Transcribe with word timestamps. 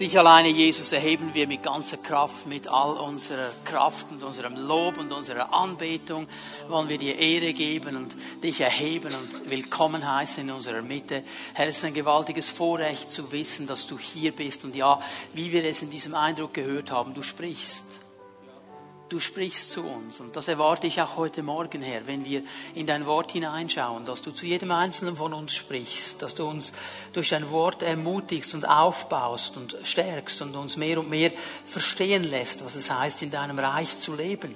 Dich 0.00 0.18
alleine, 0.18 0.48
Jesus, 0.48 0.92
erheben 0.92 1.34
wir 1.34 1.46
mit 1.46 1.62
ganzer 1.62 1.98
Kraft, 1.98 2.46
mit 2.46 2.66
all 2.66 2.94
unserer 2.94 3.50
Kraft 3.66 4.06
und 4.10 4.22
unserem 4.22 4.56
Lob 4.56 4.96
und 4.96 5.12
unserer 5.12 5.52
Anbetung. 5.52 6.26
Wollen 6.68 6.88
wir 6.88 6.96
dir 6.96 7.18
Ehre 7.18 7.52
geben 7.52 7.96
und 7.96 8.16
dich 8.42 8.62
erheben 8.62 9.14
und 9.14 9.50
willkommen 9.50 10.10
heißen 10.10 10.48
in 10.48 10.54
unserer 10.54 10.80
Mitte. 10.80 11.22
Herr, 11.52 11.66
es 11.66 11.76
ist 11.76 11.84
ein 11.84 11.92
gewaltiges 11.92 12.48
Vorrecht 12.48 13.10
zu 13.10 13.30
wissen, 13.30 13.66
dass 13.66 13.86
du 13.86 13.98
hier 13.98 14.34
bist 14.34 14.64
und 14.64 14.74
ja, 14.74 14.98
wie 15.34 15.52
wir 15.52 15.62
es 15.66 15.82
in 15.82 15.90
diesem 15.90 16.14
Eindruck 16.14 16.54
gehört 16.54 16.90
haben, 16.90 17.12
du 17.12 17.22
sprichst 17.22 17.99
du 19.10 19.20
sprichst 19.20 19.72
zu 19.72 19.82
uns. 19.82 20.20
Und 20.20 20.36
das 20.36 20.48
erwarte 20.48 20.86
ich 20.86 21.02
auch 21.02 21.16
heute 21.16 21.42
Morgen, 21.42 21.82
Herr, 21.82 22.06
wenn 22.06 22.24
wir 22.24 22.42
in 22.74 22.86
dein 22.86 23.06
Wort 23.06 23.32
hineinschauen, 23.32 24.04
dass 24.04 24.22
du 24.22 24.30
zu 24.30 24.46
jedem 24.46 24.70
Einzelnen 24.70 25.16
von 25.16 25.34
uns 25.34 25.52
sprichst, 25.52 26.22
dass 26.22 26.34
du 26.34 26.46
uns 26.46 26.72
durch 27.12 27.28
dein 27.28 27.50
Wort 27.50 27.82
ermutigst 27.82 28.54
und 28.54 28.68
aufbaust 28.68 29.56
und 29.56 29.76
stärkst 29.82 30.42
und 30.42 30.56
uns 30.56 30.76
mehr 30.76 30.98
und 30.98 31.10
mehr 31.10 31.32
verstehen 31.64 32.24
lässt, 32.24 32.64
was 32.64 32.76
es 32.76 32.90
heißt, 32.90 33.22
in 33.22 33.30
deinem 33.30 33.58
Reich 33.58 33.98
zu 33.98 34.14
leben. 34.14 34.54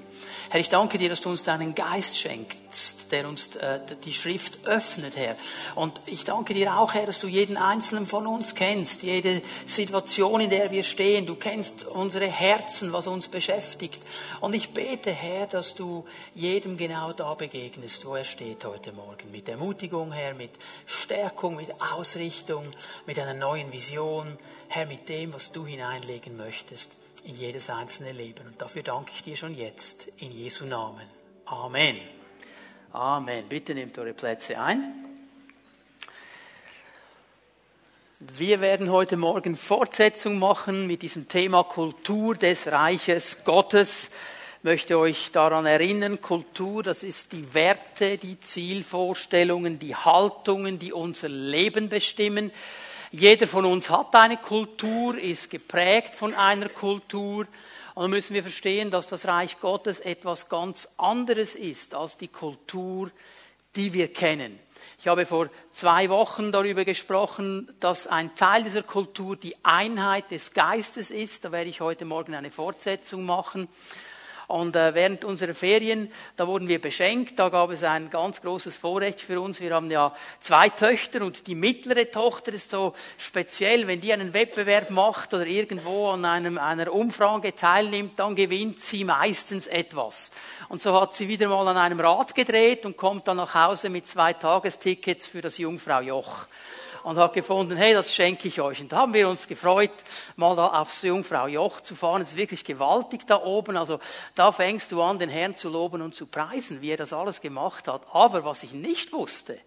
Herr, 0.50 0.60
ich 0.60 0.68
danke 0.68 0.98
dir, 0.98 1.08
dass 1.08 1.20
du 1.20 1.30
uns 1.30 1.44
deinen 1.44 1.74
Geist 1.74 2.18
schenkst, 2.18 3.10
der 3.12 3.28
uns 3.28 3.56
äh, 3.56 3.80
die 4.04 4.12
Schrift 4.12 4.66
öffnet, 4.66 5.16
Herr. 5.16 5.36
Und 5.74 6.00
ich 6.06 6.24
danke 6.24 6.54
dir 6.54 6.76
auch, 6.76 6.94
Herr, 6.94 7.06
dass 7.06 7.20
du 7.20 7.28
jeden 7.28 7.56
einzelnen 7.56 8.06
von 8.06 8.26
uns 8.26 8.54
kennst, 8.54 9.02
jede 9.02 9.42
Situation, 9.66 10.40
in 10.40 10.50
der 10.50 10.70
wir 10.70 10.82
stehen. 10.82 11.26
Du 11.26 11.34
kennst 11.34 11.84
unsere 11.84 12.26
Herzen, 12.26 12.92
was 12.92 13.06
uns 13.06 13.28
beschäftigt. 13.28 14.00
Und 14.40 14.54
ich 14.54 14.70
bete, 14.70 15.10
Herr, 15.10 15.46
dass 15.46 15.74
du 15.74 16.04
jedem 16.34 16.76
genau 16.76 17.12
da 17.12 17.34
begegnest, 17.34 18.06
wo 18.06 18.16
er 18.16 18.24
steht 18.24 18.64
heute 18.64 18.92
Morgen. 18.92 19.30
Mit 19.30 19.48
Ermutigung, 19.48 20.12
Herr, 20.12 20.34
mit 20.34 20.50
Stärkung, 20.86 21.56
mit 21.56 21.70
Ausrichtung, 21.94 22.64
mit 23.06 23.18
einer 23.18 23.34
neuen 23.34 23.72
Vision, 23.72 24.36
Herr, 24.68 24.86
mit 24.86 25.08
dem, 25.08 25.32
was 25.32 25.52
du 25.52 25.66
hineinlegen 25.66 26.36
möchtest 26.36 26.90
in 27.24 27.36
jedes 27.36 27.70
einzelne 27.70 28.12
Leben. 28.12 28.46
Und 28.46 28.60
dafür 28.60 28.82
danke 28.82 29.12
ich 29.14 29.22
dir 29.22 29.36
schon 29.36 29.54
jetzt 29.54 30.08
in 30.18 30.30
Jesu 30.30 30.64
Namen. 30.66 31.06
Amen. 31.46 31.96
Amen. 32.92 33.48
Bitte 33.48 33.74
nehmt 33.74 33.98
eure 33.98 34.12
Plätze 34.12 34.58
ein. 34.60 35.04
Wir 38.20 38.60
werden 38.60 38.90
heute 38.90 39.16
Morgen 39.16 39.56
Fortsetzung 39.56 40.38
machen 40.38 40.86
mit 40.86 41.02
diesem 41.02 41.28
Thema 41.28 41.64
Kultur 41.64 42.34
des 42.34 42.68
Reiches 42.68 43.44
Gottes. 43.44 44.10
Ich 44.58 44.64
möchte 44.64 44.98
euch 44.98 45.30
daran 45.30 45.66
erinnern, 45.66 46.22
Kultur, 46.22 46.82
das 46.82 47.02
ist 47.02 47.32
die 47.32 47.52
Werte, 47.52 48.16
die 48.16 48.40
Zielvorstellungen, 48.40 49.78
die 49.78 49.94
Haltungen, 49.94 50.78
die 50.78 50.92
unser 50.92 51.28
Leben 51.28 51.90
bestimmen. 51.90 52.50
Jeder 53.16 53.46
von 53.46 53.64
uns 53.64 53.90
hat 53.90 54.12
eine 54.16 54.38
Kultur, 54.38 55.16
ist 55.16 55.48
geprägt 55.48 56.16
von 56.16 56.34
einer 56.34 56.68
Kultur. 56.68 57.46
Und 57.94 58.02
dann 58.02 58.10
müssen 58.10 58.34
wir 58.34 58.42
verstehen, 58.42 58.90
dass 58.90 59.06
das 59.06 59.28
Reich 59.28 59.60
Gottes 59.60 60.00
etwas 60.00 60.48
ganz 60.48 60.88
anderes 60.96 61.54
ist 61.54 61.94
als 61.94 62.16
die 62.16 62.26
Kultur, 62.26 63.12
die 63.76 63.92
wir 63.92 64.12
kennen. 64.12 64.58
Ich 64.98 65.06
habe 65.06 65.26
vor 65.26 65.48
zwei 65.70 66.08
Wochen 66.08 66.50
darüber 66.50 66.84
gesprochen, 66.84 67.72
dass 67.78 68.08
ein 68.08 68.34
Teil 68.34 68.64
dieser 68.64 68.82
Kultur 68.82 69.36
die 69.36 69.54
Einheit 69.64 70.32
des 70.32 70.52
Geistes 70.52 71.12
ist. 71.12 71.44
Da 71.44 71.52
werde 71.52 71.70
ich 71.70 71.80
heute 71.80 72.04
Morgen 72.04 72.34
eine 72.34 72.50
Fortsetzung 72.50 73.24
machen. 73.24 73.68
Und 74.46 74.76
äh, 74.76 74.94
während 74.94 75.24
unserer 75.24 75.54
Ferien, 75.54 76.10
da 76.36 76.46
wurden 76.46 76.68
wir 76.68 76.80
beschenkt, 76.80 77.38
da 77.38 77.48
gab 77.48 77.70
es 77.70 77.82
ein 77.82 78.10
ganz 78.10 78.40
großes 78.40 78.76
Vorrecht 78.76 79.20
für 79.20 79.40
uns. 79.40 79.60
Wir 79.60 79.74
haben 79.74 79.90
ja 79.90 80.14
zwei 80.40 80.68
Töchter 80.68 81.22
und 81.22 81.46
die 81.46 81.54
mittlere 81.54 82.10
Tochter 82.10 82.52
ist 82.52 82.70
so 82.70 82.94
speziell, 83.16 83.86
wenn 83.86 84.00
die 84.00 84.12
einen 84.12 84.34
Wettbewerb 84.34 84.90
macht 84.90 85.32
oder 85.32 85.46
irgendwo 85.46 86.10
an 86.10 86.24
einem, 86.24 86.58
einer 86.58 86.92
Umfrage 86.92 87.54
teilnimmt, 87.54 88.18
dann 88.18 88.34
gewinnt 88.34 88.80
sie 88.80 89.04
meistens 89.04 89.66
etwas. 89.66 90.30
Und 90.68 90.82
so 90.82 90.98
hat 91.00 91.14
sie 91.14 91.28
wieder 91.28 91.48
mal 91.48 91.66
an 91.68 91.76
einem 91.76 92.00
Rad 92.00 92.34
gedreht 92.34 92.84
und 92.84 92.96
kommt 92.96 93.28
dann 93.28 93.38
nach 93.38 93.54
Hause 93.54 93.88
mit 93.88 94.06
zwei 94.06 94.32
Tagestickets 94.32 95.26
für 95.26 95.40
das 95.40 95.58
Jungfrau 95.58 96.00
Joch 96.00 96.46
und 97.04 97.18
hat 97.18 97.34
gefunden, 97.34 97.76
hey, 97.76 97.92
das 97.92 98.12
schenke 98.12 98.48
ich 98.48 98.60
euch. 98.60 98.80
Und 98.80 98.90
da 98.90 98.98
haben 98.98 99.14
wir 99.14 99.28
uns 99.28 99.46
gefreut, 99.46 99.92
mal 100.36 100.56
da 100.56 100.80
aufs 100.80 101.02
Jungfrau 101.02 101.46
Joch 101.46 101.80
zu 101.80 101.94
fahren. 101.94 102.22
Es 102.22 102.30
ist 102.30 102.36
wirklich 102.36 102.64
gewaltig 102.64 103.26
da 103.26 103.42
oben. 103.42 103.76
Also 103.76 104.00
da 104.34 104.50
fängst 104.52 104.90
du 104.90 105.02
an, 105.02 105.18
den 105.18 105.28
Herrn 105.28 105.54
zu 105.54 105.68
loben 105.68 106.00
und 106.00 106.14
zu 106.14 106.26
preisen, 106.26 106.80
wie 106.80 106.90
er 106.90 106.96
das 106.96 107.12
alles 107.12 107.40
gemacht 107.42 107.88
hat. 107.88 108.02
Aber 108.12 108.44
was 108.44 108.62
ich 108.62 108.72
nicht 108.72 109.12
wusste, 109.12 109.58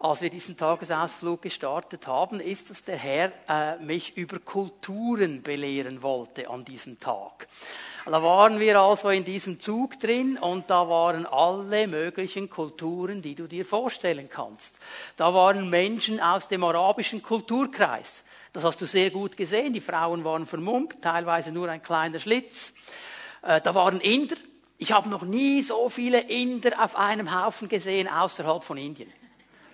als 0.00 0.20
wir 0.20 0.30
diesen 0.30 0.56
Tagesausflug 0.56 1.42
gestartet 1.42 2.06
haben, 2.06 2.38
ist, 2.38 2.70
dass 2.70 2.84
der 2.84 2.96
Herr 2.96 3.32
äh, 3.48 3.82
mich 3.82 4.16
über 4.16 4.38
Kulturen 4.38 5.42
belehren 5.42 6.02
wollte 6.02 6.48
an 6.48 6.64
diesem 6.64 7.00
Tag. 7.00 7.48
Da 8.06 8.22
waren 8.22 8.60
wir 8.60 8.80
also 8.80 9.10
in 9.10 9.24
diesem 9.24 9.60
Zug 9.60 9.98
drin 9.98 10.38
und 10.38 10.70
da 10.70 10.88
waren 10.88 11.26
alle 11.26 11.88
möglichen 11.88 12.48
Kulturen, 12.48 13.22
die 13.22 13.34
du 13.34 13.48
dir 13.48 13.64
vorstellen 13.64 14.28
kannst. 14.30 14.78
Da 15.16 15.34
waren 15.34 15.68
Menschen 15.68 16.20
aus 16.20 16.46
dem 16.46 16.62
arabischen 16.62 17.20
Kulturkreis. 17.20 18.22
Das 18.52 18.62
hast 18.62 18.80
du 18.80 18.86
sehr 18.86 19.10
gut 19.10 19.36
gesehen. 19.36 19.72
Die 19.72 19.80
Frauen 19.80 20.22
waren 20.24 20.46
vermummt, 20.46 21.02
teilweise 21.02 21.50
nur 21.50 21.68
ein 21.68 21.82
kleiner 21.82 22.20
Schlitz. 22.20 22.72
Äh, 23.42 23.60
da 23.60 23.74
waren 23.74 24.00
Inder. 24.00 24.36
Ich 24.78 24.92
habe 24.92 25.08
noch 25.08 25.22
nie 25.22 25.60
so 25.62 25.88
viele 25.88 26.20
Inder 26.20 26.82
auf 26.82 26.94
einem 26.94 27.36
Haufen 27.36 27.68
gesehen 27.68 28.06
außerhalb 28.06 28.62
von 28.62 28.78
Indien. 28.78 29.12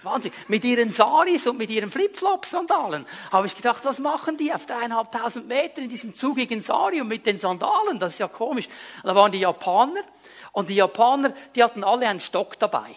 Wahnsinn. 0.05 0.33
Mit 0.49 0.65
ihren 0.65 0.91
Saris 0.91 1.47
und 1.47 1.59
mit 1.59 1.71
ihren 1.71 1.91
Flipflop-Sandalen 1.91 3.07
habe 3.33 3.47
ich 3.47 3.55
gedacht, 3.55 3.85
was 3.85 3.99
machen 3.99 4.37
die 4.37 4.53
auf 4.53 4.67
dreieinhalbtausend 4.67 5.49
Meter 5.49 5.81
in 5.83 5.89
diesem 5.89 6.17
zugigen 6.17 6.63
Sari 6.63 7.01
und 7.01 7.09
mit 7.09 7.27
den 7.27 7.39
Sandalen? 7.39 7.99
Das 7.99 8.15
ist 8.15 8.19
ja 8.19 8.29
komisch. 8.29 8.69
Da 9.03 9.15
waren 9.15 9.33
die 9.33 9.41
Japaner 9.41 10.03
und 10.53 10.69
die 10.69 10.77
Japaner, 10.77 11.35
die 11.55 11.63
hatten 11.63 11.85
alle 11.85 12.09
einen 12.09 12.21
Stock 12.21 12.59
dabei. 12.59 12.95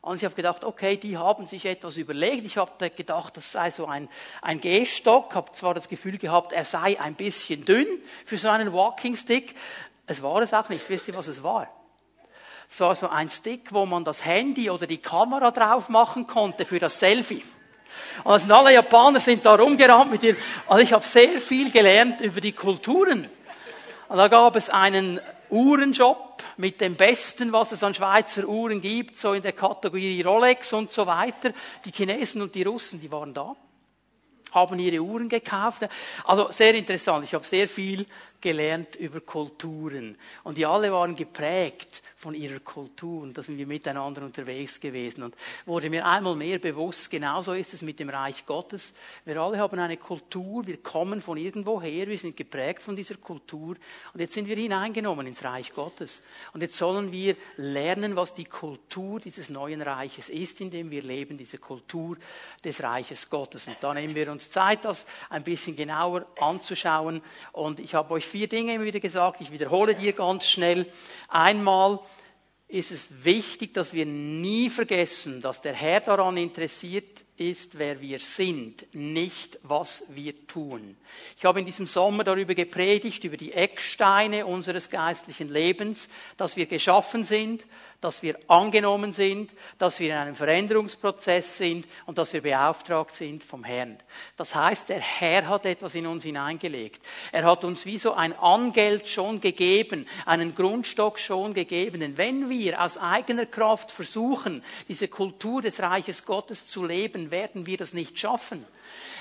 Und 0.00 0.16
ich 0.16 0.24
habe 0.24 0.34
gedacht, 0.34 0.64
okay, 0.64 0.96
die 0.96 1.18
haben 1.18 1.46
sich 1.46 1.66
etwas 1.66 1.96
überlegt. 1.96 2.46
Ich 2.46 2.56
habe 2.56 2.90
gedacht, 2.90 3.36
das 3.36 3.52
sei 3.52 3.70
so 3.70 3.86
ein, 3.86 4.08
ein 4.40 4.60
Gehstock. 4.60 5.34
Habe 5.34 5.52
zwar 5.52 5.74
das 5.74 5.88
Gefühl 5.88 6.18
gehabt, 6.18 6.52
er 6.52 6.64
sei 6.64 6.98
ein 7.00 7.14
bisschen 7.14 7.64
dünn 7.64 7.86
für 8.24 8.38
so 8.38 8.48
einen 8.48 8.72
Walking 8.72 9.16
Stick. 9.16 9.54
Es 10.06 10.22
war 10.22 10.40
es 10.40 10.54
auch 10.54 10.68
nicht. 10.68 10.88
Wisst 10.88 11.08
ihr, 11.08 11.16
was 11.16 11.26
es 11.26 11.42
war? 11.42 11.68
Es 12.70 12.80
war 12.80 12.94
so 12.94 13.08
ein 13.08 13.30
Stick, 13.30 13.72
wo 13.72 13.86
man 13.86 14.04
das 14.04 14.24
Handy 14.24 14.70
oder 14.70 14.86
die 14.86 14.98
Kamera 14.98 15.50
drauf 15.50 15.88
machen 15.88 16.26
konnte 16.26 16.64
für 16.64 16.78
das 16.78 16.98
Selfie. 16.98 17.42
Also 18.24 18.52
alle 18.52 18.74
Japaner 18.74 19.20
sind 19.20 19.44
da 19.46 19.54
rumgerannt 19.54 20.10
mit 20.10 20.22
ihr. 20.22 20.36
Und 20.66 20.80
ich 20.80 20.92
habe 20.92 21.04
sehr 21.04 21.40
viel 21.40 21.70
gelernt 21.70 22.20
über 22.20 22.40
die 22.40 22.52
Kulturen. 22.52 23.28
Und 24.08 24.16
da 24.16 24.28
gab 24.28 24.56
es 24.56 24.70
einen 24.70 25.20
Uhrenjob 25.50 26.42
mit 26.56 26.80
dem 26.80 26.94
Besten, 26.94 27.52
was 27.52 27.72
es 27.72 27.82
an 27.82 27.94
Schweizer 27.94 28.46
Uhren 28.46 28.80
gibt, 28.80 29.16
so 29.16 29.32
in 29.32 29.42
der 29.42 29.52
Kategorie 29.52 30.20
Rolex 30.22 30.72
und 30.72 30.90
so 30.90 31.06
weiter. 31.06 31.52
Die 31.84 31.92
Chinesen 31.92 32.42
und 32.42 32.54
die 32.54 32.64
Russen, 32.64 33.00
die 33.00 33.10
waren 33.10 33.32
da, 33.32 33.54
haben 34.52 34.78
ihre 34.78 35.02
Uhren 35.02 35.28
gekauft. 35.28 35.88
Also 36.24 36.50
sehr 36.50 36.74
interessant. 36.74 37.24
Ich 37.24 37.34
habe 37.34 37.46
sehr 37.46 37.68
viel 37.68 38.06
gelernt 38.40 38.94
über 38.94 39.20
Kulturen. 39.20 40.16
Und 40.44 40.58
die 40.58 40.66
alle 40.66 40.92
waren 40.92 41.16
geprägt 41.16 42.02
von 42.18 42.34
ihrer 42.34 42.58
Kultur. 42.58 43.22
Und 43.22 43.38
da 43.38 43.42
sind 43.42 43.58
wir 43.58 43.66
miteinander 43.66 44.22
unterwegs 44.22 44.80
gewesen. 44.80 45.22
Und 45.22 45.36
wurde 45.66 45.88
mir 45.88 46.04
einmal 46.04 46.34
mehr 46.34 46.58
bewusst, 46.58 47.10
genauso 47.10 47.52
ist 47.52 47.74
es 47.74 47.82
mit 47.82 48.00
dem 48.00 48.10
Reich 48.10 48.44
Gottes. 48.44 48.92
Wir 49.24 49.40
alle 49.40 49.58
haben 49.58 49.78
eine 49.78 49.96
Kultur, 49.96 50.66
wir 50.66 50.78
kommen 50.78 51.20
von 51.20 51.38
irgendwo 51.38 51.80
her, 51.80 52.08
wir 52.08 52.18
sind 52.18 52.36
geprägt 52.36 52.82
von 52.82 52.96
dieser 52.96 53.16
Kultur. 53.16 53.76
Und 54.12 54.20
jetzt 54.20 54.34
sind 54.34 54.48
wir 54.48 54.56
hineingenommen 54.56 55.28
ins 55.28 55.44
Reich 55.44 55.72
Gottes. 55.72 56.22
Und 56.52 56.60
jetzt 56.60 56.76
sollen 56.76 57.12
wir 57.12 57.36
lernen, 57.56 58.16
was 58.16 58.34
die 58.34 58.46
Kultur 58.46 59.20
dieses 59.20 59.48
neuen 59.48 59.82
Reiches 59.82 60.28
ist, 60.28 60.60
in 60.60 60.70
dem 60.70 60.90
wir 60.90 61.02
leben, 61.02 61.38
diese 61.38 61.58
Kultur 61.58 62.16
des 62.64 62.82
Reiches 62.82 63.30
Gottes. 63.30 63.68
Und 63.68 63.76
da 63.80 63.94
nehmen 63.94 64.16
wir 64.16 64.30
uns 64.32 64.50
Zeit, 64.50 64.84
das 64.84 65.06
ein 65.30 65.44
bisschen 65.44 65.76
genauer 65.76 66.26
anzuschauen. 66.40 67.22
Und 67.52 67.78
ich 67.78 67.94
habe 67.94 68.14
euch 68.14 68.26
vier 68.28 68.48
Dinge 68.48 68.74
immer 68.74 68.84
wieder 68.84 69.00
gesagt. 69.00 69.40
Ich 69.40 69.50
wiederhole 69.50 69.94
dir 69.94 70.12
ganz 70.12 70.46
schnell. 70.46 70.86
Einmal, 71.28 72.00
ist 72.68 72.92
es 72.92 73.24
wichtig, 73.24 73.72
dass 73.72 73.94
wir 73.94 74.04
nie 74.04 74.68
vergessen, 74.68 75.40
dass 75.40 75.62
der 75.62 75.72
Herr 75.72 76.00
daran 76.00 76.36
interessiert 76.36 77.24
ist, 77.38 77.78
wer 77.78 78.00
wir 78.00 78.18
sind, 78.18 78.86
nicht 78.94 79.58
was 79.62 80.04
wir 80.08 80.46
tun. 80.46 80.96
Ich 81.36 81.44
habe 81.44 81.60
in 81.60 81.66
diesem 81.66 81.86
Sommer 81.86 82.24
darüber 82.24 82.54
gepredigt, 82.54 83.24
über 83.24 83.36
die 83.36 83.52
Ecksteine 83.52 84.46
unseres 84.46 84.88
geistlichen 84.88 85.48
Lebens, 85.48 86.08
dass 86.36 86.56
wir 86.56 86.66
geschaffen 86.66 87.24
sind, 87.24 87.64
dass 88.00 88.22
wir 88.22 88.38
angenommen 88.46 89.12
sind, 89.12 89.52
dass 89.76 89.98
wir 89.98 90.10
in 90.10 90.14
einem 90.14 90.36
Veränderungsprozess 90.36 91.56
sind 91.56 91.86
und 92.06 92.16
dass 92.16 92.32
wir 92.32 92.42
beauftragt 92.42 93.14
sind 93.14 93.42
vom 93.42 93.64
Herrn. 93.64 93.98
Das 94.36 94.54
heißt, 94.54 94.90
der 94.90 95.00
Herr 95.00 95.48
hat 95.48 95.66
etwas 95.66 95.96
in 95.96 96.06
uns 96.06 96.22
hineingelegt. 96.22 97.04
Er 97.32 97.44
hat 97.44 97.64
uns 97.64 97.86
wie 97.86 97.98
so 97.98 98.12
ein 98.12 98.38
Angeld 98.38 99.08
schon 99.08 99.40
gegeben, 99.40 100.06
einen 100.26 100.54
Grundstock 100.54 101.18
schon 101.18 101.54
gegeben. 101.54 102.00
Denn 102.00 102.16
wenn 102.16 102.48
wir 102.48 102.80
aus 102.80 102.98
eigener 102.98 103.46
Kraft 103.46 103.90
versuchen, 103.90 104.62
diese 104.86 105.08
Kultur 105.08 105.62
des 105.62 105.80
Reiches 105.80 106.24
Gottes 106.24 106.68
zu 106.68 106.84
leben, 106.84 107.27
Menschen 107.28 107.30
werden 107.30 107.66
wir 107.66 107.76
das 107.76 107.94
nicht 107.94 108.18
schaffen. 108.18 108.64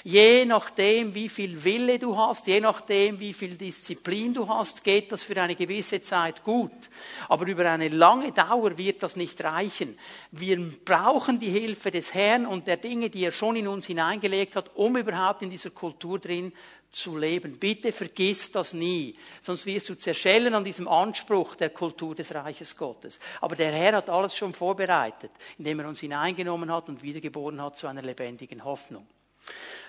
Je 0.04 0.46
nachdem, 0.46 1.14
wie 1.14 1.28
viel 1.28 1.64
Wille 1.64 2.00
du 2.00 2.16
hast, 2.16 2.48
je 2.48 2.62
nachdem, 2.62 3.20
wie 3.20 3.34
viel 3.34 3.56
Disziplin 3.56 4.34
du 4.34 4.48
hast, 4.48 4.84
geht 4.84 5.12
das 5.12 5.24
für 5.24 5.42
eine 5.42 5.56
gewisse 5.56 6.00
Zeit 6.02 6.44
gut. 6.44 6.90
Aber 7.28 7.46
über 7.48 7.70
eine 7.70 7.90
lange 7.90 8.32
Dauer 8.32 8.78
wird 8.78 9.04
das 9.04 9.16
nicht 9.16 9.44
reichen. 9.44 9.98
Wir 10.32 10.58
brauchen 10.86 11.40
die 11.40 11.50
Hilfe 11.50 11.92
des 11.92 12.14
Herrn 12.14 12.46
und 12.46 12.68
der 12.68 12.78
Dinge, 12.78 13.10
die 13.10 13.26
er 13.26 13.32
schon 13.32 13.56
in 13.56 13.68
uns 13.68 13.88
hineingelegt 13.88 14.56
hat, 14.56 14.76
um 14.76 14.96
überhaupt 14.96 15.42
in 15.42 15.50
dieser 15.50 15.72
Kultur 15.72 16.20
drin 16.20 16.54
zu 16.90 17.18
leben. 17.18 17.60
Bitte 17.60 17.92
vergiss 17.92 18.52
das 18.52 18.74
nie, 18.74 19.16
sonst 19.42 19.66
wirst 19.66 19.90
du 19.90 19.96
zerschellen 19.96 20.54
an 20.54 20.64
diesem 20.64 20.88
Anspruch 20.88 21.56
der 21.56 21.70
Kultur 21.70 22.16
des 22.16 22.34
Reiches 22.34 22.76
Gottes. 22.76 23.20
Aber 23.42 23.56
der 23.56 23.72
Herr 23.72 23.98
hat 23.98 24.10
alles 24.10 24.36
schon 24.36 24.54
vorbereitet, 24.54 25.32
indem 25.58 25.82
er 25.82 25.90
uns 25.90 26.00
hineingenommen 26.00 26.72
hat 26.72 26.90
und 26.90 27.04
wiedergeboren 27.04 27.62
hat 27.62 27.78
zu 27.78 27.88
einer 27.88 28.02
lebendigen 28.02 28.64
Hoffnung. 28.64 29.08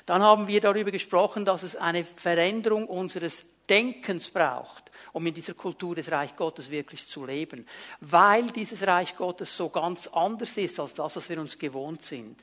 Dann 0.06 0.22
haben 0.22 0.48
wir 0.48 0.60
darüber 0.60 0.90
gesprochen, 0.90 1.44
dass 1.44 1.62
es 1.62 1.76
eine 1.76 2.04
Veränderung 2.04 2.86
unseres 2.86 3.44
Denkens 3.68 4.30
braucht, 4.30 4.87
um 5.12 5.26
in 5.26 5.34
dieser 5.34 5.54
Kultur 5.54 5.94
des 5.94 6.10
Reich 6.10 6.34
Gottes 6.36 6.70
wirklich 6.70 7.06
zu 7.06 7.24
leben, 7.24 7.66
weil 8.00 8.46
dieses 8.46 8.86
Reich 8.86 9.16
Gottes 9.16 9.56
so 9.56 9.68
ganz 9.68 10.06
anders 10.08 10.56
ist 10.56 10.80
als 10.80 10.94
das, 10.94 11.16
was 11.16 11.28
wir 11.28 11.40
uns 11.40 11.58
gewohnt 11.58 12.02
sind. 12.02 12.36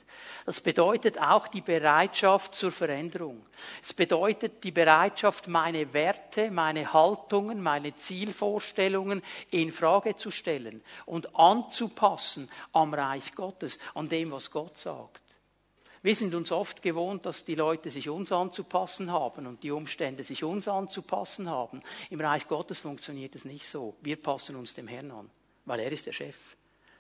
Das 0.45 0.62
bedeutet 0.62 1.19
auch 1.19 1.47
die 1.47 1.62
Bereitschaft 1.62 2.56
zur 2.56 2.71
Veränderung. 2.71 3.45
Es 3.81 3.94
bedeutet 3.94 4.63
die 4.63 4.71
Bereitschaft, 4.71 5.47
meine 5.47 5.94
Werte, 5.94 6.51
meine 6.51 6.94
Haltungen, 6.94 7.62
meine 7.62 7.95
Zielvorstellungen 7.95 9.21
in 9.51 9.71
Frage 9.71 10.15
zu 10.15 10.31
stellen 10.31 10.81
und 11.06 11.35
anzupassen 11.35 12.47
am 12.73 12.94
Reich 12.94 13.33
Gottes, 13.33 13.79
an 13.94 14.09
dem, 14.09 14.31
was 14.31 14.51
Gott 14.51 14.77
sagt. 14.77 15.25
Wir 16.05 16.15
sind 16.15 16.35
uns 16.35 16.51
oft 16.51 16.83
gewohnt, 16.83 17.25
dass 17.25 17.45
die 17.45 17.55
Leute 17.55 17.89
sich 17.89 18.09
uns 18.09 18.31
anzupassen 18.31 19.11
haben 19.11 19.47
und 19.47 19.63
die 19.63 19.71
Umstände 19.71 20.23
sich 20.23 20.43
uns 20.43 20.67
anzupassen 20.67 21.49
haben. 21.49 21.81
Im 22.11 22.21
Reich 22.21 22.47
Gottes 22.47 22.77
funktioniert 22.77 23.33
es 23.33 23.43
nicht 23.43 23.67
so. 23.67 23.95
Wir 24.01 24.15
passen 24.15 24.55
uns 24.55 24.75
dem 24.75 24.87
Herrn 24.87 25.09
an, 25.09 25.31
weil 25.65 25.79
er 25.79 25.91
ist 25.91 26.05
der 26.05 26.11
Chef. 26.11 26.55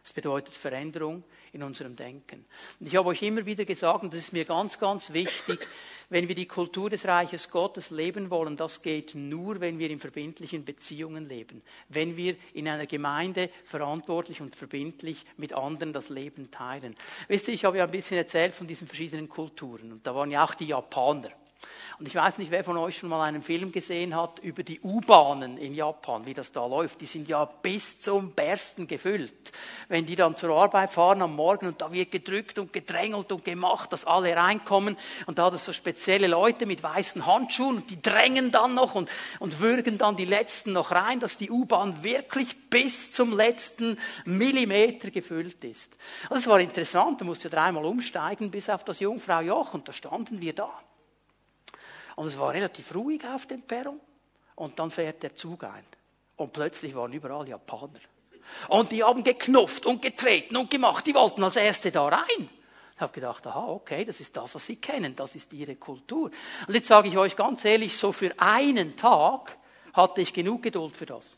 Das 0.05 0.13
bedeutet 0.13 0.55
Veränderung 0.55 1.23
in 1.51 1.63
unserem 1.63 1.95
Denken. 1.95 2.45
Und 2.79 2.85
ich 2.85 2.95
habe 2.95 3.09
euch 3.09 3.23
immer 3.23 3.43
wieder 3.47 3.65
gesagt, 3.65 4.03
und 4.03 4.13
das 4.13 4.19
ist 4.19 4.33
mir 4.33 4.45
ganz, 4.45 4.77
ganz 4.77 5.13
wichtig, 5.13 5.67
wenn 6.09 6.27
wir 6.27 6.35
die 6.35 6.45
Kultur 6.45 6.91
des 6.91 7.07
Reiches 7.07 7.49
Gottes 7.49 7.89
leben 7.89 8.29
wollen, 8.29 8.55
das 8.55 8.83
geht 8.83 9.15
nur, 9.15 9.59
wenn 9.61 9.79
wir 9.79 9.89
in 9.89 9.99
verbindlichen 9.99 10.63
Beziehungen 10.63 11.27
leben. 11.27 11.63
Wenn 11.89 12.17
wir 12.17 12.35
in 12.53 12.67
einer 12.67 12.85
Gemeinde 12.85 13.49
verantwortlich 13.63 14.41
und 14.41 14.55
verbindlich 14.55 15.25
mit 15.37 15.53
anderen 15.53 15.91
das 15.91 16.09
Leben 16.09 16.51
teilen. 16.51 16.95
Wisst 17.27 17.47
ihr, 17.47 17.55
ich 17.55 17.65
habe 17.65 17.79
ja 17.79 17.85
ein 17.85 17.91
bisschen 17.91 18.17
erzählt 18.17 18.53
von 18.53 18.67
diesen 18.67 18.87
verschiedenen 18.87 19.27
Kulturen. 19.27 19.91
Und 19.91 20.05
da 20.05 20.13
waren 20.13 20.29
ja 20.29 20.43
auch 20.43 20.53
die 20.53 20.67
Japaner. 20.67 21.31
Und 21.97 22.07
ich 22.09 22.15
weiß 22.15 22.39
nicht, 22.39 22.51
wer 22.51 22.63
von 22.63 22.75
euch 22.75 22.97
schon 22.97 23.07
mal 23.09 23.23
einen 23.23 23.41
Film 23.41 23.71
gesehen 23.71 24.15
hat 24.15 24.39
über 24.39 24.63
die 24.63 24.81
U-Bahnen 24.81 25.57
in 25.57 25.73
Japan, 25.73 26.25
wie 26.25 26.33
das 26.33 26.51
da 26.51 26.65
läuft. 26.65 26.99
Die 26.99 27.05
sind 27.05 27.29
ja 27.29 27.45
bis 27.45 28.01
zum 28.01 28.31
Bersten 28.31 28.85
gefüllt. 28.85 29.53
Wenn 29.87 30.05
die 30.05 30.17
dann 30.17 30.35
zur 30.35 30.49
Arbeit 30.49 30.91
fahren 30.91 31.21
am 31.21 31.37
Morgen 31.37 31.67
und 31.67 31.81
da 31.81 31.93
wird 31.93 32.11
gedrückt 32.11 32.59
und 32.59 32.73
gedrängelt 32.73 33.31
und 33.31 33.45
gemacht, 33.45 33.93
dass 33.93 34.03
alle 34.03 34.35
reinkommen. 34.35 34.97
Und 35.25 35.39
da 35.39 35.45
hat 35.45 35.53
es 35.53 35.63
so 35.63 35.71
spezielle 35.71 36.27
Leute 36.27 36.65
mit 36.65 36.83
weißen 36.83 37.25
Handschuhen 37.25 37.77
und 37.77 37.89
die 37.89 38.01
drängen 38.01 38.51
dann 38.51 38.73
noch 38.73 38.95
und, 38.95 39.09
und 39.39 39.61
würgen 39.61 39.97
dann 39.97 40.17
die 40.17 40.25
Letzten 40.25 40.73
noch 40.73 40.91
rein, 40.91 41.21
dass 41.21 41.37
die 41.37 41.49
U-Bahn 41.49 42.03
wirklich 42.03 42.69
bis 42.69 43.13
zum 43.13 43.35
letzten 43.37 43.97
Millimeter 44.25 45.11
gefüllt 45.11 45.63
ist. 45.63 45.95
Also 46.29 46.41
es 46.41 46.47
war 46.47 46.59
interessant, 46.59 47.21
da 47.21 47.25
musste 47.25 47.49
dreimal 47.49 47.85
umsteigen 47.85 48.51
bis 48.51 48.69
auf 48.69 48.83
das 48.83 48.99
Jungfrau 48.99 49.39
Joch 49.39 49.73
und 49.73 49.87
da 49.87 49.93
standen 49.93 50.41
wir 50.41 50.51
da. 50.51 50.69
Und 52.15 52.27
es 52.27 52.37
war 52.37 52.53
relativ 52.53 52.93
ruhig 52.95 53.25
auf 53.25 53.45
dem 53.45 53.61
Perron. 53.61 53.99
Und 54.55 54.79
dann 54.79 54.91
fährt 54.91 55.23
der 55.23 55.35
Zug 55.35 55.63
ein. 55.63 55.85
Und 56.37 56.53
plötzlich 56.53 56.95
waren 56.95 57.11
überall 57.13 57.47
Japaner. 57.47 57.99
Und 58.69 58.91
die 58.91 59.03
haben 59.03 59.23
geknufft 59.23 59.85
und 59.85 60.01
getreten 60.01 60.55
und 60.55 60.69
gemacht. 60.69 61.05
Die 61.05 61.15
wollten 61.15 61.43
als 61.43 61.55
Erste 61.55 61.91
da 61.91 62.07
rein. 62.07 62.49
Ich 62.95 63.01
habe 63.01 63.11
gedacht, 63.11 63.45
aha, 63.45 63.67
okay, 63.67 64.05
das 64.05 64.21
ist 64.21 64.37
das, 64.37 64.55
was 64.55 64.65
sie 64.65 64.77
kennen. 64.77 65.15
Das 65.15 65.35
ist 65.35 65.51
ihre 65.51 65.75
Kultur. 65.75 66.31
Und 66.67 66.73
jetzt 66.73 66.87
sage 66.87 67.09
ich 67.09 67.17
euch 67.17 67.35
ganz 67.35 67.65
ehrlich, 67.65 67.97
so 67.97 68.11
für 68.11 68.33
einen 68.37 68.95
Tag 68.95 69.57
hatte 69.93 70.21
ich 70.21 70.33
genug 70.33 70.63
Geduld 70.63 70.95
für 70.95 71.05
das. 71.05 71.37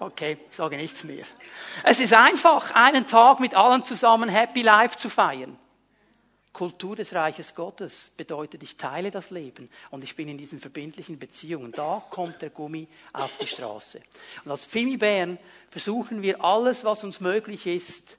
Okay, 0.00 0.38
ich 0.50 0.56
sage 0.56 0.76
nichts 0.76 1.04
mehr. 1.04 1.24
Es 1.84 2.00
ist 2.00 2.12
einfach, 2.12 2.74
einen 2.74 3.06
Tag 3.06 3.38
mit 3.38 3.54
allen 3.54 3.84
zusammen 3.84 4.28
Happy 4.28 4.62
Life 4.62 4.98
zu 4.98 5.08
feiern. 5.08 5.56
Kultur 6.52 6.96
des 6.96 7.14
Reiches 7.14 7.54
Gottes 7.54 8.10
bedeutet, 8.16 8.62
ich 8.62 8.76
teile 8.76 9.10
das 9.10 9.30
Leben 9.30 9.70
und 9.90 10.04
ich 10.04 10.14
bin 10.14 10.28
in 10.28 10.36
diesen 10.36 10.60
verbindlichen 10.60 11.18
Beziehungen. 11.18 11.72
Da 11.72 12.04
kommt 12.10 12.42
der 12.42 12.50
Gummi 12.50 12.88
auf 13.12 13.38
die 13.38 13.46
Straße. 13.46 14.02
Und 14.44 14.50
als 14.50 14.64
Fimi 14.64 14.96
Bern 14.96 15.38
versuchen 15.70 16.20
wir 16.20 16.44
alles, 16.44 16.84
was 16.84 17.04
uns 17.04 17.20
möglich 17.20 17.66
ist, 17.66 18.18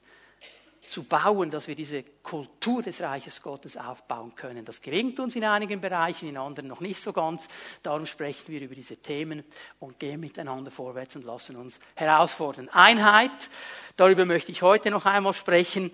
zu 0.84 1.04
bauen, 1.04 1.50
dass 1.50 1.66
wir 1.66 1.74
diese 1.74 2.02
Kultur 2.02 2.82
des 2.82 3.00
Reiches 3.00 3.40
Gottes 3.40 3.76
aufbauen 3.76 4.34
können. 4.34 4.64
Das 4.64 4.80
gelingt 4.80 5.18
uns 5.18 5.34
in 5.34 5.44
einigen 5.44 5.80
Bereichen, 5.80 6.28
in 6.28 6.36
anderen 6.36 6.68
noch 6.68 6.80
nicht 6.80 7.00
so 7.00 7.12
ganz. 7.12 7.48
Darum 7.82 8.06
sprechen 8.06 8.48
wir 8.48 8.60
über 8.60 8.74
diese 8.74 8.96
Themen 8.96 9.44
und 9.80 9.98
gehen 9.98 10.20
miteinander 10.20 10.70
vorwärts 10.70 11.16
und 11.16 11.24
lassen 11.24 11.56
uns 11.56 11.80
herausfordern. 11.94 12.68
Einheit, 12.68 13.48
darüber 13.96 14.24
möchte 14.26 14.52
ich 14.52 14.62
heute 14.62 14.90
noch 14.90 15.06
einmal 15.06 15.32
sprechen 15.32 15.90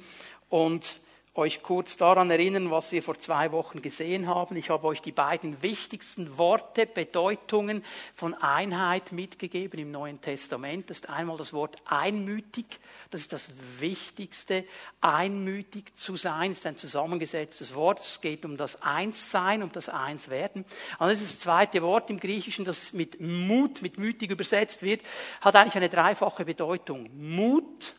und 0.49 1.01
euch 1.35 1.62
kurz 1.62 1.97
daran 1.97 2.29
erinnern, 2.31 2.73
was 2.73 2.91
wir 2.91 3.05
vor 3.05 3.19
zwei 3.19 3.53
Wochen 3.53 3.82
gesehen 3.82 4.27
haben. 4.27 4.56
Ich 4.56 4.69
habe 4.69 4.87
euch 4.88 5.00
die 5.00 5.12
beiden 5.12 5.62
wichtigsten 5.62 6.38
Worte, 6.38 6.87
Bedeutungen 6.87 7.85
von 8.15 8.35
Einheit 8.35 9.12
mitgegeben 9.12 9.79
im 9.79 9.93
Neuen 9.93 10.21
Testament. 10.21 10.91
Das 10.91 10.99
ist 10.99 11.09
einmal 11.09 11.37
das 11.37 11.53
Wort 11.53 11.77
einmütig. 11.85 12.67
Das 13.11 13.21
ist 13.21 13.32
das 13.32 13.49
Wichtigste. 13.81 14.65
Einmütig 15.00 15.94
zu 15.94 16.17
sein 16.17 16.50
ist 16.50 16.67
ein 16.67 16.77
zusammengesetztes 16.77 17.77
Wort. 17.77 18.00
Es 18.00 18.21
geht 18.21 18.44
um 18.44 18.56
das 18.56 18.82
Einssein, 18.82 19.62
um 19.62 19.71
das 19.71 19.88
Einswerden. 19.88 20.65
Und 20.99 21.09
das 21.09 21.21
ist 21.21 21.35
das 21.35 21.38
zweite 21.41 21.81
Wort 21.82 22.11
im 22.11 22.19
Griechischen, 22.19 22.65
das 22.65 22.93
mit 22.93 23.21
Mut, 23.21 23.82
mit 23.82 23.99
mütig 23.99 24.32
übersetzt 24.32 24.82
wird, 24.82 25.03
hat 25.41 25.55
eigentlich 25.55 25.77
eine 25.77 25.88
dreifache 25.88 26.44
Bedeutung. 26.44 27.09
Mut, 27.17 27.94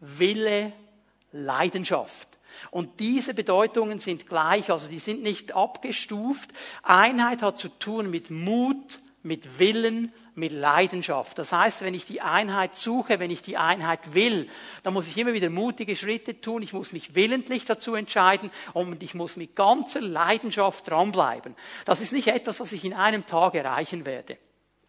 Wille, 0.00 0.72
Leidenschaft. 1.32 2.28
Und 2.70 3.00
diese 3.00 3.34
Bedeutungen 3.34 3.98
sind 3.98 4.28
gleich, 4.28 4.70
also 4.70 4.88
die 4.88 4.98
sind 4.98 5.22
nicht 5.22 5.54
abgestuft. 5.54 6.50
Einheit 6.82 7.42
hat 7.42 7.58
zu 7.58 7.68
tun 7.68 8.10
mit 8.10 8.30
Mut, 8.30 9.00
mit 9.22 9.58
Willen, 9.58 10.12
mit 10.34 10.52
Leidenschaft. 10.52 11.38
Das 11.38 11.52
heißt, 11.52 11.82
wenn 11.82 11.94
ich 11.94 12.06
die 12.06 12.20
Einheit 12.20 12.76
suche, 12.76 13.20
wenn 13.20 13.30
ich 13.30 13.42
die 13.42 13.56
Einheit 13.56 14.14
will, 14.14 14.48
dann 14.82 14.94
muss 14.94 15.06
ich 15.06 15.16
immer 15.18 15.34
wieder 15.34 15.50
mutige 15.50 15.94
Schritte 15.94 16.40
tun. 16.40 16.62
Ich 16.62 16.72
muss 16.72 16.92
mich 16.92 17.14
willentlich 17.14 17.64
dazu 17.64 17.94
entscheiden 17.94 18.50
und 18.72 19.02
ich 19.02 19.14
muss 19.14 19.36
mit 19.36 19.54
ganzer 19.54 20.00
Leidenschaft 20.00 20.88
dranbleiben. 20.88 21.54
Das 21.84 22.00
ist 22.00 22.12
nicht 22.12 22.28
etwas, 22.28 22.60
was 22.60 22.72
ich 22.72 22.84
in 22.84 22.94
einem 22.94 23.26
Tag 23.26 23.54
erreichen 23.54 24.06
werde. 24.06 24.38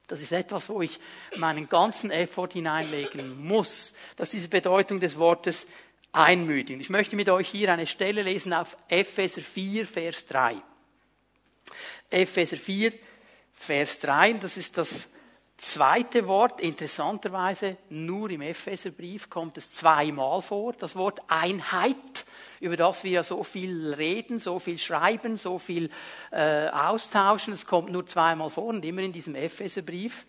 Das 0.07 0.21
ist 0.21 0.31
etwas, 0.31 0.69
wo 0.69 0.81
ich 0.81 0.99
meinen 1.37 1.69
ganzen 1.69 2.11
Effort 2.11 2.49
hineinlegen 2.53 3.45
muss. 3.45 3.93
Das 4.15 4.29
ist 4.29 4.33
diese 4.33 4.49
Bedeutung 4.49 4.99
des 4.99 5.17
Wortes 5.17 5.65
einmütigen. 6.13 6.79
Ich 6.79 6.89
möchte 6.89 7.15
mit 7.15 7.27
euch 7.27 7.49
hier 7.49 7.73
eine 7.73 7.87
Stelle 7.87 8.21
lesen 8.21 8.53
auf 8.53 8.77
Epheser 8.87 9.41
4, 9.41 9.85
Vers 9.85 10.25
3. 10.27 10.55
Epheser 12.09 12.57
4, 12.57 12.93
Vers 13.51 13.99
3, 13.99 14.33
das 14.33 14.57
ist 14.57 14.77
das 14.77 15.09
zweite 15.57 16.27
Wort. 16.27 16.61
Interessanterweise, 16.61 17.77
nur 17.89 18.29
im 18.29 18.41
Epheserbrief 18.41 19.29
kommt 19.29 19.57
es 19.57 19.73
zweimal 19.73 20.41
vor, 20.41 20.73
das 20.73 20.95
Wort 20.95 21.21
Einheit, 21.27 22.25
über 22.59 22.77
das 22.77 23.03
wir 23.03 23.11
ja 23.11 23.23
so 23.23 23.43
viel 23.43 23.93
reden, 23.93 24.39
so 24.39 24.59
viel 24.59 24.77
schreiben, 24.77 25.37
so 25.37 25.57
viel 25.57 25.89
äh, 26.31 26.67
austauschen. 26.67 27.53
Es 27.53 27.65
kommt 27.65 27.91
nur 27.91 28.05
zweimal 28.05 28.49
vor 28.49 28.65
und 28.65 28.85
immer 28.85 29.01
in 29.01 29.11
diesem 29.11 29.35
Epheserbrief. 29.35 30.25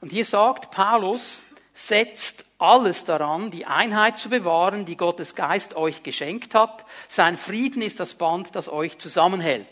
Und 0.00 0.10
hier 0.10 0.24
sagt 0.24 0.70
Paulus, 0.70 1.42
setzt 1.74 2.44
alles 2.60 3.04
daran, 3.04 3.50
die 3.50 3.66
Einheit 3.66 4.18
zu 4.18 4.28
bewahren, 4.28 4.84
die 4.84 4.96
Gottes 4.96 5.34
Geist 5.34 5.76
euch 5.76 6.02
geschenkt 6.02 6.54
hat. 6.54 6.84
Sein 7.08 7.36
Frieden 7.36 7.82
ist 7.82 8.00
das 8.00 8.14
Band, 8.14 8.54
das 8.54 8.68
euch 8.68 8.98
zusammenhält. 8.98 9.66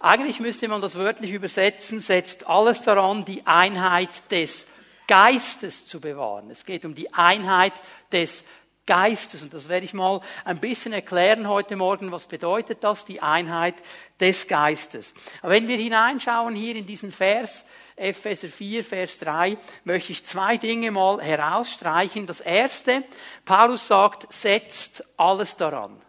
Eigentlich 0.00 0.40
müsste 0.40 0.68
man 0.68 0.80
das 0.80 0.96
wörtlich 0.96 1.32
übersetzen, 1.32 2.00
setzt 2.00 2.46
alles 2.46 2.82
daran, 2.82 3.24
die 3.24 3.46
Einheit 3.46 4.30
des 4.30 4.66
Geistes 5.06 5.86
zu 5.86 6.00
bewahren. 6.00 6.50
Es 6.50 6.64
geht 6.64 6.84
um 6.84 6.94
die 6.94 7.12
Einheit 7.14 7.72
des 8.12 8.44
Geistes. 8.86 9.42
Und 9.42 9.52
das 9.52 9.68
werde 9.68 9.84
ich 9.84 9.94
mal 9.94 10.20
ein 10.44 10.58
bisschen 10.58 10.92
erklären 10.92 11.48
heute 11.48 11.76
Morgen. 11.76 12.12
Was 12.12 12.26
bedeutet 12.26 12.84
das? 12.84 13.04
Die 13.04 13.20
Einheit 13.20 13.74
des 14.20 14.46
Geistes. 14.46 15.12
Aber 15.42 15.52
wenn 15.52 15.68
wir 15.68 15.76
hineinschauen 15.76 16.54
hier 16.54 16.76
in 16.76 16.86
diesen 16.86 17.12
Vers, 17.12 17.64
Epheser 17.96 18.48
4, 18.48 18.84
Vers 18.84 19.18
3, 19.18 19.58
möchte 19.84 20.12
ich 20.12 20.24
zwei 20.24 20.56
Dinge 20.56 20.90
mal 20.90 21.20
herausstreichen. 21.20 22.26
Das 22.26 22.40
erste, 22.40 23.02
Paulus 23.44 23.86
sagt, 23.86 24.32
setzt 24.32 25.04
alles 25.16 25.56
daran. 25.56 26.00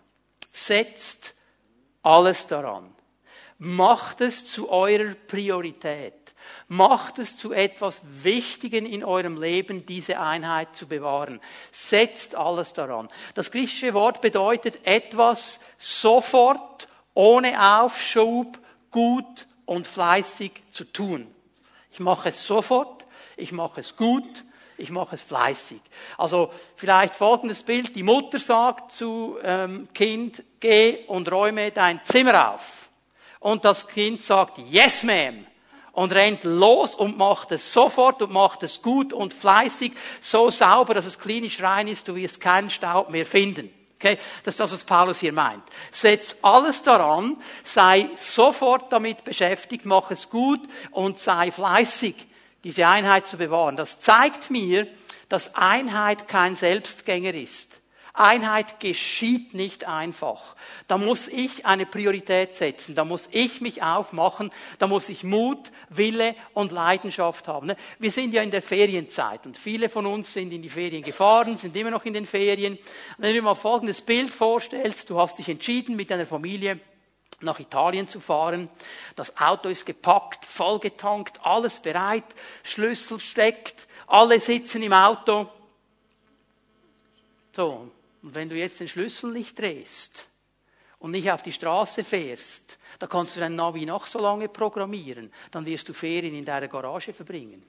setzt 0.51 1.33
alles 2.01 2.47
daran. 2.47 2.93
Macht 3.57 4.21
es 4.21 4.45
zu 4.45 4.69
eurer 4.69 5.13
Priorität. 5.15 6.26
Macht 6.69 7.17
es 7.19 7.37
zu 7.37 7.53
etwas 7.53 8.01
Wichtigen 8.23 8.85
in 8.85 9.05
eurem 9.05 9.39
Leben, 9.41 9.85
diese 9.85 10.19
Einheit 10.19 10.75
zu 10.75 10.85
bewahren. 10.85 11.39
Setzt 11.71 12.35
alles 12.35 12.73
daran. 12.73 13.07
Das 13.35 13.51
griechische 13.51 13.93
Wort 13.93 14.19
bedeutet 14.19 14.85
etwas 14.85 15.61
sofort, 15.77 16.89
ohne 17.13 17.81
Aufschub, 17.81 18.59
gut 18.91 19.47
und 19.65 19.87
fleißig 19.87 20.51
zu 20.69 20.83
tun. 20.83 21.27
Ich 21.91 21.99
mache 21.99 22.29
es 22.29 22.45
sofort, 22.45 23.05
ich 23.37 23.53
mache 23.53 23.79
es 23.79 23.95
gut, 23.95 24.43
ich 24.77 24.91
mache 24.91 25.15
es 25.15 25.21
fleißig. 25.21 25.79
Also 26.17 26.51
vielleicht 26.75 27.13
folgendes 27.13 27.63
Bild. 27.63 27.95
Die 27.95 28.03
Mutter 28.03 28.39
sagt 28.39 28.91
zu 28.91 29.37
ähm, 29.41 29.87
Kind, 29.93 30.43
geh 30.59 31.05
und 31.07 31.31
räume 31.31 31.71
dein 31.71 32.03
Zimmer 32.03 32.53
auf. 32.53 32.89
Und 33.39 33.63
das 33.63 33.87
Kind 33.87 34.21
sagt, 34.21 34.57
yes 34.57 35.03
ma'am 35.03 35.45
und 35.97 36.13
rennt 36.13 36.43
los 36.43 36.93
und 36.93 37.17
macht 37.17 37.51
es 37.51 37.73
sofort 37.73 38.21
und 38.21 38.31
macht 38.31 38.61
es 38.61 38.83
gut 38.83 39.13
und 39.13 39.33
fleißig, 39.33 39.93
so 40.21 40.51
sauber, 40.51 40.93
dass 40.93 41.07
es 41.07 41.17
klinisch 41.17 41.59
rein 41.63 41.87
ist, 41.87 42.07
du 42.07 42.13
wirst 42.13 42.39
keinen 42.39 42.69
Staub 42.69 43.09
mehr 43.09 43.25
finden. 43.25 43.73
Okay? 43.95 44.19
Das 44.43 44.53
ist 44.53 44.59
das, 44.59 44.73
was 44.73 44.83
Paulus 44.83 45.21
hier 45.21 45.33
meint. 45.33 45.63
Setz 45.91 46.35
alles 46.43 46.83
daran, 46.83 47.37
sei 47.63 48.11
sofort 48.15 48.93
damit 48.93 49.23
beschäftigt, 49.23 49.85
mach 49.85 50.11
es 50.11 50.29
gut 50.29 50.59
und 50.91 51.17
sei 51.17 51.49
fleißig, 51.49 52.13
diese 52.63 52.85
Einheit 52.85 53.25
zu 53.25 53.37
bewahren. 53.37 53.75
Das 53.75 53.99
zeigt 53.99 54.51
mir, 54.51 54.87
dass 55.29 55.55
Einheit 55.55 56.27
kein 56.27 56.53
Selbstgänger 56.53 57.33
ist. 57.33 57.81
Einheit 58.19 58.79
geschieht 58.79 59.53
nicht 59.53 59.85
einfach. 59.85 60.55
Da 60.87 60.97
muss 60.97 61.27
ich 61.27 61.65
eine 61.65 61.85
Priorität 61.85 62.55
setzen, 62.55 62.95
da 62.95 63.05
muss 63.05 63.29
ich 63.31 63.61
mich 63.61 63.83
aufmachen, 63.83 64.51
da 64.79 64.87
muss 64.87 65.09
ich 65.09 65.23
Mut, 65.23 65.71
Wille 65.89 66.35
und 66.53 66.71
Leidenschaft 66.71 67.47
haben. 67.47 67.73
Wir 67.99 68.11
sind 68.11 68.33
ja 68.33 68.41
in 68.41 68.51
der 68.51 68.61
Ferienzeit 68.61 69.45
und 69.45 69.57
viele 69.57 69.89
von 69.89 70.05
uns 70.05 70.33
sind 70.33 70.51
in 70.51 70.61
die 70.61 70.69
Ferien 70.69 71.03
gefahren, 71.03 71.57
sind 71.57 71.75
immer 71.75 71.91
noch 71.91 72.05
in 72.05 72.13
den 72.13 72.25
Ferien. 72.25 72.77
Wenn 73.17 73.29
du 73.29 73.35
dir 73.35 73.43
mal 73.43 73.55
folgendes 73.55 74.01
Bild 74.01 74.31
vorstellst, 74.31 75.09
du 75.09 75.19
hast 75.19 75.37
dich 75.37 75.49
entschieden, 75.49 75.95
mit 75.95 76.09
deiner 76.09 76.25
Familie 76.25 76.79
nach 77.41 77.59
Italien 77.59 78.07
zu 78.07 78.19
fahren. 78.19 78.69
Das 79.15 79.37
Auto 79.37 79.69
ist 79.69 79.85
gepackt, 79.85 80.45
vollgetankt, 80.45 81.39
alles 81.43 81.79
bereit, 81.79 82.25
Schlüssel 82.63 83.19
steckt, 83.19 83.87
alle 84.07 84.39
sitzen 84.39 84.81
im 84.81 84.93
Auto. 84.93 85.47
So, 87.55 87.91
und 88.21 88.35
wenn 88.35 88.49
du 88.49 88.55
jetzt 88.55 88.79
den 88.79 88.87
Schlüssel 88.87 89.31
nicht 89.31 89.57
drehst 89.57 90.27
und 90.99 91.11
nicht 91.11 91.31
auf 91.31 91.43
die 91.43 91.51
Straße 91.51 92.03
fährst, 92.03 92.77
da 92.99 93.07
kannst 93.07 93.35
du 93.35 93.39
dein 93.39 93.55
Navi 93.55 93.85
noch 93.85 94.07
so 94.07 94.19
lange 94.19 94.49
programmieren, 94.49 95.31
dann 95.51 95.65
wirst 95.65 95.87
du 95.89 95.93
Ferien 95.93 96.35
in 96.35 96.45
deiner 96.45 96.67
Garage 96.67 97.13
verbringen. 97.13 97.63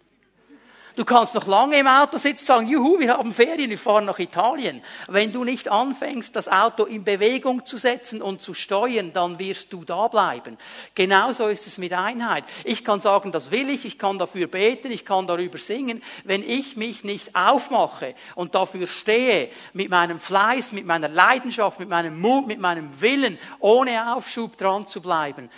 Du 0.96 1.04
kannst 1.04 1.34
noch 1.34 1.46
lange 1.46 1.78
im 1.78 1.86
Auto 1.86 2.18
sitzen 2.18 2.44
sagen, 2.44 2.68
juhu, 2.68 2.98
wir 2.98 3.16
haben 3.16 3.32
Ferien, 3.32 3.70
wir 3.70 3.78
fahren 3.78 4.04
nach 4.04 4.18
Italien. 4.18 4.82
Wenn 5.06 5.32
du 5.32 5.44
nicht 5.44 5.68
anfängst, 5.68 6.34
das 6.34 6.48
Auto 6.48 6.84
in 6.84 7.04
Bewegung 7.04 7.64
zu 7.64 7.76
setzen 7.76 8.20
und 8.20 8.40
zu 8.40 8.52
steuern, 8.52 9.12
dann 9.12 9.38
wirst 9.38 9.72
du 9.72 9.84
da 9.84 10.08
bleiben. 10.08 10.58
Genauso 10.94 11.46
ist 11.46 11.66
es 11.66 11.78
mit 11.78 11.92
Einheit. 11.92 12.44
Ich 12.64 12.84
kann 12.84 13.00
sagen, 13.00 13.30
das 13.30 13.50
will 13.50 13.70
ich, 13.70 13.84
ich 13.84 13.98
kann 13.98 14.18
dafür 14.18 14.48
beten, 14.48 14.90
ich 14.90 15.04
kann 15.04 15.26
darüber 15.26 15.58
singen. 15.58 16.02
Wenn 16.24 16.42
ich 16.42 16.76
mich 16.76 17.04
nicht 17.04 17.36
aufmache 17.36 18.14
und 18.34 18.54
dafür 18.54 18.86
stehe, 18.86 19.50
mit 19.72 19.90
meinem 19.90 20.18
Fleiß, 20.18 20.72
mit 20.72 20.86
meiner 20.86 21.08
Leidenschaft, 21.08 21.78
mit 21.78 21.88
meinem 21.88 22.20
Mut, 22.20 22.46
mit 22.46 22.58
meinem 22.58 23.00
Willen, 23.00 23.38
ohne 23.60 24.14
Aufschub 24.14 24.56
dran 24.56 24.86
zu 24.86 25.00
bleiben, 25.00 25.48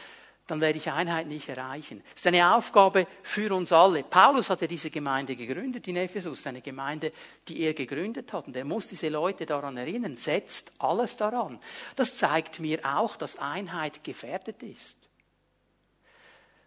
dann 0.50 0.60
werde 0.60 0.78
ich 0.78 0.90
Einheit 0.90 1.28
nicht 1.28 1.48
erreichen. 1.48 2.02
Das 2.10 2.20
ist 2.20 2.26
eine 2.26 2.54
Aufgabe 2.54 3.06
für 3.22 3.54
uns 3.54 3.72
alle. 3.72 4.02
Paulus 4.02 4.50
hat 4.50 4.60
ja 4.60 4.66
diese 4.66 4.90
Gemeinde 4.90 5.36
gegründet 5.36 5.86
in 5.86 5.96
Ephesus, 5.96 6.46
eine 6.46 6.60
Gemeinde, 6.60 7.12
die 7.46 7.60
er 7.60 7.72
gegründet 7.72 8.32
hat. 8.32 8.48
Und 8.48 8.56
er 8.56 8.64
muss 8.64 8.88
diese 8.88 9.08
Leute 9.08 9.46
daran 9.46 9.76
erinnern, 9.76 10.16
setzt 10.16 10.72
alles 10.78 11.16
daran. 11.16 11.60
Das 11.94 12.16
zeigt 12.16 12.58
mir 12.58 12.80
auch, 12.84 13.16
dass 13.16 13.38
Einheit 13.38 14.02
gefährdet 14.02 14.62
ist. 14.62 14.96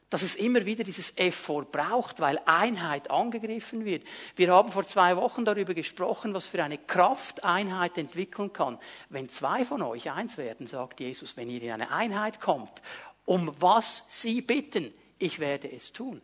Dass 0.10 0.22
es 0.22 0.36
immer 0.36 0.66
wieder 0.66 0.84
dieses 0.84 1.18
Effort 1.18 1.66
braucht, 1.72 2.20
weil 2.20 2.40
Einheit 2.46 3.10
angegriffen 3.10 3.84
wird. 3.84 4.04
Wir 4.36 4.54
haben 4.54 4.72
vor 4.72 4.86
zwei 4.86 5.18
Wochen 5.18 5.44
darüber 5.44 5.74
gesprochen, 5.74 6.34
was 6.36 6.46
für 6.46 6.64
eine 6.64 6.78
Kraft 6.78 7.44
Einheit 7.44 7.98
entwickeln 7.98 8.54
kann. 8.54 8.78
Wenn 9.10 9.28
zwei 9.28 9.66
von 9.66 9.82
euch 9.82 10.12
eins 10.12 10.38
werden, 10.38 10.68
sagt 10.68 11.00
Jesus, 11.00 11.36
wenn 11.36 11.50
ihr 11.50 11.64
in 11.64 11.72
eine 11.72 11.92
Einheit 11.92 12.40
kommt 12.40 12.82
um 13.26 13.52
was 13.60 14.06
Sie 14.10 14.42
bitten, 14.42 14.94
ich 15.18 15.40
werde 15.40 15.72
es 15.72 15.92
tun. 15.92 16.22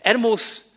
Er 0.00 0.18
muss 0.18 0.70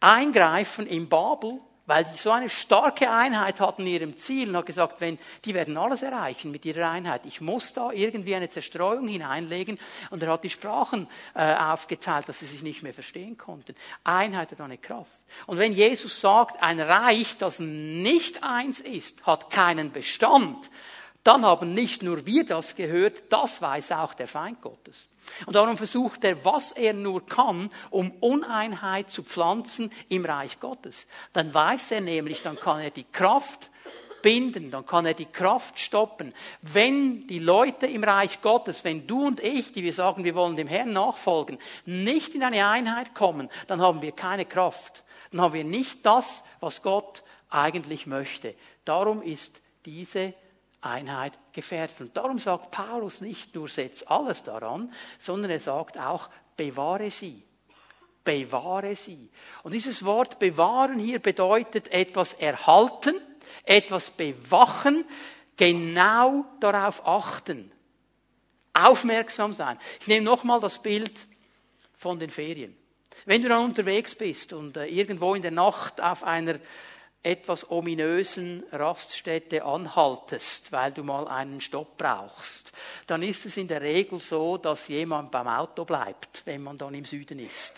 eingreifen 0.00 0.86
in 0.86 1.08
Babel, 1.08 1.60
weil 1.88 2.04
die 2.04 2.18
so 2.18 2.30
eine 2.30 2.50
starke 2.50 3.10
Einheit 3.10 3.60
hatten 3.60 3.82
in 3.82 3.88
ihrem 3.88 4.16
Ziel 4.18 4.50
und 4.50 4.56
hat 4.56 4.66
gesagt, 4.66 5.00
wenn, 5.00 5.18
die 5.46 5.54
werden 5.54 5.78
alles 5.78 6.02
erreichen 6.02 6.50
mit 6.50 6.66
ihrer 6.66 6.90
Einheit. 6.90 7.24
Ich 7.24 7.40
muss 7.40 7.72
da 7.72 7.92
irgendwie 7.92 8.34
eine 8.34 8.50
Zerstreuung 8.50 9.08
hineinlegen. 9.08 9.78
Und 10.10 10.22
er 10.22 10.32
hat 10.32 10.44
die 10.44 10.50
Sprachen 10.50 11.08
äh, 11.34 11.54
aufgeteilt, 11.54 12.28
dass 12.28 12.40
sie 12.40 12.46
sich 12.46 12.62
nicht 12.62 12.82
mehr 12.82 12.92
verstehen 12.92 13.38
konnten. 13.38 13.74
Einheit 14.04 14.52
hat 14.52 14.60
eine 14.60 14.76
Kraft. 14.76 15.18
Und 15.46 15.56
wenn 15.56 15.72
Jesus 15.72 16.20
sagt, 16.20 16.62
ein 16.62 16.78
Reich, 16.78 17.38
das 17.38 17.58
nicht 17.58 18.44
eins 18.44 18.80
ist, 18.80 19.26
hat 19.26 19.48
keinen 19.48 19.90
Bestand, 19.90 20.70
dann 21.28 21.44
haben 21.44 21.74
nicht 21.74 22.02
nur 22.02 22.24
wir 22.24 22.46
das 22.46 22.74
gehört, 22.74 23.24
das 23.28 23.60
weiß 23.60 23.92
auch 23.92 24.14
der 24.14 24.26
Feind 24.26 24.62
Gottes. 24.62 25.08
Und 25.44 25.56
darum 25.56 25.76
versucht 25.76 26.24
er, 26.24 26.42
was 26.42 26.72
er 26.72 26.94
nur 26.94 27.26
kann, 27.26 27.70
um 27.90 28.12
Uneinheit 28.20 29.10
zu 29.10 29.22
pflanzen 29.22 29.90
im 30.08 30.24
Reich 30.24 30.58
Gottes. 30.58 31.06
Dann 31.34 31.52
weiß 31.52 31.90
er 31.90 32.00
nämlich, 32.00 32.40
dann 32.40 32.58
kann 32.58 32.80
er 32.80 32.88
die 32.88 33.04
Kraft 33.04 33.68
binden, 34.22 34.70
dann 34.70 34.86
kann 34.86 35.04
er 35.04 35.12
die 35.12 35.26
Kraft 35.26 35.78
stoppen. 35.78 36.32
Wenn 36.62 37.26
die 37.26 37.40
Leute 37.40 37.86
im 37.86 38.04
Reich 38.04 38.40
Gottes, 38.40 38.82
wenn 38.82 39.06
du 39.06 39.26
und 39.26 39.40
ich, 39.40 39.72
die 39.72 39.84
wir 39.84 39.92
sagen, 39.92 40.24
wir 40.24 40.34
wollen 40.34 40.56
dem 40.56 40.66
Herrn 40.66 40.94
nachfolgen, 40.94 41.58
nicht 41.84 42.34
in 42.34 42.42
eine 42.42 42.66
Einheit 42.66 43.14
kommen, 43.14 43.50
dann 43.66 43.82
haben 43.82 44.00
wir 44.00 44.12
keine 44.12 44.46
Kraft. 44.46 45.04
Dann 45.30 45.42
haben 45.42 45.52
wir 45.52 45.64
nicht 45.64 46.06
das, 46.06 46.42
was 46.60 46.82
Gott 46.82 47.22
eigentlich 47.50 48.06
möchte. 48.06 48.54
Darum 48.86 49.20
ist 49.20 49.60
diese 49.84 50.32
Einheit 50.80 51.38
gefährdet. 51.52 52.00
Und 52.00 52.16
darum 52.16 52.38
sagt 52.38 52.70
Paulus 52.70 53.20
nicht 53.20 53.54
nur, 53.54 53.68
setz 53.68 54.02
alles 54.04 54.42
daran, 54.42 54.92
sondern 55.18 55.50
er 55.50 55.60
sagt 55.60 55.98
auch, 55.98 56.28
bewahre 56.56 57.10
sie. 57.10 57.42
Bewahre 58.24 58.94
sie. 58.94 59.30
Und 59.62 59.72
dieses 59.72 60.04
Wort 60.04 60.38
bewahren 60.38 60.98
hier 60.98 61.18
bedeutet 61.18 61.88
etwas 61.88 62.34
erhalten, 62.34 63.14
etwas 63.64 64.10
bewachen, 64.10 65.04
genau 65.56 66.44
darauf 66.60 67.06
achten. 67.06 67.72
Aufmerksam 68.72 69.52
sein. 69.54 69.78
Ich 70.00 70.06
nehme 70.06 70.24
nochmal 70.24 70.60
das 70.60 70.80
Bild 70.80 71.26
von 71.92 72.18
den 72.18 72.30
Ferien. 72.30 72.76
Wenn 73.24 73.42
du 73.42 73.48
dann 73.48 73.64
unterwegs 73.64 74.14
bist 74.14 74.52
und 74.52 74.76
äh, 74.76 74.86
irgendwo 74.86 75.34
in 75.34 75.42
der 75.42 75.50
Nacht 75.50 76.00
auf 76.00 76.22
einer 76.22 76.60
etwas 77.22 77.70
ominösen 77.70 78.62
Raststätte 78.72 79.64
anhaltest, 79.64 80.72
weil 80.72 80.92
du 80.92 81.02
mal 81.02 81.26
einen 81.26 81.60
Stopp 81.60 81.96
brauchst, 81.96 82.72
dann 83.06 83.22
ist 83.22 83.44
es 83.44 83.56
in 83.56 83.68
der 83.68 83.80
Regel 83.80 84.20
so, 84.20 84.56
dass 84.56 84.88
jemand 84.88 85.30
beim 85.30 85.48
Auto 85.48 85.84
bleibt, 85.84 86.42
wenn 86.44 86.62
man 86.62 86.78
dann 86.78 86.94
im 86.94 87.04
Süden 87.04 87.38
ist. 87.38 87.74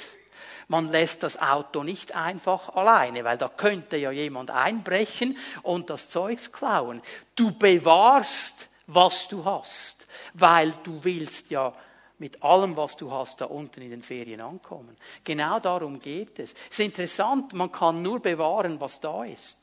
Man 0.69 0.89
lässt 0.89 1.25
das 1.25 1.41
Auto 1.41 1.83
nicht 1.83 2.15
einfach 2.15 2.69
alleine, 2.77 3.25
weil 3.25 3.39
da 3.39 3.49
könnte 3.49 3.97
ja 3.97 4.13
jemand 4.13 4.53
einbrechen 4.53 5.37
und 5.63 5.91
das 5.91 6.11
Zeugs 6.11 6.53
klauen. 6.53 7.03
Du 7.35 7.51
bewahrst, 7.51 8.69
was 8.87 9.27
du 9.27 9.45
hast, 9.45 10.07
weil 10.35 10.73
du 10.85 11.03
willst 11.03 11.51
ja 11.51 11.75
mit 12.21 12.43
allem, 12.43 12.77
was 12.77 12.97
du 12.97 13.11
hast, 13.11 13.41
da 13.41 13.47
unten 13.47 13.83
in 13.83 13.91
den 13.91 14.03
Ferien 14.03 14.41
ankommen. 14.41 14.97
Genau 15.25 15.59
darum 15.59 15.99
geht 15.99 16.39
es. 16.39 16.53
Es 16.53 16.79
ist 16.79 16.81
interessant, 16.81 17.53
man 17.55 17.73
kann 17.73 18.03
nur 18.03 18.21
bewahren, 18.21 18.81
was 18.81 19.01
da 19.01 19.25
ist. 19.25 19.59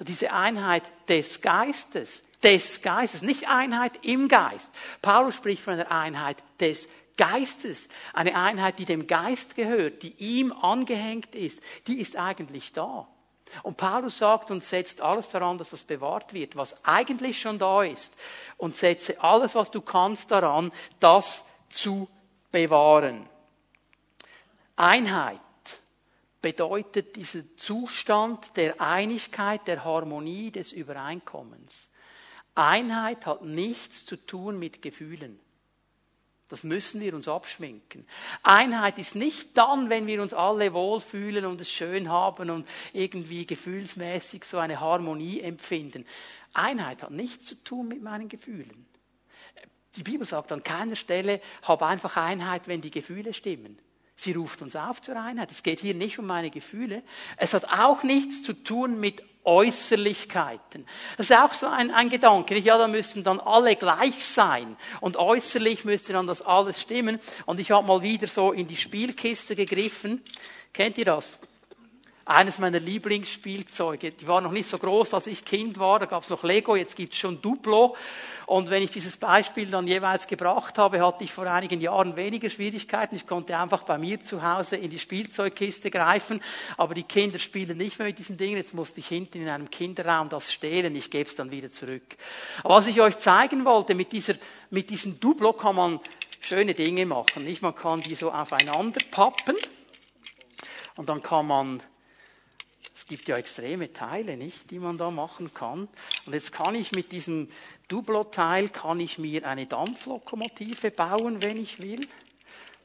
Diese 0.00 0.32
Einheit 0.32 0.84
des 1.08 1.40
Geistes, 1.40 2.22
des 2.42 2.82
Geistes, 2.82 3.22
nicht 3.22 3.48
Einheit 3.48 4.04
im 4.04 4.28
Geist. 4.28 4.70
Paulus 5.02 5.34
spricht 5.34 5.62
von 5.62 5.74
einer 5.74 5.90
Einheit 5.90 6.38
des 6.60 6.88
Geistes, 7.16 7.88
eine 8.12 8.36
Einheit, 8.36 8.78
die 8.78 8.84
dem 8.84 9.06
Geist 9.06 9.56
gehört, 9.56 10.02
die 10.02 10.14
ihm 10.18 10.52
angehängt 10.52 11.34
ist, 11.34 11.60
die 11.86 12.00
ist 12.00 12.16
eigentlich 12.16 12.72
da. 12.72 13.08
Und 13.62 13.76
Paulus 13.76 14.18
sagt 14.18 14.50
und 14.50 14.62
setzt 14.62 15.00
alles 15.00 15.28
daran, 15.28 15.56
dass 15.56 15.70
das 15.70 15.82
bewahrt 15.82 16.34
wird, 16.34 16.56
was 16.56 16.84
eigentlich 16.84 17.40
schon 17.40 17.58
da 17.58 17.82
ist. 17.84 18.12
Und 18.56 18.76
setze 18.76 19.22
alles, 19.22 19.54
was 19.54 19.70
du 19.70 19.80
kannst 19.80 20.30
daran, 20.30 20.70
dass 21.00 21.44
zu 21.76 22.08
bewahren. 22.50 23.28
Einheit 24.76 25.40
bedeutet 26.42 27.16
diesen 27.16 27.56
Zustand 27.56 28.56
der 28.56 28.80
Einigkeit, 28.80 29.66
der 29.66 29.84
Harmonie, 29.84 30.50
des 30.50 30.72
Übereinkommens. 30.72 31.88
Einheit 32.54 33.26
hat 33.26 33.42
nichts 33.42 34.06
zu 34.06 34.16
tun 34.16 34.58
mit 34.58 34.80
Gefühlen. 34.80 35.38
Das 36.48 36.62
müssen 36.62 37.00
wir 37.00 37.14
uns 37.14 37.26
abschminken. 37.26 38.06
Einheit 38.42 38.98
ist 38.98 39.16
nicht 39.16 39.58
dann, 39.58 39.90
wenn 39.90 40.06
wir 40.06 40.22
uns 40.22 40.32
alle 40.32 40.72
wohlfühlen 40.72 41.44
und 41.44 41.60
es 41.60 41.70
schön 41.70 42.08
haben 42.08 42.50
und 42.50 42.68
irgendwie 42.92 43.44
gefühlsmäßig 43.46 44.44
so 44.44 44.58
eine 44.58 44.78
Harmonie 44.78 45.40
empfinden. 45.40 46.06
Einheit 46.54 47.02
hat 47.02 47.10
nichts 47.10 47.46
zu 47.46 47.56
tun 47.56 47.88
mit 47.88 48.00
meinen 48.00 48.28
Gefühlen. 48.28 48.86
Die 49.96 50.02
Bibel 50.02 50.26
sagt 50.26 50.52
an 50.52 50.62
keiner 50.62 50.96
Stelle, 50.96 51.40
hab 51.62 51.82
einfach 51.82 52.16
Einheit, 52.16 52.68
wenn 52.68 52.80
die 52.80 52.90
Gefühle 52.90 53.32
stimmen. 53.32 53.78
Sie 54.14 54.32
ruft 54.32 54.62
uns 54.62 54.76
auf 54.76 55.02
zur 55.02 55.20
Einheit. 55.20 55.50
Es 55.50 55.62
geht 55.62 55.80
hier 55.80 55.94
nicht 55.94 56.18
um 56.18 56.26
meine 56.26 56.50
Gefühle. 56.50 57.02
Es 57.36 57.52
hat 57.52 57.64
auch 57.66 58.02
nichts 58.02 58.42
zu 58.42 58.54
tun 58.54 58.98
mit 58.98 59.22
Äußerlichkeiten. 59.44 60.86
Das 61.16 61.30
ist 61.30 61.36
auch 61.36 61.52
so 61.52 61.66
ein, 61.66 61.90
ein 61.90 62.08
Gedanke. 62.08 62.58
Ja, 62.58 62.78
da 62.78 62.88
müssen 62.88 63.22
dann 63.24 63.40
alle 63.40 63.76
gleich 63.76 64.24
sein. 64.24 64.76
Und 65.00 65.16
äußerlich 65.16 65.84
müsste 65.84 66.14
dann 66.14 66.26
das 66.26 66.40
alles 66.40 66.80
stimmen. 66.80 67.20
Und 67.44 67.60
ich 67.60 67.70
habe 67.70 67.86
mal 67.86 68.02
wieder 68.02 68.26
so 68.26 68.52
in 68.52 68.66
die 68.66 68.76
Spielkiste 68.76 69.54
gegriffen. 69.54 70.22
Kennt 70.72 70.96
ihr 70.98 71.04
das? 71.04 71.38
Eines 72.26 72.58
meiner 72.58 72.80
Lieblingsspielzeuge. 72.80 74.10
Die 74.10 74.26
war 74.26 74.40
noch 74.40 74.50
nicht 74.50 74.68
so 74.68 74.78
groß, 74.78 75.14
als 75.14 75.28
ich 75.28 75.44
Kind 75.44 75.78
war. 75.78 76.00
Da 76.00 76.06
gab 76.06 76.24
es 76.24 76.28
noch 76.30 76.42
Lego, 76.42 76.74
jetzt 76.74 76.96
gibt 76.96 77.12
es 77.12 77.20
schon 77.20 77.40
Duplo. 77.40 77.96
Und 78.46 78.68
wenn 78.68 78.82
ich 78.82 78.90
dieses 78.90 79.16
Beispiel 79.16 79.66
dann 79.66 79.86
jeweils 79.86 80.26
gebracht 80.26 80.76
habe, 80.76 81.00
hatte 81.04 81.22
ich 81.22 81.32
vor 81.32 81.46
einigen 81.46 81.80
Jahren 81.80 82.16
weniger 82.16 82.50
Schwierigkeiten. 82.50 83.14
Ich 83.14 83.28
konnte 83.28 83.56
einfach 83.56 83.84
bei 83.84 83.96
mir 83.96 84.20
zu 84.20 84.42
Hause 84.42 84.74
in 84.76 84.90
die 84.90 84.98
Spielzeugkiste 84.98 85.88
greifen. 85.88 86.42
Aber 86.76 86.94
die 86.94 87.04
Kinder 87.04 87.38
spielen 87.38 87.78
nicht 87.78 87.98
mehr 87.98 88.08
mit 88.08 88.18
diesen 88.18 88.36
Dingen. 88.36 88.56
Jetzt 88.56 88.74
musste 88.74 88.98
ich 88.98 89.06
hinten 89.06 89.42
in 89.42 89.48
einem 89.48 89.70
Kinderraum 89.70 90.28
das 90.28 90.52
stehlen. 90.52 90.96
Ich 90.96 91.10
gebe 91.10 91.28
es 91.28 91.36
dann 91.36 91.52
wieder 91.52 91.70
zurück. 91.70 92.16
Aber 92.64 92.74
was 92.74 92.88
ich 92.88 93.00
euch 93.00 93.18
zeigen 93.18 93.64
wollte, 93.64 93.94
mit, 93.94 94.10
dieser, 94.10 94.34
mit 94.70 94.90
diesem 94.90 95.20
Duplo 95.20 95.52
kann 95.52 95.76
man 95.76 96.00
schöne 96.40 96.74
Dinge 96.74 97.06
machen. 97.06 97.44
Nicht? 97.44 97.62
Man 97.62 97.74
kann 97.74 98.00
die 98.00 98.16
so 98.16 98.32
aufeinander 98.32 99.00
pappen. 99.12 99.56
Und 100.96 101.08
dann 101.08 101.22
kann 101.22 101.46
man 101.46 101.82
es 102.96 103.04
gibt 103.04 103.28
ja 103.28 103.36
extreme 103.36 103.92
Teile, 103.92 104.38
nicht, 104.38 104.70
die 104.70 104.78
man 104.78 104.96
da 104.96 105.10
machen 105.10 105.52
kann. 105.52 105.86
Und 106.24 106.32
jetzt 106.32 106.50
kann 106.50 106.74
ich 106.74 106.92
mit 106.92 107.12
diesem 107.12 107.50
Dublo-Teil 107.88 108.70
kann 108.70 109.00
ich 109.00 109.18
mir 109.18 109.46
eine 109.46 109.66
Dampflokomotive 109.66 110.90
bauen, 110.92 111.42
wenn 111.42 111.58
ich 111.58 111.78
will. 111.82 112.00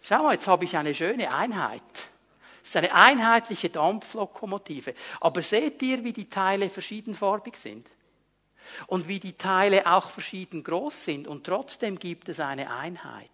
Schau 0.02 0.24
mal, 0.24 0.34
jetzt 0.34 0.48
habe 0.48 0.66
ich 0.66 0.76
eine 0.76 0.94
schöne 0.94 1.34
Einheit. 1.34 1.82
Es 2.62 2.72
ist 2.72 2.76
eine 2.76 2.94
einheitliche 2.94 3.70
Dampflokomotive. 3.70 4.96
Aber 5.22 5.42
seht 5.42 5.82
ihr, 5.82 6.04
wie 6.04 6.12
die 6.12 6.30
Teile 6.30 6.70
verschiedenfarbig 6.70 7.56
sind? 7.56 7.88
Und 8.88 9.08
wie 9.08 9.20
die 9.22 9.38
Teile 9.38 9.90
auch 9.90 10.10
verschieden 10.10 10.62
groß 10.62 11.06
sind. 11.06 11.26
Und 11.26 11.46
trotzdem 11.46 11.98
gibt 11.98 12.28
es 12.28 12.42
eine 12.42 12.70
Einheit 12.70 13.30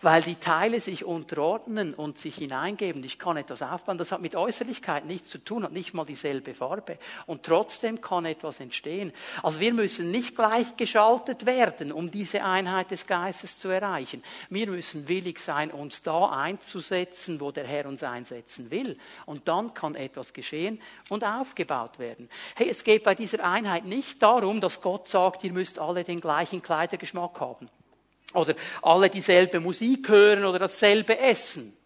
weil 0.00 0.22
die 0.22 0.36
Teile 0.36 0.80
sich 0.80 1.04
unterordnen 1.04 1.94
und 1.94 2.18
sich 2.18 2.36
hineingeben. 2.36 3.02
Ich 3.04 3.18
kann 3.18 3.36
etwas 3.36 3.62
aufbauen. 3.62 3.98
Das 3.98 4.12
hat 4.12 4.20
mit 4.20 4.36
Äußerlichkeit 4.36 5.04
nichts 5.04 5.28
zu 5.30 5.38
tun, 5.38 5.64
hat 5.64 5.72
nicht 5.72 5.94
mal 5.94 6.04
dieselbe 6.04 6.54
Farbe. 6.54 6.98
Und 7.26 7.42
trotzdem 7.42 8.00
kann 8.00 8.24
etwas 8.24 8.60
entstehen. 8.60 9.12
Also 9.42 9.60
wir 9.60 9.72
müssen 9.72 10.10
nicht 10.10 10.36
gleichgeschaltet 10.36 11.46
werden, 11.46 11.92
um 11.92 12.10
diese 12.10 12.44
Einheit 12.44 12.90
des 12.90 13.06
Geistes 13.06 13.58
zu 13.58 13.68
erreichen. 13.68 14.22
Wir 14.50 14.68
müssen 14.68 15.08
willig 15.08 15.40
sein, 15.40 15.70
uns 15.70 16.02
da 16.02 16.30
einzusetzen, 16.30 17.40
wo 17.40 17.50
der 17.50 17.66
Herr 17.66 17.86
uns 17.86 18.02
einsetzen 18.02 18.70
will. 18.70 18.98
Und 19.26 19.48
dann 19.48 19.74
kann 19.74 19.94
etwas 19.94 20.32
geschehen 20.32 20.80
und 21.08 21.24
aufgebaut 21.24 21.98
werden. 21.98 22.28
Hey, 22.54 22.68
es 22.68 22.84
geht 22.84 23.04
bei 23.04 23.14
dieser 23.14 23.44
Einheit 23.44 23.84
nicht 23.84 24.22
darum, 24.22 24.60
dass 24.60 24.80
Gott 24.80 25.08
sagt, 25.08 25.44
ihr 25.44 25.52
müsst 25.52 25.78
alle 25.78 26.04
den 26.04 26.20
gleichen 26.20 26.62
Kleidergeschmack 26.62 27.40
haben 27.40 27.68
oder 28.34 28.54
alle 28.82 29.10
dieselbe 29.10 29.60
Musik 29.60 30.08
hören 30.08 30.44
oder 30.44 30.58
dasselbe 30.58 31.18
essen. 31.18 31.77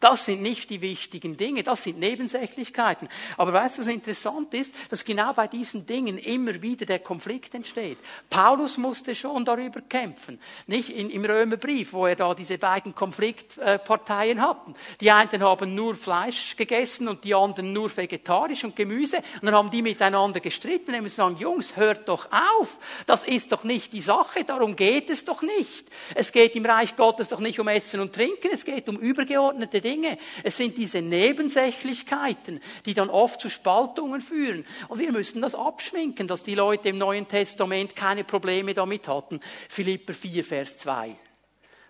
Das 0.00 0.24
sind 0.24 0.40
nicht 0.40 0.70
die 0.70 0.80
wichtigen 0.80 1.36
Dinge, 1.36 1.62
das 1.62 1.82
sind 1.82 1.98
Nebensächlichkeiten. 1.98 3.06
Aber 3.36 3.52
weißt 3.52 3.76
du, 3.76 3.80
was 3.82 3.86
interessant 3.86 4.54
ist? 4.54 4.74
Dass 4.88 5.04
genau 5.04 5.34
bei 5.34 5.46
diesen 5.46 5.84
Dingen 5.84 6.16
immer 6.16 6.62
wieder 6.62 6.86
der 6.86 7.00
Konflikt 7.00 7.54
entsteht. 7.54 7.98
Paulus 8.30 8.78
musste 8.78 9.14
schon 9.14 9.44
darüber 9.44 9.82
kämpfen. 9.82 10.40
Nicht 10.66 10.88
in, 10.88 11.10
im 11.10 11.22
Römerbrief, 11.22 11.92
wo 11.92 12.06
er 12.06 12.16
da 12.16 12.34
diese 12.34 12.56
beiden 12.56 12.94
Konfliktparteien 12.94 14.40
hatten. 14.40 14.72
Die 15.02 15.10
einen 15.10 15.42
haben 15.42 15.74
nur 15.74 15.94
Fleisch 15.94 16.56
gegessen 16.56 17.06
und 17.06 17.22
die 17.22 17.34
anderen 17.34 17.74
nur 17.74 17.94
vegetarisch 17.94 18.64
und 18.64 18.74
Gemüse. 18.74 19.18
Und 19.18 19.44
dann 19.44 19.54
haben 19.54 19.70
die 19.70 19.82
miteinander 19.82 20.40
gestritten. 20.40 20.94
Und 20.94 21.10
sagen, 21.10 21.36
Jungs, 21.36 21.76
hört 21.76 22.08
doch 22.08 22.26
auf. 22.32 22.78
Das 23.04 23.24
ist 23.24 23.52
doch 23.52 23.64
nicht 23.64 23.92
die 23.92 24.00
Sache. 24.00 24.44
Darum 24.44 24.76
geht 24.76 25.10
es 25.10 25.26
doch 25.26 25.42
nicht. 25.42 25.90
Es 26.14 26.32
geht 26.32 26.56
im 26.56 26.64
Reich 26.64 26.96
Gottes 26.96 27.28
doch 27.28 27.40
nicht 27.40 27.60
um 27.60 27.68
Essen 27.68 28.00
und 28.00 28.14
Trinken. 28.14 28.48
Es 28.50 28.64
geht 28.64 28.88
um 28.88 28.96
übergeordnete 28.96 29.82
Dinge. 29.82 29.89
Dinge. 29.90 30.18
Es 30.44 30.56
sind 30.56 30.76
diese 30.76 31.02
Nebensächlichkeiten, 31.02 32.60
die 32.86 32.94
dann 32.94 33.10
oft 33.10 33.40
zu 33.40 33.50
Spaltungen 33.50 34.20
führen. 34.20 34.64
Und 34.88 35.00
wir 35.00 35.12
müssen 35.12 35.42
das 35.42 35.54
abschminken, 35.54 36.28
dass 36.28 36.42
die 36.42 36.54
Leute 36.54 36.90
im 36.90 36.98
Neuen 36.98 37.26
Testament 37.26 37.96
keine 37.96 38.24
Probleme 38.24 38.74
damit 38.74 39.08
hatten. 39.08 39.40
Philipper 39.68 40.14
4, 40.14 40.44
Vers 40.44 40.78
2. 40.78 41.16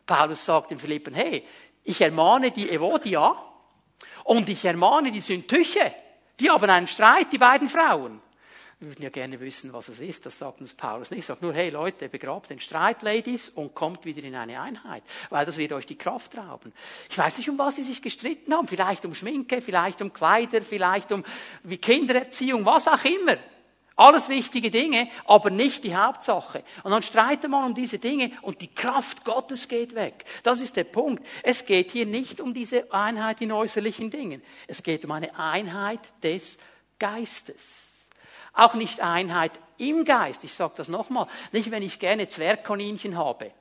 Paulus 0.06 0.44
sagt 0.44 0.72
in 0.72 0.78
Philippen, 0.78 1.14
hey, 1.14 1.44
ich 1.84 2.00
ermahne 2.00 2.50
die 2.50 2.70
Evodia 2.70 3.36
und 4.24 4.48
ich 4.48 4.64
ermahne 4.64 5.12
die 5.12 5.20
Syntyche. 5.20 5.94
Die 6.38 6.50
haben 6.50 6.70
einen 6.70 6.86
Streit, 6.86 7.32
die 7.32 7.38
beiden 7.38 7.68
Frauen. 7.68 8.20
Wir 8.80 8.88
würden 8.88 9.02
ja 9.02 9.10
gerne 9.10 9.38
wissen, 9.40 9.74
was 9.74 9.90
es 9.90 10.00
ist. 10.00 10.24
Das 10.24 10.38
sagt 10.38 10.62
uns 10.62 10.72
Paulus 10.72 11.10
nicht. 11.10 11.20
Er 11.20 11.34
sagt 11.34 11.42
nur, 11.42 11.52
hey 11.52 11.68
Leute, 11.68 12.08
begrabt 12.08 12.48
den 12.48 12.60
Streit, 12.60 13.02
Ladies, 13.02 13.50
und 13.50 13.74
kommt 13.74 14.06
wieder 14.06 14.24
in 14.24 14.34
eine 14.34 14.58
Einheit. 14.58 15.02
Weil 15.28 15.44
das 15.44 15.58
wird 15.58 15.74
euch 15.74 15.84
die 15.84 15.98
Kraft 15.98 16.38
rauben. 16.38 16.72
Ich 17.10 17.18
weiß 17.18 17.36
nicht, 17.36 17.50
um 17.50 17.58
was 17.58 17.76
sie 17.76 17.82
sich 17.82 18.00
gestritten 18.00 18.54
haben. 18.54 18.66
Vielleicht 18.66 19.04
um 19.04 19.14
Schminke, 19.14 19.60
vielleicht 19.60 20.00
um 20.00 20.14
Kleider, 20.14 20.62
vielleicht 20.62 21.12
um 21.12 21.22
wie 21.62 21.76
Kindererziehung, 21.76 22.64
was 22.64 22.88
auch 22.88 23.04
immer. 23.04 23.36
Alles 23.96 24.30
wichtige 24.30 24.70
Dinge, 24.70 25.10
aber 25.26 25.50
nicht 25.50 25.84
die 25.84 25.94
Hauptsache. 25.94 26.64
Und 26.82 26.92
dann 26.92 27.02
streitet 27.02 27.50
man 27.50 27.64
um 27.64 27.74
diese 27.74 27.98
Dinge 27.98 28.32
und 28.40 28.62
die 28.62 28.74
Kraft 28.74 29.26
Gottes 29.26 29.68
geht 29.68 29.94
weg. 29.94 30.24
Das 30.42 30.58
ist 30.58 30.76
der 30.76 30.84
Punkt. 30.84 31.22
Es 31.42 31.66
geht 31.66 31.90
hier 31.90 32.06
nicht 32.06 32.40
um 32.40 32.54
diese 32.54 32.90
Einheit 32.94 33.42
in 33.42 33.52
äußerlichen 33.52 34.08
Dingen. 34.08 34.42
Es 34.66 34.82
geht 34.82 35.04
um 35.04 35.10
eine 35.10 35.38
Einheit 35.38 36.00
des 36.22 36.56
Geistes. 36.98 37.89
Auch 38.52 38.74
nicht 38.74 39.00
Einheit 39.00 39.52
im 39.78 40.04
Geist. 40.04 40.44
Ich 40.44 40.54
sage 40.54 40.74
das 40.76 40.88
nochmal. 40.88 41.26
Nicht, 41.52 41.70
wenn 41.70 41.82
ich 41.82 41.98
gerne 41.98 42.28
Zwergkaninchen 42.28 43.16
habe 43.16 43.52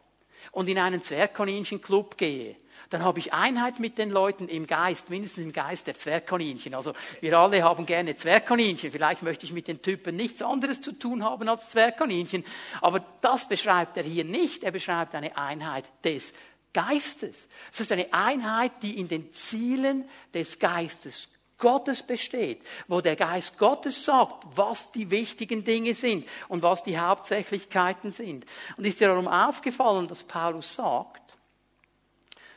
und 0.51 0.67
in 0.67 0.77
einen 0.77 1.01
Zwergkaninchenclub 1.01 2.17
gehe. 2.17 2.55
Dann 2.89 3.03
habe 3.03 3.19
ich 3.19 3.33
Einheit 3.33 3.79
mit 3.79 3.99
den 3.99 4.09
Leuten 4.09 4.47
im 4.47 4.65
Geist, 4.65 5.11
mindestens 5.11 5.43
im 5.43 5.53
Geist 5.53 5.85
der 5.85 5.93
Zwergkaninchen. 5.93 6.73
Also 6.73 6.93
wir 7.21 7.37
alle 7.37 7.61
haben 7.61 7.85
gerne 7.85 8.15
Zwergkaninchen. 8.15 8.91
Vielleicht 8.91 9.21
möchte 9.21 9.45
ich 9.45 9.53
mit 9.53 9.67
den 9.67 9.81
Typen 9.83 10.15
nichts 10.15 10.41
anderes 10.41 10.81
zu 10.81 10.93
tun 10.93 11.23
haben 11.23 11.47
als 11.47 11.69
Zwergkaninchen. 11.69 12.43
Aber 12.81 13.05
das 13.21 13.47
beschreibt 13.47 13.97
er 13.97 14.03
hier 14.03 14.25
nicht. 14.25 14.63
Er 14.63 14.71
beschreibt 14.71 15.13
eine 15.13 15.37
Einheit 15.37 15.85
des 16.03 16.33
Geistes. 16.73 17.47
Das 17.69 17.81
ist 17.81 17.91
eine 17.91 18.11
Einheit, 18.11 18.71
die 18.81 18.97
in 18.99 19.07
den 19.07 19.31
Zielen 19.33 20.09
des 20.33 20.57
Geistes 20.57 21.29
Gottes 21.59 22.01
besteht, 22.01 22.63
wo 22.87 23.01
der 23.01 23.15
Geist 23.15 23.57
Gottes 23.57 24.03
sagt, 24.03 24.45
was 24.55 24.91
die 24.91 25.11
wichtigen 25.11 25.63
Dinge 25.63 25.93
sind 25.93 26.27
und 26.47 26.63
was 26.63 26.81
die 26.81 26.97
Hauptsächlichkeiten 26.97 28.11
sind. 28.11 28.45
Und 28.77 28.85
ist 28.85 28.99
dir 28.99 29.09
darum 29.09 29.27
aufgefallen, 29.27 30.07
dass 30.07 30.23
Paulus 30.23 30.73
sagt, 30.73 31.37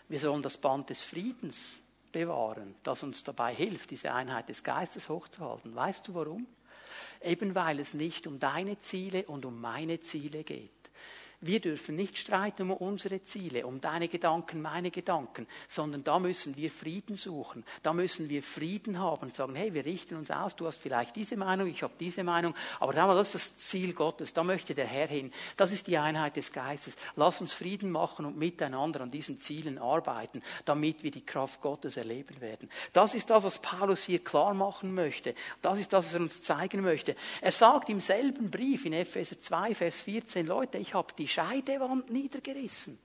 wir 0.09 0.19
sollen 0.19 0.43
das 0.43 0.57
Band 0.57 0.91
des 0.91 1.03
Friedens 1.03 1.81
bewahren, 2.12 2.75
das 2.83 3.03
uns 3.03 3.25
dabei 3.25 3.55
hilft, 3.55 3.91
diese 3.91 4.12
Einheit 4.12 4.49
des 4.49 4.62
Geistes 4.62 5.09
hochzuhalten. 5.09 5.75
Weißt 5.75 6.07
du 6.07 6.15
warum? 6.15 6.47
Eben 7.23 7.55
weil 7.55 7.81
es 7.81 7.95
nicht 7.95 8.27
um 8.27 8.38
deine 8.38 8.79
Ziele 8.79 9.25
und 9.25 9.45
um 9.45 9.61
meine 9.61 10.01
Ziele 10.01 10.45
geht. 10.45 10.82
Wir 11.44 11.59
dürfen 11.59 11.96
nicht 11.96 12.18
streiten 12.18 12.62
um 12.62 12.70
unsere 12.70 13.24
Ziele, 13.24 13.66
um 13.66 13.81
deine 13.81 14.07
Gedanken, 14.07 14.62
meine 14.62 14.92
Gedanken, 14.92 15.48
sondern 15.68 16.05
da 16.05 16.20
müssen 16.20 16.57
wir 16.57 16.70
Frieden 16.70 17.16
suchen. 17.16 17.64
Da 17.83 17.92
müssen 17.92 18.28
wir 18.28 18.44
Frieden 18.44 19.00
haben 19.00 19.22
und 19.22 19.35
sagen, 19.35 19.57
hey, 19.57 19.74
wir 19.74 19.85
richten 19.85 20.14
uns 20.14 20.31
aus, 20.31 20.55
du 20.55 20.68
hast 20.68 20.76
vielleicht 20.76 21.16
diese 21.16 21.37
Meinung, 21.37 21.66
ich 21.66 21.83
habe 21.83 21.94
diese 21.98 22.22
Meinung, 22.22 22.55
aber 22.78 22.92
das 22.92 23.26
ist 23.26 23.35
das 23.35 23.57
Ziel 23.57 23.92
Gottes, 23.92 24.33
da 24.33 24.44
möchte 24.44 24.76
der 24.76 24.87
Herr 24.87 25.09
hin. 25.09 25.33
Das 25.57 25.72
ist 25.72 25.88
die 25.88 25.98
Einheit 25.98 26.37
des 26.37 26.52
Geistes. 26.52 26.94
Lass 27.16 27.40
uns 27.40 27.52
Frieden 27.52 27.90
machen 27.90 28.24
und 28.24 28.37
miteinander 28.37 29.00
an 29.00 29.11
diesen 29.11 29.40
Zielen 29.40 29.78
arbeiten, 29.78 30.42
damit 30.64 31.02
wir 31.02 31.11
die 31.11 31.26
Kraft 31.26 31.61
Gottes 31.61 31.96
erleben 31.96 32.40
werden. 32.40 32.70
Das 32.92 33.14
ist 33.16 33.31
das, 33.31 33.42
was 33.42 33.59
Paulus 33.59 34.05
hier 34.05 34.22
klar 34.22 34.55
machen 34.55 34.94
möchte. 34.94 35.35
Das 35.61 35.81
ist 35.81 35.92
das, 35.92 36.07
was 36.07 36.14
er 36.14 36.20
uns 36.20 36.42
zeigen 36.42 36.83
möchte. 36.83 37.16
Er 37.40 37.50
sagt 37.50 37.88
im 37.88 37.98
selben 37.98 38.48
Brief 38.48 38.85
in 38.85 38.92
Epheser 38.92 39.40
2, 39.40 39.74
Vers 39.74 40.02
14, 40.02 40.46
Leute, 40.46 40.78
ich 40.78 40.94
habe 40.94 41.12
die 41.18 41.32
Scheidewand 41.33 42.11
niedergerissen. 42.11 42.99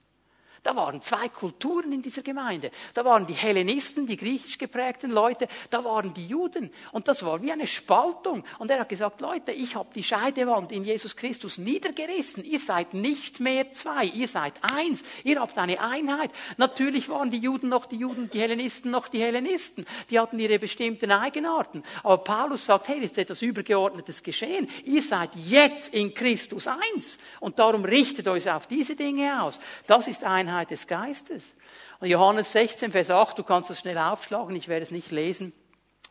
Da 0.68 0.76
waren 0.76 1.02
zwei 1.02 1.30
Kulturen 1.30 1.94
in 1.94 2.02
dieser 2.02 2.24
Gemeinde. 2.24 2.72
Da 2.94 3.06
waren 3.06 3.26
die 3.26 3.32
Hellenisten, 3.32 4.06
die 4.06 4.18
griechisch 4.18 4.58
geprägten 4.58 5.12
Leute, 5.12 5.48
da 5.70 5.86
waren 5.86 6.14
die 6.14 6.28
Juden. 6.28 6.72
Und 6.92 7.08
das 7.08 7.24
war 7.24 7.42
wie 7.42 7.54
eine 7.54 7.68
Spaltung. 7.68 8.44
Und 8.60 8.70
er 8.70 8.82
hat 8.82 8.90
gesagt, 8.90 9.22
Leute, 9.22 9.54
ich 9.54 9.78
habe 9.78 9.88
die 9.96 10.04
Scheidewand 10.04 10.74
in 10.74 10.84
Jesus 10.84 11.16
Christus 11.16 11.58
niedergerissen. 11.58 12.44
Ihr 12.44 12.60
seid 12.60 12.94
nicht 12.94 13.40
mehr 13.40 13.72
zwei, 13.72 14.08
ihr 14.08 14.28
seid 14.28 14.56
eins. 14.62 15.04
Ihr 15.24 15.40
habt 15.40 15.58
eine 15.58 15.80
Einheit. 15.80 16.32
Natürlich 16.58 17.08
waren 17.08 17.32
die 17.32 17.38
Juden 17.38 17.70
noch 17.70 17.86
die 17.86 18.00
Juden, 18.00 18.30
die 18.30 18.42
Hellenisten 18.42 18.92
noch 18.92 19.08
die 19.08 19.22
Hellenisten. 19.22 19.86
Die 20.10 20.20
hatten 20.20 20.38
ihre 20.38 20.60
bestimmten 20.60 21.12
Eigenarten. 21.12 21.82
Aber 22.04 22.18
Paulus 22.18 22.66
sagt, 22.66 22.90
hey, 22.90 23.00
ist 23.00 23.18
etwas 23.18 23.42
Übergeordnetes 23.42 24.22
geschehen. 24.22 24.68
Ihr 24.84 25.02
seid 25.02 25.30
jetzt 25.38 25.94
in 25.94 26.14
Christus 26.14 26.68
eins. 26.68 27.20
Und 27.40 27.58
darum 27.58 27.86
richtet 27.86 28.28
euch 28.28 28.52
auf 28.52 28.68
diese 28.68 28.98
Dinge 28.98 29.42
aus. 29.42 29.62
Das 29.86 30.10
ist 30.10 30.26
Einheit 30.26 30.57
des 30.66 30.88
Geistes. 30.88 31.54
Und 32.00 32.10
Johannes 32.10 32.52
16, 32.52 32.92
Vers 32.92 33.10
8, 33.10 33.38
du 33.38 33.44
kannst 33.44 33.70
das 33.70 33.80
schnell 33.80 33.98
aufschlagen, 33.98 34.56
ich 34.56 34.68
werde 34.68 34.84
es 34.84 34.92
nicht 34.92 35.12
lesen. 35.12 35.54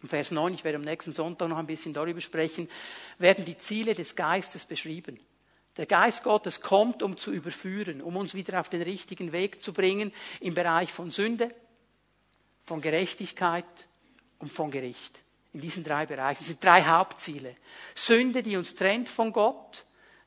Vers 0.05 0.31
9, 0.31 0.55
ich 0.55 0.65
werde 0.65 0.77
am 0.77 0.85
nächsten 0.85 1.13
Sonntag 1.13 1.49
noch 1.49 1.57
ein 1.57 1.67
bisschen 1.67 1.93
darüber 1.93 2.21
sprechen, 2.21 2.69
werden 3.19 3.45
die 3.45 3.57
Ziele 3.57 3.95
des 3.95 4.15
Geistes 4.15 4.67
beschrieben. 4.67 5.19
Der 5.77 5.87
Geist 5.87 6.23
Gottes 6.23 6.61
kommt, 6.61 7.03
um 7.03 7.17
zu 7.17 7.33
überführen, 7.33 8.01
um 8.01 8.17
uns 8.17 8.35
wieder 8.35 8.61
auf 8.61 8.69
den 8.69 8.83
richtigen 8.83 9.33
Weg 9.33 9.61
zu 9.61 9.73
bringen 9.73 10.13
im 10.41 10.55
Bereich 10.55 10.93
von 10.93 11.11
Sünde, 11.11 11.51
von 12.63 12.81
Gerechtigkeit 12.81 13.65
und 14.39 14.51
von 14.51 14.71
Gericht. 14.71 15.21
In 15.53 15.61
diesen 15.61 15.85
drei 15.85 16.05
Bereichen. 16.05 16.39
Das 16.41 16.49
sind 16.49 16.63
drei 16.63 16.83
Hauptziele. 16.83 17.57
Sünde, 17.95 18.43
die 18.43 18.57
uns 18.57 18.75
trennt 18.75 19.09
von 19.09 19.33
Gott. 19.33 19.86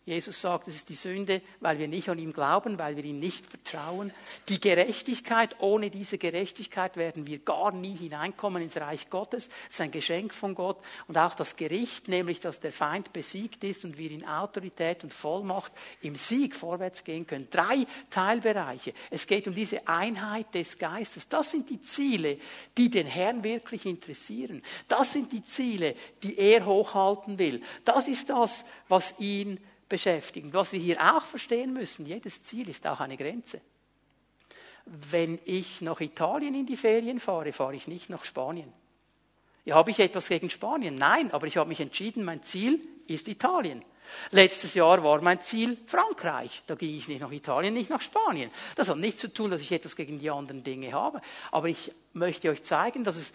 Jesus 0.09 0.41
sagt, 0.41 0.67
es 0.67 0.75
ist 0.75 0.89
die 0.89 0.95
Sünde, 0.95 1.43
weil 1.59 1.77
wir 1.77 1.87
nicht 1.87 2.09
an 2.09 2.17
ihm 2.17 2.33
glauben, 2.33 2.79
weil 2.79 2.97
wir 2.97 3.05
ihm 3.05 3.19
nicht 3.19 3.45
vertrauen. 3.45 4.11
Die 4.47 4.59
Gerechtigkeit, 4.59 5.55
ohne 5.59 5.91
diese 5.91 6.17
Gerechtigkeit 6.17 6.97
werden 6.97 7.27
wir 7.27 7.37
gar 7.37 7.71
nie 7.71 7.95
hineinkommen 7.95 8.63
ins 8.63 8.75
Reich 8.77 9.11
Gottes. 9.11 9.49
Das 9.49 9.57
ist 9.69 9.81
ein 9.81 9.91
Geschenk 9.91 10.33
von 10.33 10.55
Gott. 10.55 10.79
Und 11.07 11.19
auch 11.19 11.35
das 11.35 11.55
Gericht, 11.55 12.07
nämlich 12.07 12.39
dass 12.39 12.59
der 12.59 12.71
Feind 12.71 13.13
besiegt 13.13 13.63
ist 13.63 13.85
und 13.85 13.99
wir 13.99 14.09
in 14.09 14.25
Autorität 14.25 15.03
und 15.03 15.13
Vollmacht 15.13 15.73
im 16.01 16.15
Sieg 16.15 16.55
vorwärts 16.55 17.03
gehen 17.03 17.27
können. 17.27 17.47
Drei 17.51 17.85
Teilbereiche. 18.09 18.95
Es 19.11 19.27
geht 19.27 19.47
um 19.47 19.53
diese 19.53 19.87
Einheit 19.87 20.55
des 20.55 20.79
Geistes. 20.79 21.29
Das 21.29 21.51
sind 21.51 21.69
die 21.69 21.83
Ziele, 21.83 22.39
die 22.75 22.89
den 22.89 23.05
Herrn 23.05 23.43
wirklich 23.43 23.85
interessieren. 23.85 24.63
Das 24.87 25.13
sind 25.13 25.31
die 25.31 25.43
Ziele, 25.43 25.93
die 26.23 26.35
er 26.39 26.65
hochhalten 26.65 27.37
will. 27.37 27.61
Das 27.85 28.07
ist 28.07 28.31
das, 28.31 28.65
was 28.87 29.13
ihn 29.19 29.59
beschäftigen. 29.89 30.53
Was 30.53 30.71
wir 30.71 30.79
hier 30.79 31.15
auch 31.15 31.25
verstehen 31.25 31.73
müssen, 31.73 32.05
jedes 32.05 32.43
Ziel 32.43 32.69
ist 32.69 32.87
auch 32.87 32.99
eine 32.99 33.17
Grenze. 33.17 33.59
Wenn 34.85 35.39
ich 35.45 35.81
nach 35.81 35.99
Italien 35.99 36.53
in 36.53 36.65
die 36.65 36.77
Ferien 36.77 37.19
fahre, 37.19 37.51
fahre 37.51 37.75
ich 37.75 37.87
nicht 37.87 38.09
nach 38.09 38.23
Spanien. 38.23 38.71
Ja, 39.65 39.75
habe 39.75 39.91
ich 39.91 39.99
etwas 39.99 40.29
gegen 40.29 40.49
Spanien? 40.49 40.95
Nein, 40.95 41.31
aber 41.31 41.45
ich 41.47 41.57
habe 41.57 41.69
mich 41.69 41.81
entschieden, 41.81 42.23
mein 42.23 42.41
Ziel 42.43 42.79
ist 43.07 43.27
Italien. 43.27 43.83
Letztes 44.31 44.73
Jahr 44.73 45.03
war 45.03 45.21
mein 45.21 45.41
Ziel 45.41 45.77
Frankreich. 45.85 46.63
Da 46.65 46.75
ging 46.75 46.95
ich 46.95 47.07
nicht 47.07 47.21
nach 47.21 47.31
Italien, 47.31 47.73
nicht 47.73 47.89
nach 47.89 48.01
Spanien. 48.01 48.49
Das 48.75 48.89
hat 48.89 48.97
nichts 48.97 49.21
zu 49.21 49.31
tun, 49.31 49.51
dass 49.51 49.61
ich 49.61 49.71
etwas 49.71 49.95
gegen 49.95 50.17
die 50.17 50.31
anderen 50.31 50.63
Dinge 50.63 50.93
habe. 50.93 51.21
Aber 51.51 51.67
ich 51.67 51.91
möchte 52.13 52.49
euch 52.49 52.63
zeigen, 52.63 53.03
dass 53.03 53.17
es 53.17 53.33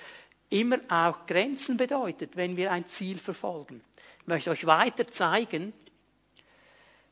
immer 0.51 0.79
auch 0.88 1.27
Grenzen 1.27 1.77
bedeutet, 1.77 2.37
wenn 2.37 2.57
wir 2.57 2.73
ein 2.73 2.87
Ziel 2.87 3.19
verfolgen. 3.19 3.83
Ich 4.21 4.27
möchte 4.27 4.51
euch 4.51 4.67
weiter 4.67 5.07
zeigen, 5.07 5.73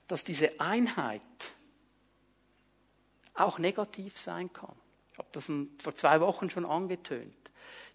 dass 0.08 0.24
diese 0.24 0.60
Einheit 0.60 1.20
auch 3.34 3.58
negativ 3.58 4.18
sein 4.18 4.52
kann. 4.52 4.74
Ich 5.12 5.18
habe 5.18 5.28
das 5.32 5.50
vor 5.78 5.94
zwei 5.94 6.20
Wochen 6.20 6.50
schon 6.50 6.64
angetönt. 6.64 7.34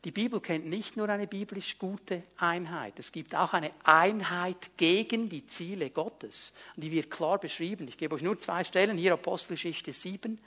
Die 0.04 0.12
Bibel 0.12 0.40
kennt 0.40 0.68
nicht 0.68 0.96
nur 0.96 1.10
eine 1.10 1.28
biblisch 1.28 1.80
gute 1.80 2.24
Einheit, 2.38 3.00
es 3.00 3.12
gibt 3.12 3.34
auch 3.36 3.54
eine 3.54 3.72
Einheit 3.84 4.78
gegen 4.78 5.28
die 5.28 5.46
Ziele 5.48 5.90
Gottes. 5.90 6.54
Die 6.76 6.92
wird 6.92 7.10
klar 7.10 7.40
beschrieben. 7.40 7.88
Ich 7.88 7.98
gebe 7.98 8.16
euch 8.16 8.22
nur 8.22 8.40
zwei 8.40 8.64
Stellen, 8.64 8.98
hier 8.98 9.14
Apostelgeschichte 9.14 9.92
7, 9.92 10.40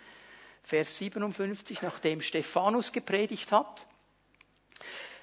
Vers 0.62 0.98
57, 0.98 1.82
nachdem 1.82 2.20
Stephanus 2.20 2.92
gepredigt 2.92 3.50
hat. 3.50 3.86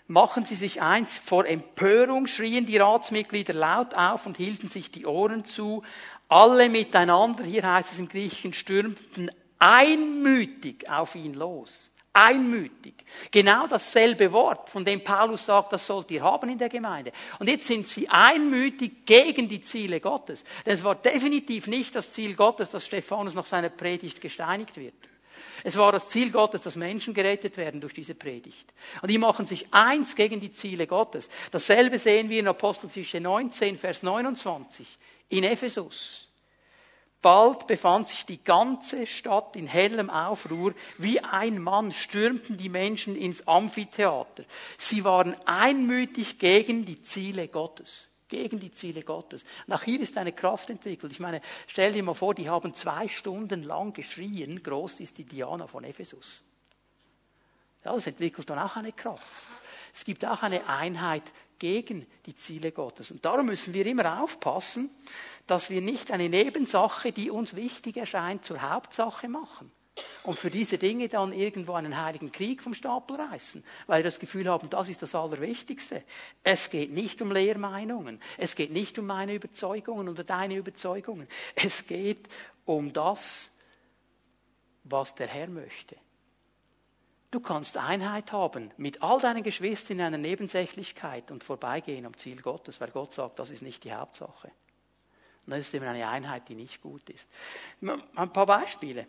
Machen 0.08 0.46
Sie 0.46 0.56
sich 0.56 0.82
eins, 0.82 1.18
vor 1.18 1.46
Empörung 1.46 2.28
schrien 2.28 2.66
die 2.66 2.78
Ratsmitglieder 2.78 3.54
laut 3.54 3.94
auf 3.94 4.26
und 4.26 4.38
hielten 4.38 4.70
sich 4.70 4.90
die 4.90 5.06
Ohren 5.06 5.44
zu. 5.44 5.84
Alle 6.30 6.70
miteinander, 6.70 7.44
hier 7.44 7.64
heißt 7.64 7.92
es 7.92 8.00
im 8.00 8.08
Griechischen, 8.08 8.54
stürmten 8.54 9.30
einmütig 9.60 10.90
auf 10.90 11.16
ihn 11.16 11.34
los. 11.34 11.92
Einmütig. 12.14 12.96
Genau 13.32 13.68
dasselbe 13.68 14.32
Wort, 14.32 14.70
von 14.70 14.86
dem 14.86 15.04
Paulus 15.04 15.46
sagt, 15.46 15.74
das 15.74 15.86
sollt 15.86 16.10
ihr 16.10 16.24
haben 16.24 16.50
in 16.50 16.58
der 16.58 16.70
Gemeinde. 16.70 17.12
Und 17.38 17.50
jetzt 17.50 17.68
sind 17.68 17.86
sie 17.88 18.08
einmütig 18.08 19.06
gegen 19.06 19.50
die 19.50 19.62
Ziele 19.62 20.00
Gottes. 20.00 20.46
Denn 20.66 20.74
es 20.74 20.84
war 20.86 20.96
definitiv 20.96 21.68
nicht 21.68 21.94
das 21.96 22.14
Ziel 22.14 22.34
Gottes, 22.34 22.70
dass 22.70 22.86
Stephanus 22.86 23.36
nach 23.36 23.46
seiner 23.46 23.70
Predigt 23.70 24.22
gesteinigt 24.22 24.78
wird. 24.78 24.96
Es 25.64 25.78
war 25.78 25.92
das 25.92 26.10
Ziel 26.10 26.32
Gottes, 26.32 26.62
dass 26.62 26.76
Menschen 26.76 27.14
gerettet 27.14 27.58
werden 27.58 27.82
durch 27.82 27.94
diese 27.94 28.16
Predigt. 28.16 28.74
Und 29.02 29.10
die 29.10 29.18
machen 29.18 29.46
sich 29.46 29.74
eins 29.74 30.16
gegen 30.16 30.40
die 30.40 30.52
Ziele 30.52 30.88
Gottes. 30.88 31.30
Dasselbe 31.52 32.00
sehen 32.00 32.30
wir 32.30 32.40
in 32.40 32.48
Apostelgeschichte 32.48 33.20
19, 33.20 33.78
Vers 33.78 34.04
29 34.04 34.98
in 35.30 35.44
Ephesus. 35.44 36.28
Bald 37.22 37.66
befand 37.66 38.08
sich 38.08 38.26
die 38.26 38.44
ganze 38.44 39.08
Stadt 39.08 39.56
in 39.56 39.68
hellem 39.68 40.10
Aufruhr. 40.10 40.74
Wie 40.98 41.20
ein 41.20 41.60
Mann 41.62 41.92
stürmten 41.92 42.58
die 42.58 42.70
Menschen 42.70 43.16
ins 43.16 43.48
Amphitheater. 43.48 44.46
Sie 44.78 45.04
waren 45.04 45.36
einmütig 45.46 46.38
gegen 46.38 46.86
die 46.86 47.02
Ziele 47.02 47.48
Gottes. 47.48 48.10
Gegen 48.28 48.60
die 48.60 48.72
Ziele 48.72 49.04
Gottes. 49.04 49.46
Nach 49.68 49.84
hier 49.84 50.02
ist 50.02 50.18
eine 50.18 50.34
Kraft 50.34 50.70
entwickelt. 50.70 51.14
Ich 51.14 51.20
meine, 51.20 51.42
stell 51.68 51.94
dir 51.94 52.04
mal 52.04 52.14
vor, 52.14 52.34
die 52.34 52.50
haben 52.50 52.74
zwei 52.74 53.08
Stunden 53.08 53.64
lang 53.64 53.94
geschrien, 53.94 54.62
groß 54.62 55.00
ist 55.00 55.18
die 55.18 55.24
Diana 55.24 55.68
von 55.68 55.84
Ephesus. 55.84 56.44
Ja, 57.86 57.94
das 57.94 58.08
entwickelt 58.08 58.50
dann 58.50 58.60
auch 58.60 58.76
eine 58.76 58.92
Kraft. 58.92 59.24
Es 59.94 60.04
gibt 60.04 60.26
auch 60.26 60.44
eine 60.44 60.68
Einheit 60.68 61.24
gegen 61.58 62.06
die 62.26 62.36
Ziele 62.36 62.72
Gottes. 62.72 63.12
Und 63.12 63.24
darum 63.26 63.48
müssen 63.48 63.74
wir 63.74 63.86
immer 63.86 64.22
aufpassen, 64.22 64.92
dass 65.48 65.70
wir 65.70 65.82
nicht 65.82 66.12
eine 66.12 66.30
Nebensache, 66.30 67.12
die 67.12 67.32
uns 67.32 67.56
wichtig 67.56 67.98
erscheint, 67.98 68.46
zur 68.46 68.62
Hauptsache 68.62 69.28
machen. 69.28 69.72
Und 70.24 70.38
für 70.38 70.52
diese 70.52 70.78
Dinge 70.78 71.10
dann 71.10 71.34
irgendwo 71.34 71.74
einen 71.74 72.02
heiligen 72.02 72.32
Krieg 72.32 72.62
vom 72.62 72.74
Stapel 72.74 73.20
reißen, 73.20 73.64
weil 73.88 74.00
wir 74.00 74.04
das 74.04 74.20
Gefühl 74.20 74.48
haben, 74.48 74.70
das 74.70 74.90
ist 74.90 75.02
das 75.02 75.16
Allerwichtigste. 75.16 76.04
Es 76.44 76.70
geht 76.70 76.92
nicht 76.92 77.22
um 77.22 77.32
Lehrmeinungen, 77.32 78.22
es 78.38 78.56
geht 78.56 78.72
nicht 78.72 79.00
um 79.00 79.08
meine 79.08 79.34
Überzeugungen 79.34 80.10
oder 80.10 80.24
deine 80.24 80.56
Überzeugungen. 80.56 81.28
Es 81.56 81.86
geht 81.88 82.28
um 82.66 82.94
das, 82.94 83.52
was 84.84 85.16
der 85.16 85.28
Herr 85.28 85.48
möchte. 85.48 85.96
Du 87.30 87.42
kannst 87.42 87.76
Einheit 87.76 88.32
haben 88.32 88.72
mit 88.78 89.04
all 89.04 89.20
deinen 89.20 89.44
Geschwistern 89.44 90.00
in 90.00 90.06
einer 90.06 90.18
Nebensächlichkeit 90.18 91.30
und 91.30 91.44
vorbeigehen 91.44 92.06
am 92.06 92.16
Ziel 92.16 92.42
Gottes, 92.42 92.80
weil 92.80 92.92
Gott 92.92 93.14
sagt, 93.14 93.40
das 93.40 93.50
ist 93.50 93.62
nicht 93.62 93.84
die 93.84 93.94
Hauptsache. 93.94 94.52
Und 95.46 95.52
das 95.52 95.60
ist 95.60 95.74
eben 95.74 95.86
eine 95.86 96.08
Einheit, 96.08 96.48
die 96.48 96.56
nicht 96.56 96.82
gut 96.82 97.10
ist. 97.10 97.28
Ein 98.16 98.34
paar 98.34 98.46
Beispiele. 98.46 99.08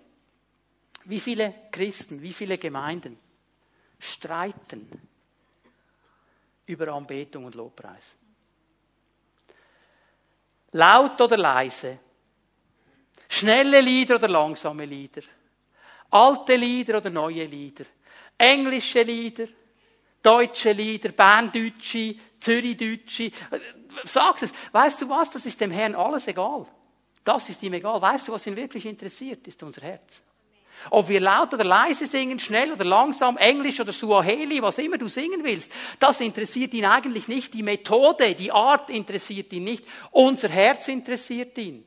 Wie 1.09 1.21
viele 1.21 1.55
Christen, 1.73 2.21
wie 2.21 2.35
viele 2.35 2.59
Gemeinden 2.59 3.19
streiten 3.99 4.87
über 6.67 6.89
Anbetung 6.93 7.47
und 7.47 7.55
Lobpreis? 7.55 8.15
Laut 10.73 11.19
oder 11.19 11.39
leise? 11.39 11.99
Schnelle 13.27 13.81
Lieder 13.81 14.17
oder 14.17 14.29
langsame 14.29 14.85
Lieder? 14.85 15.23
Alte 16.11 16.57
Lieder 16.57 16.99
oder 16.99 17.09
neue 17.09 17.47
Lieder? 17.47 17.87
Englische 18.37 19.01
Lieder, 19.01 19.47
deutsche 20.23 20.73
Lieder, 20.73 21.09
Berndeutsche, 21.13 22.17
Zürichdeutsche. 22.39 23.33
Sag 24.05 24.43
es. 24.43 24.53
Weißt 24.73 25.01
du 25.01 25.09
was? 25.09 25.31
Das 25.31 25.47
ist 25.47 25.59
dem 25.59 25.71
Herrn 25.71 25.95
alles 25.95 26.27
egal. 26.27 26.67
Das 27.25 27.49
ist 27.49 27.63
ihm 27.63 27.73
egal. 27.73 27.99
Weißt 28.03 28.29
du, 28.29 28.33
was 28.33 28.47
ihn 28.47 28.57
wirklich 28.57 28.85
interessiert? 28.85 29.47
Ist 29.49 29.63
unser 29.63 29.81
Herz. 29.81 30.23
Ob 30.91 31.09
wir 31.09 31.21
laut 31.21 31.53
oder 31.53 31.65
leise 31.65 32.07
singen, 32.07 32.39
schnell 32.39 32.73
oder 32.73 32.85
langsam, 32.85 33.37
Englisch 33.37 33.81
oder 33.81 33.93
Suaheli, 33.93 34.63
was 34.63 34.79
immer 34.79 34.99
du 34.99 35.09
singen 35.09 35.45
willst, 35.45 35.73
das 35.99 36.21
interessiert 36.21 36.73
ihn 36.75 36.85
eigentlich 36.85 37.29
nicht. 37.29 37.55
Die 37.55 37.63
Methode, 37.63 38.35
die 38.35 38.53
Art 38.53 38.91
interessiert 38.91 39.53
ihn 39.53 39.65
nicht. 39.65 39.85
Unser 40.11 40.49
Herz 40.49 40.89
interessiert 40.89 41.57
ihn. 41.59 41.85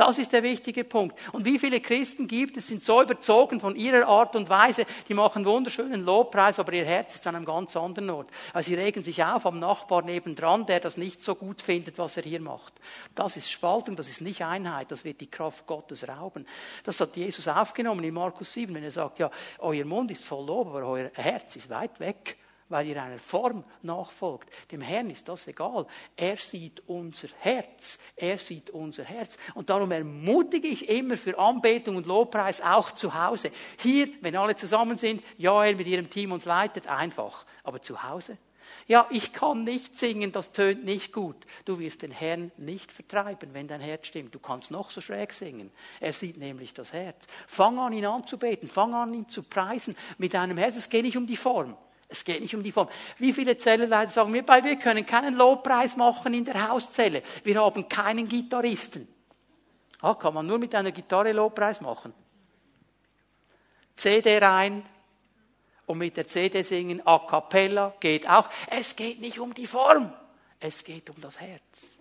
Das 0.00 0.16
ist 0.16 0.32
der 0.32 0.42
wichtige 0.42 0.82
Punkt. 0.84 1.14
Und 1.30 1.44
wie 1.44 1.58
viele 1.58 1.78
Christen 1.78 2.26
gibt 2.26 2.56
es, 2.56 2.68
sind 2.68 2.82
so 2.82 3.02
überzogen 3.02 3.60
von 3.60 3.76
ihrer 3.76 4.06
Art 4.06 4.34
und 4.34 4.48
Weise, 4.48 4.86
die 5.06 5.12
machen 5.12 5.44
wunderschönen 5.44 6.06
Lobpreis, 6.06 6.58
aber 6.58 6.72
ihr 6.72 6.86
Herz 6.86 7.16
ist 7.16 7.26
an 7.26 7.36
einem 7.36 7.44
ganz 7.44 7.76
anderen 7.76 8.08
Ort. 8.08 8.30
Also 8.54 8.68
sie 8.68 8.76
regen 8.76 9.02
sich 9.02 9.22
auf 9.22 9.44
am 9.44 9.58
Nachbar 9.58 10.00
nebendran, 10.00 10.64
der 10.64 10.80
das 10.80 10.96
nicht 10.96 11.20
so 11.22 11.34
gut 11.34 11.60
findet, 11.60 11.98
was 11.98 12.16
er 12.16 12.22
hier 12.22 12.40
macht. 12.40 12.72
Das 13.14 13.36
ist 13.36 13.50
Spaltung, 13.52 13.94
das 13.94 14.08
ist 14.08 14.22
nicht 14.22 14.42
Einheit, 14.42 14.90
das 14.90 15.04
wird 15.04 15.20
die 15.20 15.30
Kraft 15.30 15.66
Gottes 15.66 16.08
rauben. 16.08 16.46
Das 16.82 16.98
hat 16.98 17.14
Jesus 17.14 17.46
aufgenommen 17.46 18.02
in 18.02 18.14
Markus 18.14 18.54
7, 18.54 18.74
wenn 18.74 18.84
er 18.84 18.90
sagt, 18.90 19.18
ja, 19.18 19.30
euer 19.58 19.84
Mund 19.84 20.10
ist 20.10 20.24
voll 20.24 20.46
Lob, 20.46 20.68
aber 20.68 20.86
euer 20.86 21.10
Herz 21.12 21.56
ist 21.56 21.68
weit 21.68 22.00
weg 22.00 22.38
weil 22.70 22.86
ihr 22.86 23.02
einer 23.02 23.18
Form 23.18 23.64
nachfolgt. 23.82 24.48
Dem 24.70 24.80
Herrn 24.80 25.10
ist 25.10 25.28
das 25.28 25.46
egal. 25.46 25.86
Er 26.16 26.36
sieht 26.36 26.82
unser 26.86 27.28
Herz. 27.40 27.98
Er 28.16 28.38
sieht 28.38 28.70
unser 28.70 29.04
Herz. 29.04 29.36
Und 29.54 29.68
darum 29.68 29.90
ermutige 29.90 30.68
ich 30.68 30.88
immer 30.88 31.16
für 31.16 31.38
Anbetung 31.38 31.96
und 31.96 32.06
Lobpreis 32.06 32.60
auch 32.60 32.92
zu 32.92 33.12
Hause. 33.14 33.50
Hier, 33.78 34.08
wenn 34.22 34.36
alle 34.36 34.56
zusammen 34.56 34.96
sind, 34.96 35.22
Joel 35.36 35.74
mit 35.74 35.86
ihrem 35.86 36.08
Team 36.08 36.32
uns 36.32 36.44
leitet, 36.44 36.86
einfach. 36.86 37.44
Aber 37.64 37.82
zu 37.82 38.02
Hause? 38.02 38.38
Ja, 38.86 39.06
ich 39.10 39.32
kann 39.32 39.64
nicht 39.64 39.98
singen, 39.98 40.32
das 40.32 40.52
tönt 40.52 40.84
nicht 40.84 41.12
gut. 41.12 41.36
Du 41.64 41.78
wirst 41.78 42.02
den 42.02 42.10
Herrn 42.10 42.50
nicht 42.56 42.92
vertreiben, 42.92 43.52
wenn 43.52 43.68
dein 43.68 43.80
Herz 43.80 44.06
stimmt. 44.06 44.34
Du 44.34 44.38
kannst 44.38 44.70
noch 44.70 44.90
so 44.90 45.00
schräg 45.00 45.32
singen. 45.32 45.70
Er 46.00 46.12
sieht 46.12 46.36
nämlich 46.36 46.74
das 46.74 46.92
Herz. 46.92 47.26
Fang 47.46 47.78
an, 47.78 47.92
ihn 47.92 48.06
anzubeten. 48.06 48.68
Fang 48.68 48.94
an, 48.94 49.14
ihn 49.14 49.28
zu 49.28 49.42
preisen 49.42 49.96
mit 50.18 50.34
deinem 50.34 50.56
Herz. 50.56 50.76
Es 50.76 50.88
geht 50.88 51.04
nicht 51.04 51.16
um 51.16 51.26
die 51.26 51.36
Form. 51.36 51.76
Es 52.10 52.24
geht 52.24 52.40
nicht 52.40 52.54
um 52.54 52.62
die 52.62 52.72
Form. 52.72 52.88
Wie 53.18 53.32
viele 53.32 53.56
Zellenleiter 53.56 54.10
sagen 54.10 54.32
mir, 54.32 54.46
wir 54.46 54.76
können 54.76 55.06
keinen 55.06 55.36
Lobpreis 55.36 55.96
machen 55.96 56.34
in 56.34 56.44
der 56.44 56.68
Hauszelle. 56.68 57.22
Wir 57.44 57.60
haben 57.60 57.88
keinen 57.88 58.28
Gitarristen. 58.28 59.06
Ah, 60.00 60.14
kann 60.14 60.34
man 60.34 60.46
nur 60.46 60.58
mit 60.58 60.74
einer 60.74 60.90
Gitarre 60.90 61.30
Lobpreis 61.30 61.80
machen. 61.80 62.12
CD 63.94 64.38
rein 64.38 64.84
und 65.86 65.98
mit 65.98 66.16
der 66.16 66.26
CD 66.26 66.62
singen, 66.62 67.06
a 67.06 67.18
cappella, 67.18 67.94
geht 68.00 68.28
auch. 68.28 68.48
Es 68.66 68.96
geht 68.96 69.20
nicht 69.20 69.38
um 69.38 69.54
die 69.54 69.66
Form. 69.66 70.12
Es 70.58 70.82
geht 70.82 71.10
um 71.10 71.20
das 71.20 71.40
Herz. 71.40 71.96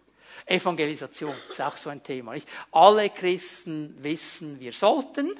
Evangelisation 0.45 1.35
ist 1.49 1.61
auch 1.61 1.77
so 1.77 1.91
ein 1.91 2.01
Thema. 2.01 2.33
Nicht? 2.33 2.47
Alle 2.71 3.09
Christen 3.11 3.95
wissen, 4.01 4.59
wir 4.59 4.73
sollten. 4.73 5.35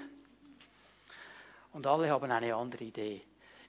Und 1.73 1.87
alle 1.87 2.09
haben 2.09 2.31
eine 2.31 2.53
andere 2.53 2.83
Idee. 2.83 3.21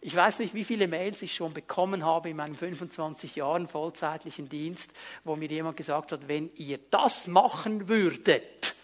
Ich 0.03 0.17
weiß 0.17 0.39
nicht, 0.39 0.55
wie 0.55 0.65
viele 0.65 0.89
Mails 0.89 1.21
ich 1.21 1.35
schon 1.35 1.53
bekommen 1.53 2.05
habe 2.05 2.31
in 2.31 2.37
meinen 2.37 2.57
25 2.57 3.37
Jahren 3.37 3.69
vollzeitlichen 3.69 4.49
Dienst, 4.49 4.93
wo 5.25 5.37
mir 5.37 5.49
jemand 5.49 5.77
gesagt 5.77 6.13
hat, 6.13 6.27
wenn 6.27 6.51
ihr 6.57 6.79
das 6.91 7.27
machen 7.27 7.89
würdet, 7.89 8.75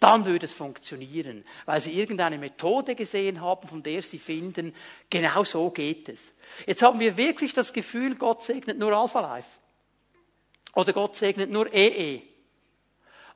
dann 0.00 0.24
würde 0.24 0.46
es 0.46 0.54
funktionieren, 0.54 1.44
weil 1.66 1.80
sie 1.80 1.92
irgendeine 1.92 2.38
Methode 2.38 2.94
gesehen 2.94 3.40
haben, 3.40 3.66
von 3.66 3.82
der 3.82 4.02
sie 4.02 4.18
finden, 4.18 4.74
genau 5.10 5.44
so 5.44 5.70
geht 5.70 6.08
es. 6.08 6.32
Jetzt 6.66 6.82
haben 6.82 7.00
wir 7.00 7.16
wirklich 7.16 7.52
das 7.52 7.72
Gefühl, 7.72 8.14
Gott 8.14 8.42
segnet 8.42 8.78
nur 8.78 8.92
Alpha 8.92 9.20
Life. 9.20 9.50
Oder 10.74 10.92
Gott 10.92 11.16
segnet 11.16 11.50
nur 11.50 11.72
EE. 11.72 12.16
E. 12.16 12.22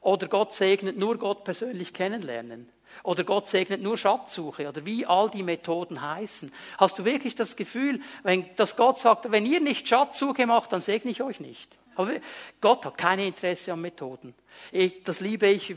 Oder 0.01 0.29
Gott 0.29 0.53
segnet 0.53 0.97
nur 0.97 1.17
Gott 1.19 1.45
persönlich 1.45 1.93
kennenlernen. 1.93 2.69
Oder 3.03 3.25
Gott 3.25 3.49
segnet 3.49 3.83
nur 3.83 3.97
Schatzsuche 3.97 4.69
oder 4.69 4.85
wie 4.85 5.07
all 5.07 5.31
die 5.31 5.43
Methoden 5.43 6.03
heißen. 6.03 6.53
Hast 6.79 6.99
du 6.99 7.05
wirklich 7.05 7.35
das 7.35 7.57
Gefühl, 7.57 8.01
wenn, 8.23 8.49
dass 8.57 8.77
Gott 8.77 8.99
sagt, 8.99 9.31
wenn 9.31 9.47
ihr 9.47 9.61
nicht 9.61 9.89
Schatzsuche 9.89 10.47
macht, 10.47 10.73
dann 10.73 10.81
segne 10.81 11.11
ich 11.11 11.23
euch 11.23 11.41
nicht? 11.41 11.77
Aber 11.95 12.13
Gott 12.61 12.85
hat 12.85 12.97
kein 12.97 13.19
Interesse 13.19 13.73
an 13.73 13.81
Methoden. 13.81 14.35
Ich, 14.71 15.03
das 15.03 15.21
liebe 15.21 15.47
ich 15.47 15.75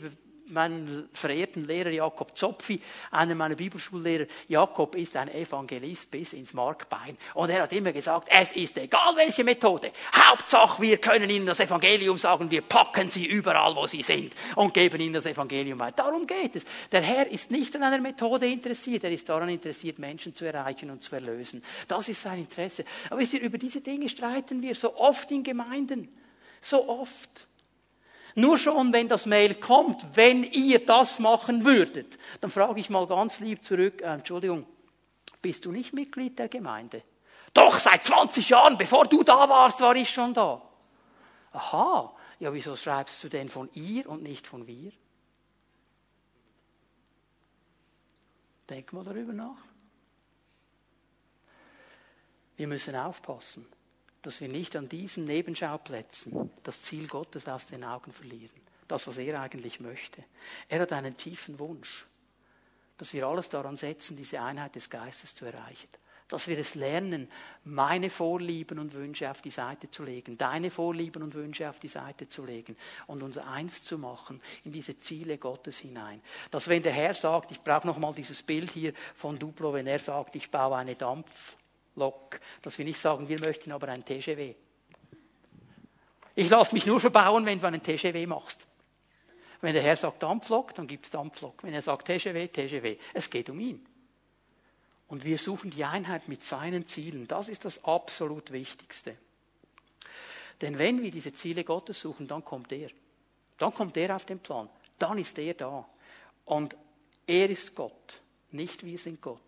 meinen 0.47 1.09
verehrten 1.13 1.65
Lehrer 1.65 1.89
Jakob 1.89 2.37
Zopfi, 2.37 2.79
einer 3.11 3.35
meiner 3.35 3.55
Bibelschullehrer. 3.55 4.25
Jakob 4.47 4.95
ist 4.95 5.15
ein 5.17 5.33
Evangelist 5.33 6.11
bis 6.11 6.33
ins 6.33 6.53
Markbein. 6.53 7.17
Und 7.33 7.49
er 7.49 7.63
hat 7.63 7.73
immer 7.73 7.91
gesagt, 7.91 8.29
es 8.31 8.51
ist 8.51 8.77
egal 8.77 9.15
welche 9.15 9.43
Methode. 9.43 9.91
Hauptsache, 10.13 10.81
wir 10.81 10.97
können 10.97 11.29
ihnen 11.29 11.45
das 11.45 11.59
Evangelium 11.59 12.17
sagen, 12.17 12.49
wir 12.51 12.61
packen 12.61 13.09
sie 13.09 13.25
überall, 13.25 13.75
wo 13.75 13.85
sie 13.87 14.01
sind 14.01 14.35
und 14.55 14.73
geben 14.73 15.01
ihnen 15.01 15.13
das 15.13 15.25
Evangelium 15.25 15.79
weiter. 15.79 16.03
Darum 16.03 16.27
geht 16.27 16.55
es. 16.55 16.65
Der 16.91 17.01
Herr 17.01 17.27
ist 17.27 17.51
nicht 17.51 17.75
an 17.75 17.83
einer 17.83 17.99
Methode 17.99 18.47
interessiert, 18.47 19.03
er 19.03 19.11
ist 19.11 19.27
daran 19.27 19.49
interessiert, 19.49 19.99
Menschen 19.99 20.35
zu 20.35 20.45
erreichen 20.45 20.89
und 20.91 21.01
zu 21.01 21.15
erlösen. 21.15 21.63
Das 21.87 22.07
ist 22.07 22.21
sein 22.21 22.39
Interesse. 22.39 22.85
Aber 23.09 23.19
wisst 23.19 23.33
ihr, 23.33 23.41
über 23.41 23.57
diese 23.57 23.81
Dinge 23.81 24.09
streiten 24.09 24.61
wir 24.61 24.75
so 24.75 24.95
oft 24.95 25.31
in 25.31 25.43
Gemeinden. 25.43 26.09
So 26.61 26.87
oft. 26.87 27.47
Nur 28.35 28.59
schon, 28.59 28.91
wenn 28.91 29.07
das 29.07 29.25
Mail 29.25 29.55
kommt, 29.55 30.05
wenn 30.15 30.43
ihr 30.43 30.85
das 30.85 31.19
machen 31.19 31.63
würdet, 31.63 32.17
dann 32.41 32.51
frage 32.51 32.81
ich 32.81 32.89
mal 32.89 33.07
ganz 33.07 33.39
lieb 33.39 33.63
zurück, 33.63 34.01
äh, 34.01 34.13
Entschuldigung, 34.13 34.65
bist 35.41 35.63
du 35.65 35.71
nicht 35.71 35.93
Mitglied 35.93 36.37
der 36.37 36.49
Gemeinde? 36.49 37.03
Doch, 37.53 37.79
seit 37.79 38.03
20 38.03 38.49
Jahren, 38.49 38.77
bevor 38.77 39.05
du 39.05 39.23
da 39.23 39.47
warst, 39.47 39.79
war 39.79 39.95
ich 39.95 40.09
schon 40.09 40.33
da. 40.33 40.61
Aha, 41.53 42.13
ja, 42.39 42.53
wieso 42.53 42.75
schreibst 42.75 43.23
du 43.23 43.29
denn 43.29 43.47
von 43.47 43.69
ihr 43.73 44.09
und 44.09 44.21
nicht 44.21 44.45
von 44.45 44.67
wir? 44.67 44.91
Denk 48.69 48.91
mal 48.91 49.05
darüber 49.05 49.31
nach. 49.31 49.63
Wir 52.57 52.67
müssen 52.67 52.95
aufpassen 52.95 53.65
dass 54.25 54.41
wir 54.41 54.47
nicht 54.47 54.75
an 54.75 54.89
diesen 54.89 55.25
Nebenschauplätzen 55.25 56.49
das 56.63 56.81
Ziel 56.81 57.05
Gottes 57.07 57.47
aus 57.47 57.67
den 57.67 57.83
Augen 57.83 58.11
verlieren. 58.11 58.59
Das, 58.87 59.07
was 59.07 59.19
er 59.19 59.39
eigentlich 59.39 59.79
möchte. 59.79 60.23
Er 60.67 60.79
hat 60.79 60.93
einen 60.93 61.15
tiefen 61.15 61.59
Wunsch, 61.59 62.07
dass 62.97 63.13
wir 63.13 63.27
alles 63.27 63.49
daran 63.49 63.77
setzen, 63.77 64.17
diese 64.17 64.41
Einheit 64.41 64.75
des 64.75 64.89
Geistes 64.89 65.35
zu 65.35 65.45
erreichen. 65.45 65.89
Dass 66.27 66.47
wir 66.47 66.57
es 66.57 66.73
lernen, 66.73 67.29
meine 67.65 68.09
Vorlieben 68.09 68.79
und 68.79 68.95
Wünsche 68.95 69.29
auf 69.29 69.43
die 69.43 69.51
Seite 69.51 69.91
zu 69.91 70.03
legen, 70.03 70.39
deine 70.39 70.71
Vorlieben 70.71 71.21
und 71.21 71.35
Wünsche 71.35 71.69
auf 71.69 71.79
die 71.79 71.87
Seite 71.87 72.27
zu 72.27 72.45
legen 72.45 72.75
und 73.05 73.21
uns 73.21 73.37
eins 73.37 73.83
zu 73.83 73.99
machen 73.99 74.41
in 74.63 74.71
diese 74.71 74.97
Ziele 74.97 75.37
Gottes 75.37 75.77
hinein. 75.77 76.19
Dass 76.49 76.67
wenn 76.67 76.81
der 76.81 76.93
Herr 76.93 77.13
sagt, 77.13 77.51
ich 77.51 77.61
brauche 77.61 77.85
nochmal 77.85 78.15
dieses 78.15 78.41
Bild 78.41 78.71
hier 78.71 78.93
von 79.13 79.37
Duplo, 79.37 79.71
wenn 79.73 79.85
er 79.85 79.99
sagt, 79.99 80.35
ich 80.35 80.49
baue 80.49 80.77
eine 80.77 80.95
Dampf, 80.95 81.57
Lok, 81.95 82.39
dass 82.61 82.77
wir 82.77 82.85
nicht 82.85 82.99
sagen, 82.99 83.29
wir 83.29 83.39
möchten 83.39 83.71
aber 83.71 83.87
ein 83.89 84.03
TGW. 84.03 84.55
Ich 86.35 86.49
lasse 86.49 86.73
mich 86.73 86.85
nur 86.85 86.99
verbauen, 86.99 87.45
wenn 87.45 87.59
du 87.59 87.67
einen 87.67 87.81
TGW 87.81 88.27
machst. 88.27 88.67
Wenn 89.61 89.73
der 89.73 89.83
Herr 89.83 89.95
sagt 89.95 90.21
Dampflok, 90.21 90.75
dann 90.75 90.87
gibt 90.87 91.05
es 91.05 91.11
Dampflok. 91.11 91.63
Wenn 91.63 91.73
er 91.73 91.81
sagt 91.81 92.07
TGW, 92.07 92.47
TGW. 92.47 92.97
Es 93.13 93.29
geht 93.29 93.49
um 93.49 93.59
ihn. 93.59 93.85
Und 95.07 95.23
wir 95.23 95.37
suchen 95.37 95.71
die 95.71 95.85
Einheit 95.85 96.27
mit 96.27 96.43
seinen 96.43 96.85
Zielen. 96.85 97.27
Das 97.27 97.47
ist 97.47 97.63
das 97.63 97.83
absolut 97.83 98.51
Wichtigste. 98.51 99.15
Denn 100.61 100.77
wenn 100.77 101.01
wir 101.01 101.11
diese 101.11 101.33
Ziele 101.33 101.63
Gottes 101.63 101.99
suchen, 101.99 102.27
dann 102.27 102.43
kommt 102.43 102.71
er. 102.71 102.89
Dann 103.57 103.73
kommt 103.73 103.95
er 103.97 104.15
auf 104.15 104.25
den 104.25 104.39
Plan. 104.39 104.69
Dann 104.99 105.17
ist 105.17 105.37
er 105.37 105.53
da. 105.53 105.87
Und 106.45 106.75
er 107.27 107.49
ist 107.49 107.75
Gott, 107.75 108.21
nicht 108.51 108.85
wir 108.85 108.97
sind 108.97 109.21
Gott. 109.21 109.41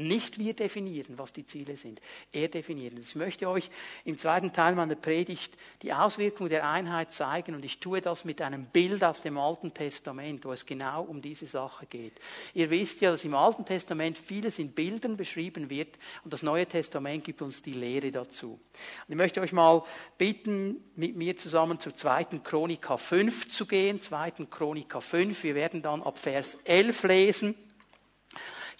Nicht 0.00 0.38
wir 0.38 0.54
definieren, 0.54 1.18
was 1.18 1.32
die 1.32 1.44
Ziele 1.44 1.76
sind. 1.76 2.00
Er 2.32 2.48
definiert. 2.48 2.98
Ich 2.98 3.14
möchte 3.14 3.48
euch 3.48 3.70
im 4.04 4.18
zweiten 4.18 4.52
Teil 4.52 4.74
meiner 4.74 4.94
Predigt 4.94 5.56
die 5.82 5.92
Auswirkung 5.92 6.48
der 6.48 6.68
Einheit 6.68 7.12
zeigen 7.12 7.54
und 7.54 7.64
ich 7.64 7.80
tue 7.80 8.00
das 8.00 8.24
mit 8.24 8.40
einem 8.40 8.64
Bild 8.66 9.04
aus 9.04 9.20
dem 9.20 9.36
Alten 9.36 9.74
Testament, 9.74 10.44
wo 10.44 10.52
es 10.52 10.64
genau 10.64 11.02
um 11.02 11.20
diese 11.20 11.46
Sache 11.46 11.86
geht. 11.86 12.14
Ihr 12.54 12.70
wisst 12.70 13.00
ja, 13.02 13.10
dass 13.10 13.24
im 13.24 13.34
Alten 13.34 13.64
Testament 13.64 14.16
vieles 14.16 14.58
in 14.58 14.72
Bildern 14.72 15.16
beschrieben 15.16 15.68
wird 15.68 15.98
und 16.24 16.32
das 16.32 16.42
Neue 16.42 16.66
Testament 16.66 17.24
gibt 17.24 17.42
uns 17.42 17.62
die 17.62 17.72
Lehre 17.72 18.10
dazu. 18.10 18.52
Und 18.52 18.60
ich 19.08 19.16
möchte 19.16 19.40
euch 19.40 19.52
mal 19.52 19.84
bitten, 20.16 20.82
mit 20.96 21.16
mir 21.16 21.36
zusammen 21.36 21.78
zur 21.78 21.94
zweiten 21.94 22.42
Chronika 22.42 22.96
5 22.96 23.48
zu 23.48 23.66
gehen. 23.66 24.00
Zweiten 24.00 24.48
Chronika 24.48 25.00
5. 25.00 25.42
Wir 25.42 25.54
werden 25.54 25.82
dann 25.82 26.02
ab 26.02 26.18
Vers 26.18 26.56
11 26.64 27.02
lesen. 27.04 27.54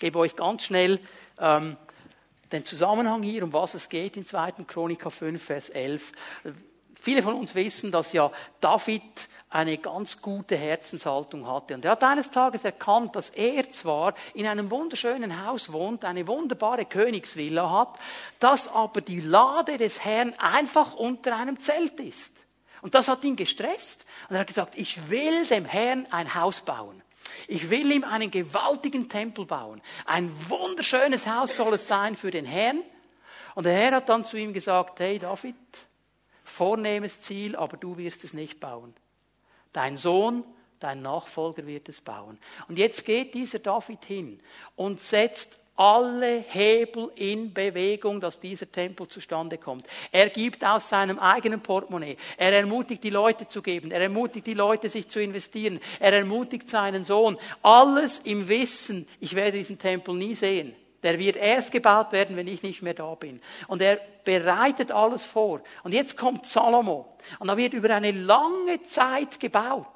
Gebe 0.00 0.18
euch 0.18 0.34
ganz 0.34 0.64
schnell 0.64 0.98
ähm, 1.38 1.76
den 2.50 2.64
Zusammenhang 2.64 3.22
hier, 3.22 3.44
um 3.44 3.52
was 3.52 3.74
es 3.74 3.90
geht 3.90 4.16
in 4.16 4.24
2. 4.24 4.52
Chroniker 4.66 5.10
5, 5.10 5.42
Vers 5.42 5.68
11. 5.68 6.12
Viele 6.98 7.22
von 7.22 7.34
uns 7.34 7.54
wissen, 7.54 7.92
dass 7.92 8.14
ja 8.14 8.32
David 8.62 9.02
eine 9.50 9.76
ganz 9.76 10.22
gute 10.22 10.56
Herzenshaltung 10.56 11.46
hatte. 11.46 11.74
Und 11.74 11.84
er 11.84 11.90
hat 11.92 12.02
eines 12.02 12.30
Tages 12.30 12.64
erkannt, 12.64 13.14
dass 13.14 13.28
er 13.28 13.70
zwar 13.72 14.14
in 14.32 14.46
einem 14.46 14.70
wunderschönen 14.70 15.44
Haus 15.46 15.70
wohnt, 15.70 16.02
eine 16.06 16.26
wunderbare 16.26 16.86
Königsvilla 16.86 17.70
hat, 17.70 17.98
dass 18.38 18.68
aber 18.68 19.02
die 19.02 19.20
Lade 19.20 19.76
des 19.76 20.02
Herrn 20.02 20.32
einfach 20.38 20.94
unter 20.94 21.36
einem 21.36 21.60
Zelt 21.60 22.00
ist. 22.00 22.32
Und 22.80 22.94
das 22.94 23.08
hat 23.08 23.22
ihn 23.24 23.36
gestresst. 23.36 24.06
Und 24.30 24.36
er 24.36 24.40
hat 24.40 24.46
gesagt, 24.46 24.78
ich 24.78 25.10
will 25.10 25.44
dem 25.44 25.66
Herrn 25.66 26.06
ein 26.10 26.34
Haus 26.34 26.62
bauen. 26.62 27.02
Ich 27.48 27.70
will 27.70 27.90
ihm 27.92 28.04
einen 28.04 28.30
gewaltigen 28.30 29.08
Tempel 29.08 29.46
bauen. 29.46 29.80
Ein 30.06 30.30
wunderschönes 30.48 31.26
Haus 31.26 31.56
soll 31.56 31.74
es 31.74 31.86
sein 31.86 32.16
für 32.16 32.30
den 32.30 32.44
Herrn. 32.44 32.82
Und 33.54 33.66
der 33.66 33.74
Herr 33.74 33.96
hat 33.96 34.08
dann 34.08 34.24
zu 34.24 34.36
ihm 34.36 34.52
gesagt, 34.52 35.00
hey 35.00 35.18
David, 35.18 35.54
vornehmes 36.44 37.20
Ziel, 37.20 37.56
aber 37.56 37.76
du 37.76 37.96
wirst 37.96 38.24
es 38.24 38.32
nicht 38.32 38.60
bauen. 38.60 38.94
Dein 39.72 39.96
Sohn 39.96 40.44
dein 40.80 41.02
Nachfolger 41.02 41.66
wird 41.66 41.88
es 41.88 42.00
bauen. 42.00 42.38
Und 42.68 42.78
jetzt 42.78 43.04
geht 43.04 43.34
dieser 43.34 43.60
David 43.60 44.04
hin 44.04 44.40
und 44.74 45.00
setzt 45.00 45.59
alle 45.76 46.44
Hebel 46.46 47.10
in 47.14 47.54
Bewegung, 47.54 48.20
dass 48.20 48.38
dieser 48.38 48.70
Tempel 48.70 49.08
zustande 49.08 49.56
kommt. 49.56 49.86
Er 50.12 50.28
gibt 50.28 50.64
aus 50.64 50.88
seinem 50.88 51.18
eigenen 51.18 51.62
Portemonnaie. 51.62 52.16
Er 52.36 52.52
ermutigt 52.52 53.02
die 53.02 53.10
Leute 53.10 53.48
zu 53.48 53.62
geben. 53.62 53.90
Er 53.90 54.02
ermutigt 54.02 54.46
die 54.46 54.54
Leute, 54.54 54.88
sich 54.88 55.08
zu 55.08 55.22
investieren. 55.22 55.80
Er 55.98 56.12
ermutigt 56.12 56.68
seinen 56.68 57.04
Sohn. 57.04 57.38
Alles 57.62 58.18
im 58.24 58.48
Wissen, 58.48 59.06
ich 59.20 59.34
werde 59.34 59.58
diesen 59.58 59.78
Tempel 59.78 60.14
nie 60.14 60.34
sehen. 60.34 60.74
Der 61.02 61.18
wird 61.18 61.36
erst 61.36 61.72
gebaut 61.72 62.12
werden, 62.12 62.36
wenn 62.36 62.46
ich 62.46 62.62
nicht 62.62 62.82
mehr 62.82 62.94
da 62.94 63.14
bin. 63.14 63.40
Und 63.68 63.80
er 63.80 63.98
bereitet 64.24 64.92
alles 64.92 65.24
vor. 65.24 65.62
Und 65.82 65.92
jetzt 65.92 66.16
kommt 66.16 66.46
Salomo. 66.46 67.16
Und 67.38 67.48
da 67.48 67.56
wird 67.56 67.72
über 67.72 67.94
eine 67.94 68.10
lange 68.10 68.82
Zeit 68.82 69.40
gebaut. 69.40 69.86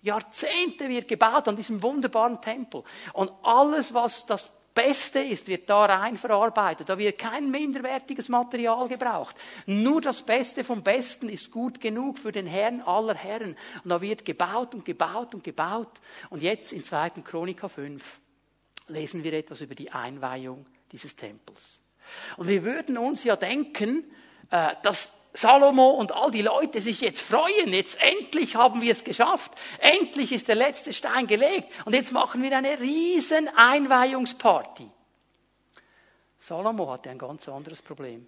Jahrzehnte 0.00 0.88
wird 0.88 1.06
gebaut 1.06 1.48
an 1.48 1.56
diesem 1.56 1.82
wunderbaren 1.82 2.40
Tempel. 2.40 2.82
Und 3.12 3.30
alles, 3.42 3.94
was 3.94 4.26
das 4.26 4.50
Beste 4.74 5.20
ist, 5.20 5.48
wird 5.48 5.68
da 5.68 5.84
rein 5.84 6.16
verarbeitet. 6.16 6.88
Da 6.88 6.96
wird 6.96 7.18
kein 7.18 7.50
minderwertiges 7.50 8.28
Material 8.28 8.88
gebraucht. 8.88 9.36
Nur 9.66 10.00
das 10.00 10.22
Beste 10.22 10.64
vom 10.64 10.82
Besten 10.82 11.28
ist 11.28 11.50
gut 11.50 11.80
genug 11.80 12.18
für 12.18 12.32
den 12.32 12.46
Herrn 12.46 12.80
aller 12.80 13.14
Herren. 13.14 13.56
Und 13.84 13.90
da 13.90 14.00
wird 14.00 14.24
gebaut 14.24 14.74
und 14.74 14.84
gebaut 14.84 15.34
und 15.34 15.44
gebaut. 15.44 16.00
Und 16.30 16.42
jetzt 16.42 16.72
in 16.72 16.84
2. 16.84 17.10
Chronika 17.24 17.68
5 17.68 18.20
lesen 18.88 19.24
wir 19.24 19.32
etwas 19.34 19.60
über 19.60 19.74
die 19.74 19.90
Einweihung 19.90 20.66
dieses 20.90 21.16
Tempels. 21.16 21.80
Und 22.36 22.48
wir 22.48 22.64
würden 22.64 22.98
uns 22.98 23.24
ja 23.24 23.36
denken, 23.36 24.04
äh, 24.50 24.74
dass 24.82 25.12
Salomo 25.34 25.90
und 25.90 26.12
all 26.12 26.30
die 26.30 26.42
Leute 26.42 26.80
sich 26.80 27.00
jetzt 27.00 27.22
freuen. 27.22 27.72
Jetzt 27.72 27.98
endlich 28.00 28.56
haben 28.56 28.82
wir 28.82 28.92
es 28.92 29.02
geschafft. 29.02 29.52
Endlich 29.78 30.32
ist 30.32 30.48
der 30.48 30.56
letzte 30.56 30.92
Stein 30.92 31.26
gelegt. 31.26 31.68
Und 31.86 31.94
jetzt 31.94 32.12
machen 32.12 32.42
wir 32.42 32.56
eine 32.56 32.78
riesen 32.78 33.48
Einweihungsparty. 33.56 34.88
Salomo 36.38 36.90
hatte 36.90 37.08
ein 37.08 37.18
ganz 37.18 37.48
anderes 37.48 37.80
Problem. 37.80 38.26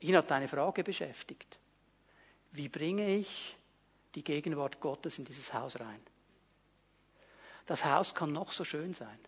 Ihn 0.00 0.16
hat 0.16 0.30
eine 0.32 0.48
Frage 0.48 0.84
beschäftigt. 0.84 1.58
Wie 2.52 2.68
bringe 2.68 3.16
ich 3.16 3.56
die 4.14 4.24
Gegenwart 4.24 4.80
Gottes 4.80 5.18
in 5.18 5.24
dieses 5.24 5.54
Haus 5.54 5.80
rein? 5.80 6.00
Das 7.64 7.84
Haus 7.84 8.14
kann 8.14 8.32
noch 8.32 8.52
so 8.52 8.64
schön 8.64 8.92
sein. 8.92 9.18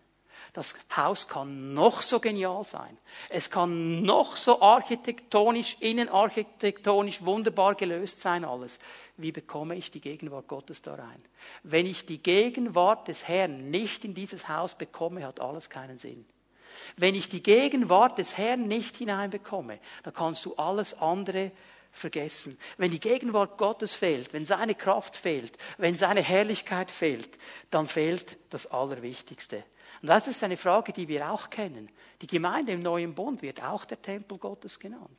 Das 0.53 0.75
Haus 0.95 1.27
kann 1.27 1.73
noch 1.73 2.01
so 2.01 2.19
genial 2.19 2.63
sein. 2.63 2.97
Es 3.29 3.49
kann 3.49 4.01
noch 4.01 4.35
so 4.35 4.61
architektonisch, 4.61 5.77
innenarchitektonisch 5.79 7.23
wunderbar 7.23 7.75
gelöst 7.75 8.21
sein 8.21 8.43
alles. 8.43 8.79
Wie 9.17 9.31
bekomme 9.31 9.75
ich 9.75 9.91
die 9.91 10.01
Gegenwart 10.01 10.47
Gottes 10.47 10.81
da 10.81 10.95
rein? 10.95 11.23
Wenn 11.63 11.85
ich 11.85 12.05
die 12.05 12.21
Gegenwart 12.21 13.07
des 13.07 13.27
Herrn 13.27 13.69
nicht 13.69 14.05
in 14.05 14.13
dieses 14.13 14.49
Haus 14.49 14.75
bekomme, 14.75 15.25
hat 15.25 15.39
alles 15.39 15.69
keinen 15.69 15.97
Sinn. 15.97 16.25
Wenn 16.97 17.15
ich 17.15 17.29
die 17.29 17.43
Gegenwart 17.43 18.17
des 18.17 18.37
Herrn 18.37 18.67
nicht 18.67 18.97
hineinbekomme, 18.97 19.79
dann 20.03 20.13
kannst 20.13 20.45
du 20.45 20.55
alles 20.55 20.93
andere 20.99 21.51
vergessen. 21.91 22.57
Wenn 22.77 22.91
die 22.91 22.99
Gegenwart 22.99 23.57
Gottes 23.57 23.93
fehlt, 23.93 24.33
wenn 24.33 24.45
seine 24.45 24.75
Kraft 24.75 25.15
fehlt, 25.15 25.57
wenn 25.77 25.95
seine 25.95 26.21
Herrlichkeit 26.21 26.91
fehlt, 26.91 27.37
dann 27.69 27.87
fehlt 27.87 28.37
das 28.49 28.67
Allerwichtigste. 28.67 29.63
Und 30.01 30.07
das 30.07 30.27
ist 30.27 30.43
eine 30.43 30.57
Frage, 30.57 30.93
die 30.93 31.07
wir 31.07 31.29
auch 31.29 31.49
kennen. 31.49 31.89
Die 32.21 32.27
Gemeinde 32.27 32.71
im 32.71 32.81
neuen 32.81 33.13
Bund 33.13 33.41
wird 33.41 33.61
auch 33.61 33.85
der 33.85 34.01
Tempel 34.01 34.37
Gottes 34.37 34.79
genannt. 34.79 35.09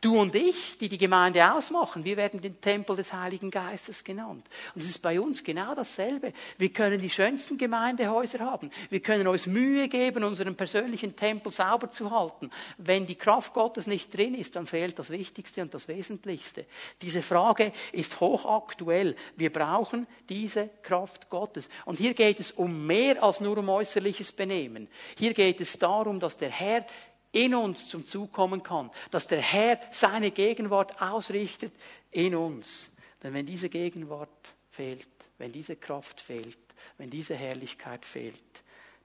Du 0.00 0.18
und 0.18 0.34
ich, 0.34 0.78
die 0.78 0.88
die 0.88 0.96
Gemeinde 0.96 1.52
ausmachen, 1.52 2.04
wir 2.06 2.16
werden 2.16 2.40
den 2.40 2.58
Tempel 2.58 2.96
des 2.96 3.12
Heiligen 3.12 3.50
Geistes 3.50 4.02
genannt. 4.02 4.46
Und 4.74 4.80
es 4.80 4.88
ist 4.88 5.02
bei 5.02 5.20
uns 5.20 5.44
genau 5.44 5.74
dasselbe. 5.74 6.32
Wir 6.56 6.72
können 6.72 7.02
die 7.02 7.10
schönsten 7.10 7.58
Gemeindehäuser 7.58 8.38
haben. 8.40 8.70
Wir 8.88 9.00
können 9.00 9.26
uns 9.26 9.46
Mühe 9.46 9.88
geben, 9.88 10.24
unseren 10.24 10.56
persönlichen 10.56 11.16
Tempel 11.16 11.52
sauber 11.52 11.90
zu 11.90 12.10
halten. 12.10 12.50
Wenn 12.78 13.04
die 13.04 13.16
Kraft 13.16 13.52
Gottes 13.52 13.86
nicht 13.86 14.16
drin 14.16 14.34
ist, 14.34 14.56
dann 14.56 14.66
fehlt 14.66 14.98
das 14.98 15.10
Wichtigste 15.10 15.60
und 15.60 15.74
das 15.74 15.86
Wesentlichste. 15.86 16.64
Diese 17.02 17.20
Frage 17.20 17.70
ist 17.92 18.20
hochaktuell. 18.20 19.16
Wir 19.36 19.52
brauchen 19.52 20.06
diese 20.30 20.70
Kraft 20.82 21.28
Gottes. 21.28 21.68
Und 21.84 21.98
hier 21.98 22.14
geht 22.14 22.40
es 22.40 22.52
um 22.52 22.86
mehr 22.86 23.22
als 23.22 23.40
nur 23.40 23.58
um 23.58 23.68
äußerliches 23.68 24.32
Benehmen. 24.32 24.88
Hier 25.18 25.34
geht 25.34 25.60
es 25.60 25.78
darum, 25.78 26.20
dass 26.20 26.38
der 26.38 26.50
Herr 26.50 26.86
in 27.32 27.54
uns 27.54 27.88
zum 27.88 28.06
Zug 28.06 28.32
kommen 28.32 28.62
kann, 28.62 28.90
dass 29.10 29.26
der 29.26 29.40
Herr 29.40 29.80
seine 29.90 30.30
Gegenwart 30.30 31.00
ausrichtet 31.00 31.72
in 32.10 32.34
uns. 32.34 32.92
Denn 33.22 33.34
wenn 33.34 33.46
diese 33.46 33.68
Gegenwart 33.68 34.28
fehlt, 34.70 35.06
wenn 35.38 35.52
diese 35.52 35.76
Kraft 35.76 36.20
fehlt, 36.20 36.58
wenn 36.98 37.10
diese 37.10 37.34
Herrlichkeit 37.34 38.04
fehlt, 38.04 38.34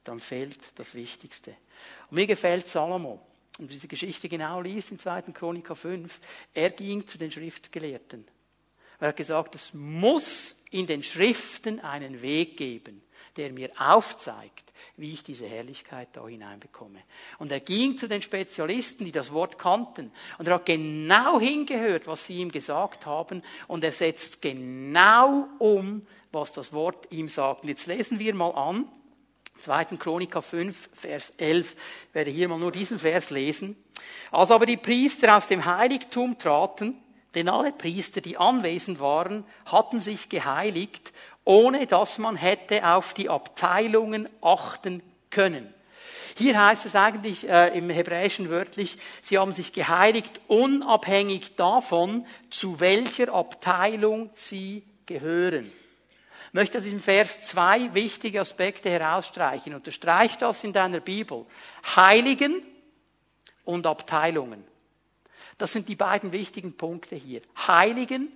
dann 0.03 0.19
fehlt 0.19 0.59
das 0.75 0.95
Wichtigste. 0.95 1.55
Und 2.09 2.15
mir 2.15 2.27
gefällt 2.27 2.67
Salomo, 2.67 3.19
und 3.57 3.71
diese 3.71 3.87
Geschichte 3.87 4.27
genau 4.27 4.59
liest 4.59 4.91
in 4.91 4.99
2. 4.99 5.21
Chroniker 5.33 5.75
5, 5.75 6.19
er 6.53 6.69
ging 6.71 7.07
zu 7.07 7.17
den 7.17 7.31
Schriftgelehrten. 7.31 8.27
Er 8.99 9.09
hat 9.09 9.17
gesagt, 9.17 9.55
es 9.55 9.73
muss 9.73 10.55
in 10.71 10.87
den 10.87 11.03
Schriften 11.03 11.79
einen 11.79 12.21
Weg 12.21 12.57
geben, 12.57 13.01
der 13.37 13.51
mir 13.51 13.69
aufzeigt, 13.77 14.71
wie 14.97 15.11
ich 15.11 15.23
diese 15.23 15.45
Herrlichkeit 15.45 16.09
da 16.13 16.27
hineinbekomme. 16.27 16.99
Und 17.37 17.51
er 17.51 17.59
ging 17.59 17.97
zu 17.97 18.07
den 18.07 18.21
Spezialisten, 18.21 19.05
die 19.05 19.11
das 19.11 19.33
Wort 19.33 19.57
kannten, 19.59 20.11
und 20.37 20.47
er 20.47 20.55
hat 20.55 20.65
genau 20.65 21.39
hingehört, 21.39 22.07
was 22.07 22.25
sie 22.25 22.39
ihm 22.39 22.51
gesagt 22.51 23.05
haben, 23.05 23.43
und 23.67 23.83
er 23.83 23.91
setzt 23.91 24.41
genau 24.41 25.47
um, 25.59 26.05
was 26.31 26.51
das 26.51 26.73
Wort 26.73 27.11
ihm 27.11 27.27
sagt. 27.27 27.63
Und 27.63 27.69
jetzt 27.69 27.87
lesen 27.87 28.19
wir 28.19 28.33
mal 28.35 28.51
an, 28.51 28.87
2. 29.57 29.85
Chronika 29.97 30.41
5, 30.41 30.89
Vers 30.93 31.31
11. 31.37 31.75
Ich 32.09 32.15
werde 32.15 32.31
hier 32.31 32.49
mal 32.49 32.59
nur 32.59 32.71
diesen 32.71 32.99
Vers 32.99 33.29
lesen. 33.29 33.77
Als 34.31 34.51
aber 34.51 34.65
die 34.65 34.77
Priester 34.77 35.37
aus 35.37 35.47
dem 35.47 35.63
Heiligtum 35.63 36.37
traten, 36.37 37.01
denn 37.33 37.49
alle 37.49 37.71
Priester, 37.71 38.21
die 38.21 38.37
anwesend 38.37 38.99
waren, 38.99 39.45
hatten 39.65 39.99
sich 39.99 40.29
geheiligt 40.29 41.13
ohne 41.45 41.85
dass 41.87 42.17
man 42.17 42.35
hätte 42.35 42.85
auf 42.85 43.13
die 43.13 43.29
Abteilungen 43.29 44.27
achten 44.41 45.01
können. 45.29 45.73
Hier 46.37 46.61
heißt 46.61 46.85
es 46.85 46.95
eigentlich 46.95 47.47
äh, 47.47 47.77
im 47.77 47.89
Hebräischen 47.89 48.49
wörtlich, 48.49 48.97
sie 49.21 49.37
haben 49.37 49.53
sich 49.53 49.71
geheiligt 49.71 50.41
unabhängig 50.47 51.55
davon, 51.55 52.25
zu 52.49 52.81
welcher 52.81 53.33
Abteilung 53.33 54.29
sie 54.33 54.83
gehören. 55.05 55.71
Ich 56.47 56.53
möchte 56.53 56.77
aus 56.77 56.83
diesem 56.83 56.99
Vers 56.99 57.43
zwei 57.43 57.93
wichtige 57.93 58.41
Aspekte 58.41 58.89
herausstreichen. 58.89 59.75
Unterstreich 59.75 60.37
das 60.37 60.63
in 60.63 60.73
deiner 60.73 60.99
Bibel. 60.99 61.45
Heiligen 61.95 62.61
und 63.63 63.85
Abteilungen. 63.85 64.63
Das 65.57 65.73
sind 65.73 65.87
die 65.87 65.95
beiden 65.95 66.31
wichtigen 66.31 66.75
Punkte 66.75 67.15
hier. 67.15 67.41
Heiligen 67.67 68.29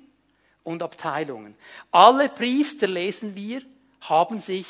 und 0.70 0.84
Abteilungen. 0.84 1.56
Alle 1.92 2.30
Priester, 2.30 2.86
lesen 2.86 3.36
wir, 3.36 3.64
haben 4.02 4.40
sich 4.40 4.68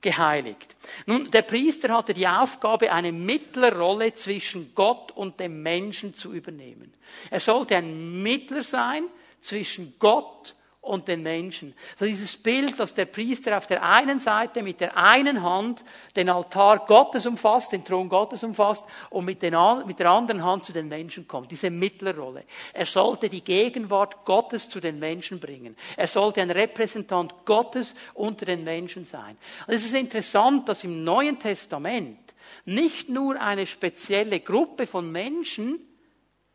geheiligt. 0.00 0.76
Nun, 1.06 1.30
der 1.30 1.42
Priester 1.42 1.92
hatte 1.92 2.14
die 2.14 2.28
Aufgabe, 2.28 2.92
eine 2.92 3.10
Mittlerrolle 3.10 4.14
zwischen 4.14 4.72
Gott 4.76 5.10
und 5.10 5.40
dem 5.40 5.62
Menschen 5.62 6.14
zu 6.14 6.32
übernehmen. 6.32 6.94
Er 7.30 7.40
sollte 7.40 7.76
ein 7.76 8.22
Mittler 8.22 8.62
sein 8.62 9.04
zwischen 9.40 9.94
Gott 9.98 10.54
und 10.80 11.08
den 11.08 11.22
Menschen. 11.22 11.74
So 11.96 12.06
dieses 12.06 12.36
Bild, 12.38 12.78
dass 12.80 12.94
der 12.94 13.04
Priester 13.04 13.56
auf 13.56 13.66
der 13.66 13.82
einen 13.82 14.18
Seite 14.18 14.62
mit 14.62 14.80
der 14.80 14.96
einen 14.96 15.42
Hand 15.42 15.84
den 16.16 16.30
Altar 16.30 16.86
Gottes 16.86 17.26
umfasst, 17.26 17.72
den 17.72 17.84
Thron 17.84 18.08
Gottes 18.08 18.42
umfasst 18.42 18.84
und 19.10 19.26
mit, 19.26 19.42
den, 19.42 19.54
mit 19.86 19.98
der 19.98 20.10
anderen 20.10 20.42
Hand 20.42 20.64
zu 20.64 20.72
den 20.72 20.88
Menschen 20.88 21.28
kommt. 21.28 21.50
Diese 21.50 21.68
Mittlerrolle. 21.68 22.44
Er 22.72 22.86
sollte 22.86 23.28
die 23.28 23.44
Gegenwart 23.44 24.24
Gottes 24.24 24.68
zu 24.68 24.80
den 24.80 24.98
Menschen 24.98 25.38
bringen. 25.38 25.76
Er 25.96 26.06
sollte 26.06 26.40
ein 26.40 26.50
Repräsentant 26.50 27.44
Gottes 27.44 27.94
unter 28.14 28.46
den 28.46 28.64
Menschen 28.64 29.04
sein. 29.04 29.36
Und 29.66 29.74
es 29.74 29.84
ist 29.84 29.94
interessant, 29.94 30.68
dass 30.68 30.82
im 30.82 31.04
Neuen 31.04 31.38
Testament 31.38 32.18
nicht 32.64 33.10
nur 33.10 33.38
eine 33.38 33.66
spezielle 33.66 34.40
Gruppe 34.40 34.86
von 34.86 35.12
Menschen 35.12 35.78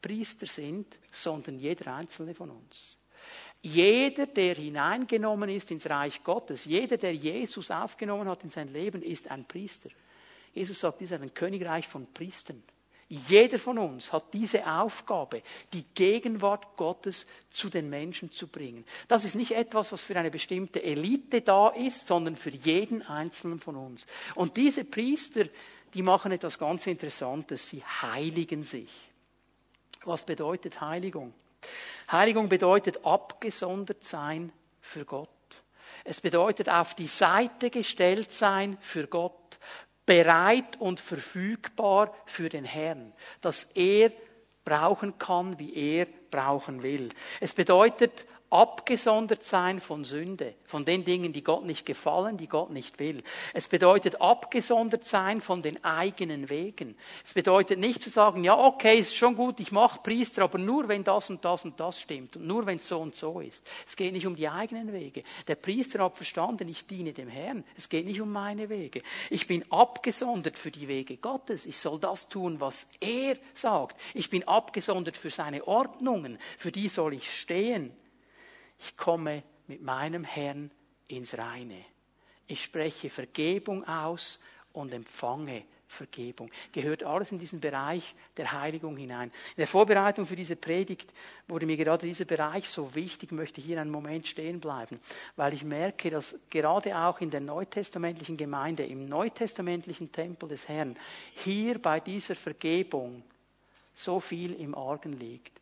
Priester 0.01 0.45
sind, 0.45 0.99
sondern 1.11 1.57
jeder 1.57 1.95
einzelne 1.95 2.33
von 2.33 2.51
uns. 2.51 2.97
Jeder, 3.65 4.28
der 4.28 4.54
hineingenommen 4.54 5.49
ist 5.49 5.71
ins 5.71 5.89
Reich 5.89 6.23
Gottes, 6.23 6.65
jeder, 6.65 6.97
der 6.97 7.15
Jesus 7.15 7.71
aufgenommen 7.71 8.30
hat 8.30 8.43
in 8.43 8.51
sein 8.51 8.71
Leben, 8.71 9.01
ist 9.01 9.32
ein 9.32 9.43
Priester. 9.43 9.89
Jesus 10.54 10.80
sagt, 10.80 11.01
dies 11.01 11.10
ist 11.10 11.19
ein 11.19 11.34
Königreich 11.34 11.88
von 11.88 12.06
Priestern. 12.13 12.62
Jeder 13.08 13.58
von 13.58 13.80
uns 13.80 14.13
hat 14.13 14.32
diese 14.36 14.71
Aufgabe, 14.71 15.41
die 15.73 15.84
Gegenwart 15.95 16.78
Gottes 16.78 17.25
zu 17.49 17.71
den 17.71 17.89
Menschen 17.89 18.32
zu 18.32 18.45
bringen. 18.45 18.86
Das 19.07 19.26
ist 19.26 19.34
nicht 19.34 19.53
etwas, 19.53 19.91
was 19.91 20.03
für 20.03 20.16
eine 20.16 20.30
bestimmte 20.30 20.84
Elite 20.84 21.41
da 21.41 21.70
ist, 21.70 22.05
sondern 22.05 22.36
für 22.36 22.51
jeden 22.51 23.01
Einzelnen 23.01 23.59
von 23.59 23.78
uns. 23.78 24.05
Und 24.36 24.57
diese 24.57 24.84
Priester, 24.84 25.45
die 25.95 26.03
machen 26.03 26.32
etwas 26.32 26.59
ganz 26.59 26.86
Interessantes. 26.86 27.68
Sie 27.68 27.84
heiligen 27.84 28.63
sich. 28.63 28.91
Was 30.03 30.24
bedeutet 30.24 30.82
Heiligung? 30.82 31.34
Heiligung 32.11 32.49
bedeutet 32.49 33.05
abgesondert 33.05 34.03
sein 34.03 34.51
für 34.82 35.05
Gott. 35.05 35.30
Es 36.03 36.22
bedeutet 36.22 36.70
auf 36.70 36.93
die 36.93 37.07
Seite 37.07 37.70
gestellt 37.70 38.32
sein 38.32 38.78
für 38.80 39.07
Gott, 39.07 39.59
bereit 40.05 40.80
und 40.80 40.99
verfügbar 40.99 42.13
für 42.26 42.49
den 42.49 42.66
Herrn, 42.66 43.11
dass 43.41 43.63
er 43.74 44.11
brauchen 44.63 45.18
kann, 45.18 45.57
wie 45.57 45.74
er 45.74 46.07
brauchen 46.30 46.84
will. 46.84 47.09
Es 47.39 47.53
bedeutet 47.53 48.26
abgesondert 48.56 49.43
sein 49.43 49.82
von 49.82 50.06
Sünde, 50.06 50.56
von 50.64 50.86
den 50.86 51.03
Dingen, 51.03 51.34
die 51.34 51.43
Gott 51.43 51.66
nicht 51.66 51.86
gefallen, 51.86 52.38
die 52.38 52.47
Gott 52.47 52.70
nicht 52.70 52.99
will. 52.99 53.22
Es 53.53 53.68
bedeutet 53.68 54.22
abgesondert 54.22 55.03
sein 55.03 55.41
von 55.41 55.62
den 55.62 55.84
eigenen 55.84 56.49
Wegen. 56.49 56.95
Es 57.26 57.34
bedeutet 57.34 57.80
nicht 57.80 58.01
zu 58.01 58.10
sagen, 58.10 58.45
ja, 58.45 58.58
okay, 58.58 58.97
ist 58.97 59.18
schon 59.18 59.36
gut, 59.36 59.60
ich 59.60 59.74
mache 59.74 59.99
Priester, 60.01 60.43
aber 60.43 60.58
nur 60.58 60.88
wenn 60.88 61.03
das 61.03 61.30
und 61.30 61.43
das 61.43 61.66
und 61.66 61.78
das 61.82 61.99
stimmt 61.99 62.38
und 62.38 62.47
nur 62.47 62.66
wenn 62.66 62.78
es 62.78 62.88
so 62.88 63.01
und 63.01 63.14
so 63.14 63.41
ist. 63.41 63.70
Es 63.86 63.97
geht 63.97 64.14
nicht 64.14 64.26
um 64.26 64.38
die 64.38 64.47
eigenen 64.47 64.93
Wege. 64.93 65.24
Der 65.47 65.56
Priester 65.56 66.01
hat 66.01 66.16
verstanden, 66.16 66.70
ich 66.70 66.88
diene 66.88 67.12
dem 67.12 67.28
Herrn. 67.28 67.66
Es 67.76 67.89
geht 67.89 68.06
nicht 68.06 68.22
um 68.22 68.32
meine 68.32 68.70
Wege. 68.70 69.01
Ich 69.30 69.47
bin 69.47 69.70
abgesondert 69.70 70.58
für 70.58 70.72
die 70.72 70.88
Wege 70.88 71.18
Gottes. 71.18 71.66
Ich 71.66 71.78
soll 71.78 71.99
das 71.99 72.30
tun, 72.30 72.62
was 72.62 72.88
er 73.01 73.36
sagt. 73.53 73.99
Ich 74.14 74.30
bin 74.30 74.47
abgesondert 74.47 75.18
für 75.18 75.30
seine 75.30 75.68
Ordnungen. 75.68 76.39
Für 76.58 76.72
die 76.72 76.88
soll 76.88 77.16
ich 77.16 77.30
stehen. 77.30 77.91
Ich 78.80 78.97
komme 78.97 79.43
mit 79.67 79.82
meinem 79.82 80.23
Herrn 80.23 80.71
ins 81.07 81.38
Reine. 81.38 81.84
Ich 82.47 82.63
spreche 82.63 83.09
Vergebung 83.09 83.88
aus 83.88 84.39
und 84.73 84.93
empfange 84.93 85.63
Vergebung. 85.88 86.51
Gehört 86.71 87.03
alles 87.03 87.32
in 87.32 87.39
diesen 87.39 87.59
Bereich 87.59 88.15
der 88.38 88.51
Heiligung 88.51 88.97
hinein. 88.97 89.30
In 89.30 89.57
der 89.57 89.67
Vorbereitung 89.67 90.26
für 90.26 90.36
diese 90.36 90.55
Predigt 90.55 91.13
wurde 91.47 91.65
mir 91.65 91.78
gerade 91.78 92.05
dieser 92.05 92.26
Bereich 92.26 92.69
so 92.69 92.93
wichtig, 92.95 93.32
möchte 93.32 93.61
hier 93.61 93.80
einen 93.80 93.91
Moment 93.91 94.28
stehen 94.28 94.59
bleiben, 94.59 94.99
weil 95.36 95.53
ich 95.53 95.63
merke, 95.63 96.09
dass 96.09 96.38
gerade 96.49 96.97
auch 96.97 97.21
in 97.21 97.30
der 97.30 97.39
neutestamentlichen 97.39 98.38
Gemeinde, 98.38 98.86
im 98.86 99.05
neutestamentlichen 99.05 100.11
Tempel 100.11 100.49
des 100.49 100.67
Herrn, 100.67 100.97
hier 101.36 101.80
bei 101.80 101.99
dieser 101.99 102.36
Vergebung 102.36 103.23
so 103.93 104.19
viel 104.19 104.53
im 104.53 104.76
Argen 104.76 105.13
liegt. 105.13 105.59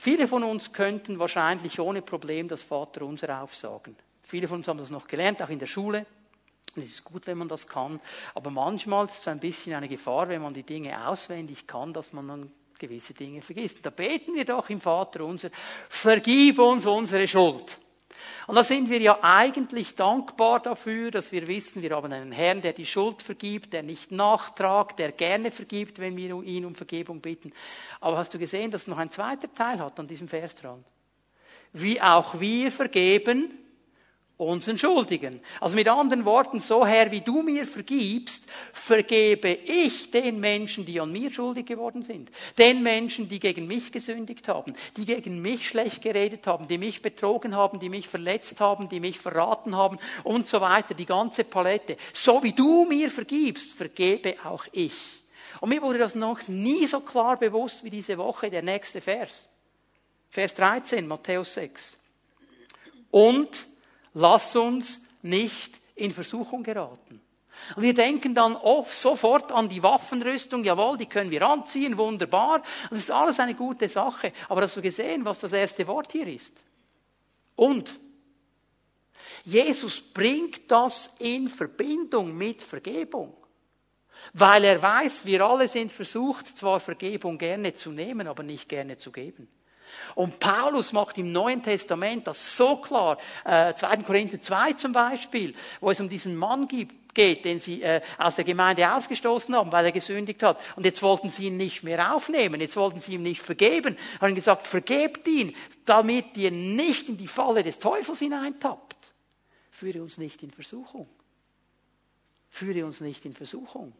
Viele 0.00 0.28
von 0.28 0.44
uns 0.44 0.72
könnten 0.72 1.18
wahrscheinlich 1.18 1.80
ohne 1.80 2.02
Problem 2.02 2.46
das 2.46 2.62
Vaterunser 2.62 3.42
aufsagen. 3.42 3.96
Viele 4.22 4.46
von 4.46 4.58
uns 4.58 4.68
haben 4.68 4.78
das 4.78 4.90
noch 4.90 5.08
gelernt, 5.08 5.42
auch 5.42 5.48
in 5.48 5.58
der 5.58 5.66
Schule. 5.66 6.06
Und 6.76 6.84
es 6.84 6.90
ist 6.90 7.04
gut, 7.04 7.26
wenn 7.26 7.38
man 7.38 7.48
das 7.48 7.66
kann. 7.66 7.98
Aber 8.32 8.50
manchmal 8.50 9.06
ist 9.06 9.18
es 9.18 9.26
ein 9.26 9.40
bisschen 9.40 9.74
eine 9.74 9.88
Gefahr, 9.88 10.28
wenn 10.28 10.40
man 10.40 10.54
die 10.54 10.62
Dinge 10.62 11.08
auswendig 11.08 11.66
kann, 11.66 11.92
dass 11.92 12.12
man 12.12 12.28
dann 12.28 12.52
gewisse 12.78 13.12
Dinge 13.12 13.42
vergisst. 13.42 13.84
Da 13.84 13.90
beten 13.90 14.34
wir 14.34 14.44
doch 14.44 14.70
im 14.70 14.80
Vaterunser, 14.80 15.50
vergib 15.88 16.60
uns 16.60 16.86
unsere 16.86 17.26
Schuld. 17.26 17.80
Und 18.48 18.54
da 18.54 18.64
sind 18.64 18.88
wir 18.88 18.98
ja 18.98 19.18
eigentlich 19.20 19.94
dankbar 19.94 20.60
dafür, 20.60 21.10
dass 21.10 21.32
wir 21.32 21.46
wissen, 21.46 21.82
wir 21.82 21.94
haben 21.94 22.10
einen 22.10 22.32
Herrn, 22.32 22.62
der 22.62 22.72
die 22.72 22.86
Schuld 22.86 23.20
vergibt, 23.20 23.74
der 23.74 23.82
nicht 23.82 24.10
nachtragt, 24.10 24.98
der 24.98 25.12
gerne 25.12 25.50
vergibt, 25.50 25.98
wenn 25.98 26.16
wir 26.16 26.42
ihn 26.42 26.64
um 26.64 26.74
Vergebung 26.74 27.20
bitten. 27.20 27.52
Aber 28.00 28.16
hast 28.16 28.32
du 28.32 28.38
gesehen, 28.38 28.70
dass 28.70 28.86
noch 28.86 28.96
ein 28.96 29.10
zweiter 29.10 29.52
Teil 29.52 29.80
hat 29.80 30.00
an 30.00 30.06
diesem 30.06 30.28
Vers 30.28 30.54
dran? 30.54 30.82
Wie 31.74 32.00
auch 32.00 32.40
wir 32.40 32.72
vergeben, 32.72 33.50
unseren 34.38 34.78
Schuldigen. 34.78 35.40
Also 35.60 35.74
mit 35.74 35.88
anderen 35.88 36.24
Worten, 36.24 36.60
so 36.60 36.86
Herr, 36.86 37.10
wie 37.10 37.20
du 37.20 37.42
mir 37.42 37.66
vergibst, 37.66 38.44
vergebe 38.72 39.50
ich 39.52 40.10
den 40.12 40.38
Menschen, 40.38 40.86
die 40.86 41.00
an 41.00 41.12
mir 41.12 41.32
schuldig 41.32 41.66
geworden 41.66 42.02
sind. 42.02 42.30
Den 42.56 42.82
Menschen, 42.82 43.28
die 43.28 43.40
gegen 43.40 43.66
mich 43.66 43.90
gesündigt 43.90 44.48
haben, 44.48 44.74
die 44.96 45.04
gegen 45.04 45.42
mich 45.42 45.68
schlecht 45.68 46.02
geredet 46.02 46.46
haben, 46.46 46.68
die 46.68 46.78
mich 46.78 47.02
betrogen 47.02 47.56
haben, 47.56 47.80
die 47.80 47.88
mich 47.88 48.06
verletzt 48.06 48.60
haben, 48.60 48.88
die 48.88 49.00
mich 49.00 49.18
verraten 49.18 49.76
haben 49.76 49.98
und 50.22 50.46
so 50.46 50.60
weiter, 50.60 50.94
die 50.94 51.06
ganze 51.06 51.42
Palette. 51.42 51.96
So 52.12 52.42
wie 52.42 52.52
du 52.52 52.84
mir 52.84 53.10
vergibst, 53.10 53.72
vergebe 53.72 54.36
auch 54.44 54.64
ich. 54.70 54.94
Und 55.60 55.70
mir 55.70 55.82
wurde 55.82 55.98
das 55.98 56.14
noch 56.14 56.46
nie 56.46 56.86
so 56.86 57.00
klar 57.00 57.36
bewusst 57.36 57.82
wie 57.82 57.90
diese 57.90 58.16
Woche, 58.16 58.50
der 58.50 58.62
nächste 58.62 59.00
Vers. 59.00 59.48
Vers 60.30 60.54
13, 60.54 61.08
Matthäus 61.08 61.54
6. 61.54 61.98
Und 63.10 63.66
lass 64.18 64.56
uns 64.56 65.00
nicht 65.22 65.80
in 65.94 66.10
Versuchung 66.10 66.62
geraten. 66.62 67.20
Wir 67.76 67.94
denken 67.94 68.34
dann 68.34 68.56
oft 68.56 68.94
sofort 68.94 69.50
an 69.52 69.68
die 69.68 69.82
Waffenrüstung, 69.82 70.64
jawohl, 70.64 70.96
die 70.96 71.06
können 71.06 71.30
wir 71.30 71.42
anziehen, 71.42 71.96
wunderbar. 71.98 72.62
Das 72.90 72.98
ist 72.98 73.10
alles 73.10 73.40
eine 73.40 73.54
gute 73.54 73.88
Sache. 73.88 74.32
Aber 74.48 74.62
hast 74.62 74.76
du 74.76 74.82
gesehen, 74.82 75.24
was 75.24 75.38
das 75.38 75.52
erste 75.52 75.86
Wort 75.86 76.12
hier 76.12 76.26
ist? 76.26 76.54
Und 77.56 77.98
Jesus 79.44 80.00
bringt 80.00 80.70
das 80.70 81.12
in 81.18 81.48
Verbindung 81.48 82.36
mit 82.36 82.62
Vergebung. 82.62 83.36
Weil 84.32 84.64
er 84.64 84.80
weiß, 84.80 85.26
wir 85.26 85.44
alle 85.44 85.68
sind 85.68 85.90
versucht, 85.92 86.56
zwar 86.56 86.80
Vergebung 86.80 87.38
gerne 87.38 87.74
zu 87.74 87.90
nehmen, 87.90 88.26
aber 88.26 88.42
nicht 88.42 88.68
gerne 88.68 88.98
zu 88.98 89.10
geben. 89.10 89.48
Und 90.14 90.38
Paulus 90.40 90.92
macht 90.92 91.18
im 91.18 91.32
Neuen 91.32 91.62
Testament 91.62 92.26
das 92.26 92.56
so 92.56 92.76
klar, 92.76 93.18
äh, 93.44 93.74
2. 93.74 93.98
Korinther 93.98 94.40
2 94.40 94.72
zum 94.74 94.92
Beispiel, 94.92 95.54
wo 95.80 95.90
es 95.90 96.00
um 96.00 96.08
diesen 96.08 96.36
Mann 96.36 96.68
gibt, 96.68 97.08
geht, 97.14 97.44
den 97.44 97.58
sie 97.58 97.82
äh, 97.82 98.00
aus 98.16 98.36
der 98.36 98.44
Gemeinde 98.44 98.92
ausgestoßen 98.92 99.54
haben, 99.54 99.72
weil 99.72 99.86
er 99.86 99.92
gesündigt 99.92 100.42
hat. 100.42 100.60
Und 100.76 100.84
jetzt 100.84 101.02
wollten 101.02 101.30
sie 101.30 101.46
ihn 101.46 101.56
nicht 101.56 101.82
mehr 101.82 102.14
aufnehmen, 102.14 102.60
jetzt 102.60 102.76
wollten 102.76 103.00
sie 103.00 103.14
ihm 103.14 103.22
nicht 103.22 103.42
vergeben, 103.42 103.96
haben 104.20 104.34
gesagt, 104.36 104.66
vergebt 104.66 105.26
ihn, 105.26 105.54
damit 105.84 106.36
ihr 106.36 106.52
nicht 106.52 107.08
in 107.08 107.16
die 107.16 107.26
Falle 107.26 107.64
des 107.64 107.80
Teufels 107.80 108.20
hineintappt. 108.20 109.12
Führe 109.70 110.02
uns 110.02 110.18
nicht 110.18 110.42
in 110.42 110.52
Versuchung. 110.52 111.08
Führe 112.48 112.86
uns 112.86 113.00
nicht 113.00 113.24
in 113.24 113.34
Versuchung. 113.34 113.92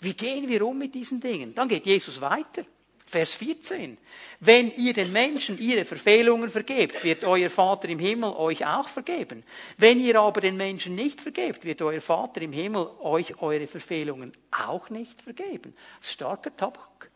Wie 0.00 0.14
gehen 0.14 0.48
wir 0.48 0.66
um 0.66 0.78
mit 0.78 0.94
diesen 0.94 1.20
Dingen? 1.20 1.54
Dann 1.54 1.68
geht 1.68 1.86
Jesus 1.86 2.20
weiter. 2.20 2.64
Vers 3.12 3.34
14. 3.34 3.98
Wenn 4.40 4.70
ihr 4.74 4.94
den 4.94 5.12
Menschen 5.12 5.58
ihre 5.58 5.84
Verfehlungen 5.84 6.48
vergebt, 6.48 7.04
wird 7.04 7.24
euer 7.24 7.50
Vater 7.50 7.90
im 7.90 7.98
Himmel 7.98 8.30
euch 8.30 8.64
auch 8.64 8.88
vergeben. 8.88 9.44
Wenn 9.76 10.00
ihr 10.00 10.18
aber 10.18 10.40
den 10.40 10.56
Menschen 10.56 10.94
nicht 10.94 11.20
vergebt, 11.20 11.66
wird 11.66 11.82
euer 11.82 12.00
Vater 12.00 12.40
im 12.40 12.54
Himmel 12.54 12.88
euch 13.00 13.42
eure 13.42 13.66
Verfehlungen 13.66 14.32
auch 14.50 14.88
nicht 14.88 15.20
vergeben. 15.20 15.74
Das 15.98 16.08
ist 16.08 16.14
starker 16.14 16.56
Tabak. 16.56 17.10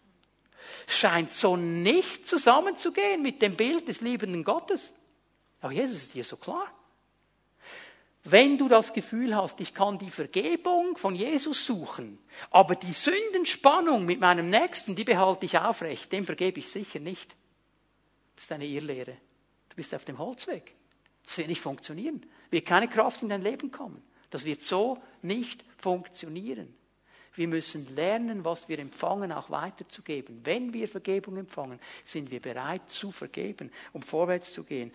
Scheint 0.86 1.32
so 1.32 1.57
nicht 1.57 2.26
zusammenzugehen 2.26 3.22
mit 3.22 3.40
dem 3.40 3.57
Bild 3.57 3.88
des 3.88 4.03
liebenden 4.03 4.44
Gottes. 4.44 4.92
Aber 5.62 5.72
Jesus 5.72 5.97
ist 5.97 6.12
hier 6.12 6.24
so 6.24 6.36
klar. 6.36 6.70
Wenn 8.31 8.59
du 8.59 8.68
das 8.68 8.93
Gefühl 8.93 9.37
hast, 9.37 9.61
ich 9.61 9.72
kann 9.72 9.99
die 9.99 10.11
Vergebung 10.11 10.97
von 10.97 11.14
Jesus 11.14 11.64
suchen, 11.66 12.18
aber 12.51 12.74
die 12.74 12.93
Sündenspannung 12.93 14.05
mit 14.05 14.20
meinem 14.20 14.49
Nächsten, 14.49 14.97
die 14.97 15.05
behalte 15.05 15.47
ich 15.47 15.59
aufrecht, 15.59 16.12
dem 16.12 16.24
vergebe 16.24 16.61
ich 16.61 16.68
sicher 16.68 16.99
nicht. 16.99 17.37
Das 18.35 18.45
ist 18.45 18.53
eine 18.53 18.66
Irrlehre. 18.66 19.16
Du 19.68 19.77
bist 19.77 19.95
auf 19.95 20.05
dem 20.05 20.18
Holzweg. 20.18 20.74
Das 21.24 21.39
wird 21.39 21.49
nicht 21.49 21.61
funktionieren. 21.61 22.24
Wird 22.51 22.66
keine 22.66 22.89
Kraft 22.89 23.22
in 23.22 23.29
dein 23.29 23.43
Leben 23.43 23.70
kommen. 23.70 24.03
Das 24.31 24.45
wird 24.45 24.62
so 24.62 24.99
nicht 25.22 25.64
funktionieren. 25.77 26.74
Wir 27.35 27.49
müssen 27.49 27.95
lernen, 27.95 28.45
was 28.45 28.68
wir 28.68 28.79
empfangen, 28.79 29.31
auch 29.31 29.51
weiterzugeben. 29.51 30.41
Wenn 30.45 30.72
wir 30.72 30.89
Vergebung 30.89 31.37
empfangen, 31.37 31.79
sind 32.05 32.31
wir 32.31 32.41
bereit 32.41 32.91
zu 32.91 33.12
vergeben, 33.12 33.70
um 33.93 34.03
vorwärts 34.03 34.53
zu 34.53 34.64
gehen. 34.64 34.93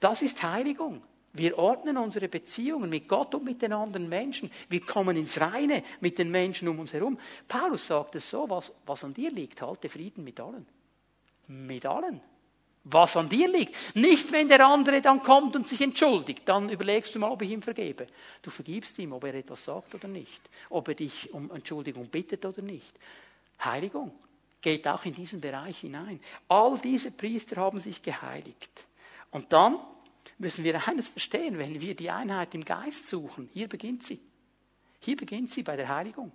Das 0.00 0.20
ist 0.22 0.42
Heiligung. 0.42 1.02
Wir 1.34 1.58
ordnen 1.58 1.96
unsere 1.96 2.28
Beziehungen 2.28 2.88
mit 2.88 3.08
Gott 3.08 3.34
und 3.34 3.44
mit 3.44 3.60
den 3.60 3.72
anderen 3.72 4.08
Menschen. 4.08 4.50
Wir 4.68 4.80
kommen 4.80 5.16
ins 5.16 5.40
Reine 5.40 5.82
mit 6.00 6.16
den 6.16 6.30
Menschen 6.30 6.68
um 6.68 6.78
uns 6.78 6.92
herum. 6.92 7.18
Paulus 7.48 7.88
sagt 7.88 8.14
es 8.14 8.30
so, 8.30 8.48
was, 8.48 8.72
was 8.86 9.02
an 9.02 9.12
dir 9.12 9.32
liegt, 9.32 9.60
halte 9.60 9.88
Frieden 9.88 10.22
mit 10.22 10.38
allen. 10.38 10.64
Mit 11.48 11.84
allen. 11.86 12.20
Was 12.84 13.16
an 13.16 13.28
dir 13.28 13.48
liegt. 13.48 13.74
Nicht, 13.96 14.30
wenn 14.30 14.46
der 14.46 14.64
andere 14.64 15.00
dann 15.00 15.24
kommt 15.24 15.56
und 15.56 15.66
sich 15.66 15.80
entschuldigt, 15.80 16.42
dann 16.44 16.68
überlegst 16.68 17.12
du 17.14 17.18
mal, 17.18 17.32
ob 17.32 17.42
ich 17.42 17.50
ihm 17.50 17.62
vergebe. 17.62 18.06
Du 18.40 18.50
vergibst 18.50 18.96
ihm, 19.00 19.12
ob 19.12 19.24
er 19.24 19.34
etwas 19.34 19.64
sagt 19.64 19.92
oder 19.96 20.06
nicht. 20.06 20.40
Ob 20.70 20.86
er 20.86 20.94
dich 20.94 21.34
um 21.34 21.50
Entschuldigung 21.50 22.06
bittet 22.06 22.46
oder 22.46 22.62
nicht. 22.62 22.94
Heiligung 23.64 24.12
geht 24.60 24.86
auch 24.86 25.04
in 25.04 25.14
diesen 25.14 25.40
Bereich 25.40 25.78
hinein. 25.78 26.20
All 26.46 26.78
diese 26.78 27.10
Priester 27.10 27.56
haben 27.56 27.80
sich 27.80 28.00
geheiligt. 28.02 28.86
Und 29.32 29.52
dann 29.52 29.78
müssen 30.38 30.64
wir 30.64 30.86
eines 30.88 31.08
verstehen, 31.08 31.58
wenn 31.58 31.80
wir 31.80 31.94
die 31.94 32.10
Einheit 32.10 32.54
im 32.54 32.64
Geist 32.64 33.08
suchen. 33.08 33.48
Hier 33.52 33.68
beginnt 33.68 34.02
sie. 34.04 34.20
Hier 35.00 35.16
beginnt 35.16 35.50
sie 35.50 35.62
bei 35.62 35.76
der 35.76 35.88
Heiligung. 35.88 36.32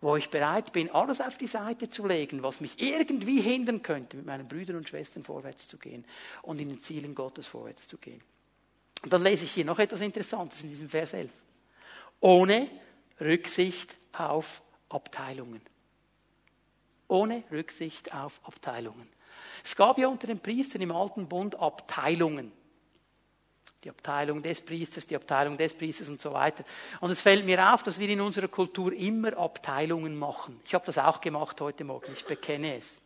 Wo 0.00 0.14
ich 0.14 0.30
bereit 0.30 0.72
bin, 0.72 0.90
alles 0.90 1.20
auf 1.20 1.38
die 1.38 1.48
Seite 1.48 1.88
zu 1.88 2.06
legen, 2.06 2.42
was 2.42 2.60
mich 2.60 2.80
irgendwie 2.80 3.40
hindern 3.40 3.82
könnte, 3.82 4.16
mit 4.16 4.26
meinen 4.26 4.46
Brüdern 4.46 4.76
und 4.76 4.88
Schwestern 4.88 5.24
vorwärts 5.24 5.66
zu 5.66 5.76
gehen 5.76 6.04
und 6.42 6.60
in 6.60 6.68
den 6.68 6.80
Zielen 6.80 7.16
Gottes 7.16 7.48
vorwärts 7.48 7.88
zu 7.88 7.98
gehen. 7.98 8.22
Und 9.02 9.12
dann 9.12 9.22
lese 9.22 9.44
ich 9.44 9.52
hier 9.52 9.64
noch 9.64 9.78
etwas 9.78 10.00
Interessantes 10.00 10.62
in 10.62 10.68
diesem 10.68 10.88
Vers 10.88 11.14
11. 11.14 11.30
Ohne 12.20 12.68
Rücksicht 13.20 13.96
auf 14.12 14.62
Abteilungen. 14.88 15.62
Ohne 17.08 17.42
Rücksicht 17.50 18.14
auf 18.14 18.40
Abteilungen. 18.44 19.08
Es 19.64 19.74
gab 19.74 19.98
ja 19.98 20.08
unter 20.08 20.26
den 20.26 20.40
Priestern 20.40 20.82
im 20.82 20.92
Alten 20.92 21.28
Bund 21.28 21.56
Abteilungen. 21.56 22.52
Die 23.84 23.90
Abteilung 23.90 24.42
des 24.42 24.60
Priesters, 24.60 25.06
die 25.06 25.14
Abteilung 25.14 25.56
des 25.56 25.72
Priesters 25.72 26.08
und 26.08 26.20
so 26.20 26.32
weiter. 26.32 26.64
Und 27.00 27.10
es 27.10 27.20
fällt 27.20 27.46
mir 27.46 27.72
auf, 27.72 27.82
dass 27.82 27.98
wir 27.98 28.08
in 28.08 28.20
unserer 28.20 28.48
Kultur 28.48 28.92
immer 28.92 29.36
Abteilungen 29.38 30.18
machen. 30.18 30.60
Ich 30.66 30.74
habe 30.74 30.84
das 30.84 30.98
auch 30.98 31.20
gemacht 31.20 31.60
heute 31.60 31.84
Morgen, 31.84 32.12
ich 32.12 32.24
bekenne 32.24 32.76
es. 32.76 33.00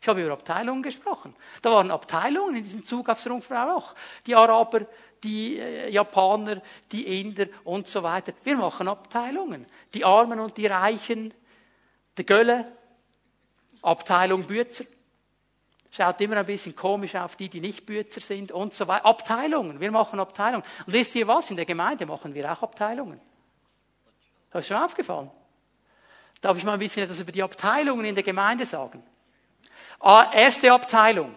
Ich 0.00 0.08
habe 0.08 0.22
über 0.22 0.32
Abteilungen 0.32 0.82
gesprochen. 0.82 1.34
Da 1.62 1.70
waren 1.72 1.90
Abteilungen 1.90 2.56
in 2.56 2.62
diesem 2.62 2.84
Zug 2.84 3.08
aufs 3.08 3.28
Rundfrau. 3.28 3.82
Die 4.26 4.34
Araber, 4.34 4.86
die 5.22 5.58
äh, 5.58 5.90
Japaner, 5.90 6.62
die 6.92 7.20
Inder 7.20 7.46
und 7.64 7.88
so 7.88 8.02
weiter. 8.02 8.32
Wir 8.44 8.56
machen 8.56 8.88
Abteilungen. 8.88 9.66
Die 9.94 10.04
Armen 10.04 10.38
und 10.38 10.56
die 10.56 10.66
Reichen, 10.66 11.32
der 12.16 12.24
Gölle, 12.24 12.72
Abteilung 13.82 14.44
Bützer. 14.44 14.84
Schaut 15.90 16.20
immer 16.20 16.36
ein 16.36 16.46
bisschen 16.46 16.74
komisch 16.74 17.14
auf 17.14 17.36
die, 17.36 17.48
die 17.48 17.60
nicht 17.60 17.86
Bützer 17.86 18.20
sind 18.20 18.52
und 18.52 18.74
so 18.74 18.86
weiter. 18.86 19.06
Abteilungen. 19.06 19.80
Wir 19.80 19.90
machen 19.90 20.20
Abteilungen. 20.20 20.64
Und 20.86 20.92
wisst 20.92 21.14
ihr 21.14 21.26
was? 21.26 21.50
In 21.50 21.56
der 21.56 21.64
Gemeinde 21.64 22.06
machen 22.06 22.34
wir 22.34 22.50
auch 22.52 22.62
Abteilungen. 22.62 23.20
Das 24.50 24.62
ist 24.62 24.68
schon 24.68 24.76
aufgefallen. 24.76 25.30
Darf 26.40 26.56
ich 26.58 26.64
mal 26.64 26.74
ein 26.74 26.78
bisschen 26.78 27.04
etwas 27.04 27.20
über 27.20 27.32
die 27.32 27.42
Abteilungen 27.42 28.04
in 28.04 28.14
der 28.14 28.24
Gemeinde 28.24 28.66
sagen? 28.66 29.02
Ah, 30.00 30.30
erste 30.32 30.72
Abteilung. 30.72 31.34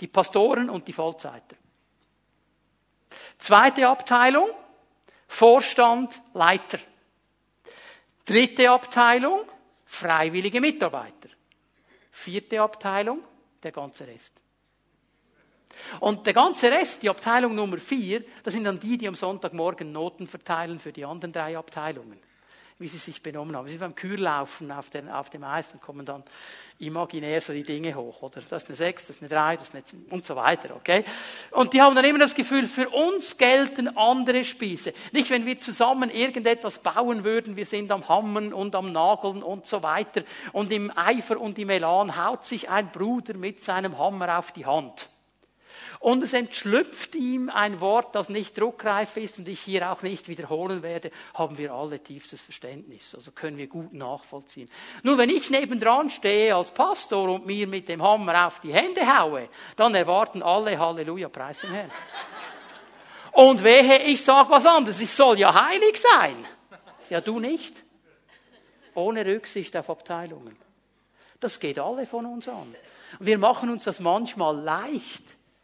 Die 0.00 0.06
Pastoren 0.06 0.70
und 0.70 0.86
die 0.86 0.92
Vollzeiter. 0.92 1.56
Zweite 3.38 3.88
Abteilung. 3.88 4.48
Vorstand, 5.26 6.20
Leiter. 6.34 6.78
Dritte 8.24 8.70
Abteilung. 8.70 9.40
Freiwillige 9.86 10.60
Mitarbeiter. 10.60 11.28
Vierte 12.10 12.60
Abteilung 12.60 13.22
der 13.62 13.72
ganze 13.72 14.06
Rest. 14.06 14.32
Und 16.00 16.26
der 16.26 16.34
ganze 16.34 16.70
Rest, 16.70 17.02
die 17.02 17.08
Abteilung 17.08 17.54
Nummer 17.54 17.78
vier, 17.78 18.24
das 18.42 18.52
sind 18.52 18.64
dann 18.64 18.78
die, 18.78 18.98
die 18.98 19.08
am 19.08 19.14
Sonntagmorgen 19.14 19.90
Noten 19.90 20.26
verteilen 20.26 20.78
für 20.78 20.92
die 20.92 21.04
anderen 21.04 21.32
drei 21.32 21.56
Abteilungen 21.56 22.20
wie 22.82 22.88
sie 22.88 22.98
sich 22.98 23.22
benommen 23.22 23.56
haben. 23.56 23.66
Sie 23.66 23.72
sind 23.72 23.80
beim 23.80 23.94
Kürlaufen 23.94 24.70
auf, 24.70 24.90
den, 24.90 25.08
auf 25.08 25.30
dem 25.30 25.44
Eis 25.44 25.72
und 25.72 25.80
kommen 25.80 26.04
dann 26.04 26.22
imaginär 26.78 27.40
so 27.40 27.52
die 27.52 27.62
Dinge 27.62 27.94
hoch, 27.94 28.22
oder? 28.22 28.42
Das 28.48 28.64
ist 28.64 28.68
eine 28.68 28.76
6, 28.76 29.06
das 29.06 29.16
ist 29.16 29.22
eine 29.22 29.28
3, 29.28 29.56
das 29.56 29.68
ist 29.68 29.74
eine 29.74 29.84
und 30.10 30.26
so 30.26 30.36
weiter, 30.36 30.74
okay? 30.74 31.04
Und 31.52 31.72
die 31.72 31.80
haben 31.80 31.94
dann 31.94 32.04
immer 32.04 32.18
das 32.18 32.34
Gefühl, 32.34 32.66
für 32.66 32.88
uns 32.90 33.38
gelten 33.38 33.96
andere 33.96 34.44
Spieße. 34.44 34.92
Nicht, 35.12 35.30
wenn 35.30 35.46
wir 35.46 35.60
zusammen 35.60 36.10
irgendetwas 36.10 36.80
bauen 36.80 37.24
würden, 37.24 37.56
wir 37.56 37.66
sind 37.66 37.90
am 37.92 38.08
Hammern 38.08 38.52
und 38.52 38.74
am 38.74 38.92
Nageln 38.92 39.42
und 39.42 39.66
so 39.66 39.82
weiter 39.82 40.24
und 40.52 40.72
im 40.72 40.92
Eifer 40.94 41.40
und 41.40 41.58
im 41.58 41.70
Elan 41.70 42.16
haut 42.22 42.44
sich 42.44 42.68
ein 42.68 42.90
Bruder 42.90 43.34
mit 43.34 43.62
seinem 43.62 43.98
Hammer 43.98 44.38
auf 44.38 44.52
die 44.52 44.66
Hand 44.66 45.08
und 46.02 46.20
es 46.24 46.32
entschlüpft 46.32 47.14
ihm 47.14 47.48
ein 47.48 47.80
Wort, 47.80 48.16
das 48.16 48.28
nicht 48.28 48.58
druckreif 48.58 49.16
ist 49.16 49.38
und 49.38 49.46
ich 49.46 49.60
hier 49.60 49.88
auch 49.88 50.02
nicht 50.02 50.26
wiederholen 50.26 50.82
werde, 50.82 51.12
haben 51.32 51.58
wir 51.58 51.72
alle 51.72 52.00
tiefstes 52.00 52.42
Verständnis. 52.42 53.14
Also 53.14 53.30
können 53.30 53.56
wir 53.56 53.68
gut 53.68 53.92
nachvollziehen. 53.92 54.68
Nur 55.04 55.16
wenn 55.16 55.30
ich 55.30 55.48
nebendran 55.48 56.10
stehe 56.10 56.56
als 56.56 56.72
Pastor 56.72 57.30
und 57.30 57.46
mir 57.46 57.68
mit 57.68 57.88
dem 57.88 58.02
Hammer 58.02 58.48
auf 58.48 58.58
die 58.58 58.74
Hände 58.74 59.00
haue, 59.16 59.48
dann 59.76 59.94
erwarten 59.94 60.42
alle 60.42 60.76
Halleluja, 60.76 61.28
preis 61.28 61.60
den 61.60 61.70
Herrn. 61.70 61.92
Und 63.30 63.62
wehe, 63.62 64.02
ich 64.02 64.24
sage 64.24 64.50
was 64.50 64.66
anderes, 64.66 65.00
ich 65.00 65.12
soll 65.12 65.38
ja 65.38 65.54
heilig 65.54 66.00
sein. 66.00 66.34
Ja, 67.10 67.20
du 67.20 67.38
nicht. 67.38 67.84
Ohne 68.96 69.24
Rücksicht 69.24 69.76
auf 69.76 69.88
Abteilungen. 69.88 70.56
Das 71.38 71.60
geht 71.60 71.78
alle 71.78 72.06
von 72.06 72.26
uns 72.26 72.48
an. 72.48 72.74
Wir 73.20 73.38
machen 73.38 73.70
uns 73.70 73.84
das 73.84 74.00
manchmal 74.00 74.56
leicht, 74.56 75.22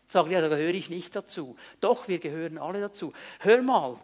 Sagen, 0.09 0.31
ja, 0.31 0.41
da 0.41 0.49
gehöre 0.49 0.75
ich 0.75 0.89
nicht 0.89 1.15
dazu. 1.15 1.57
Doch, 1.81 2.09
wir 2.09 2.19
gehören 2.19 2.59
alle 2.59 2.81
dazu. 2.81 3.13
Hör 3.41 3.63
mal, 3.63 3.99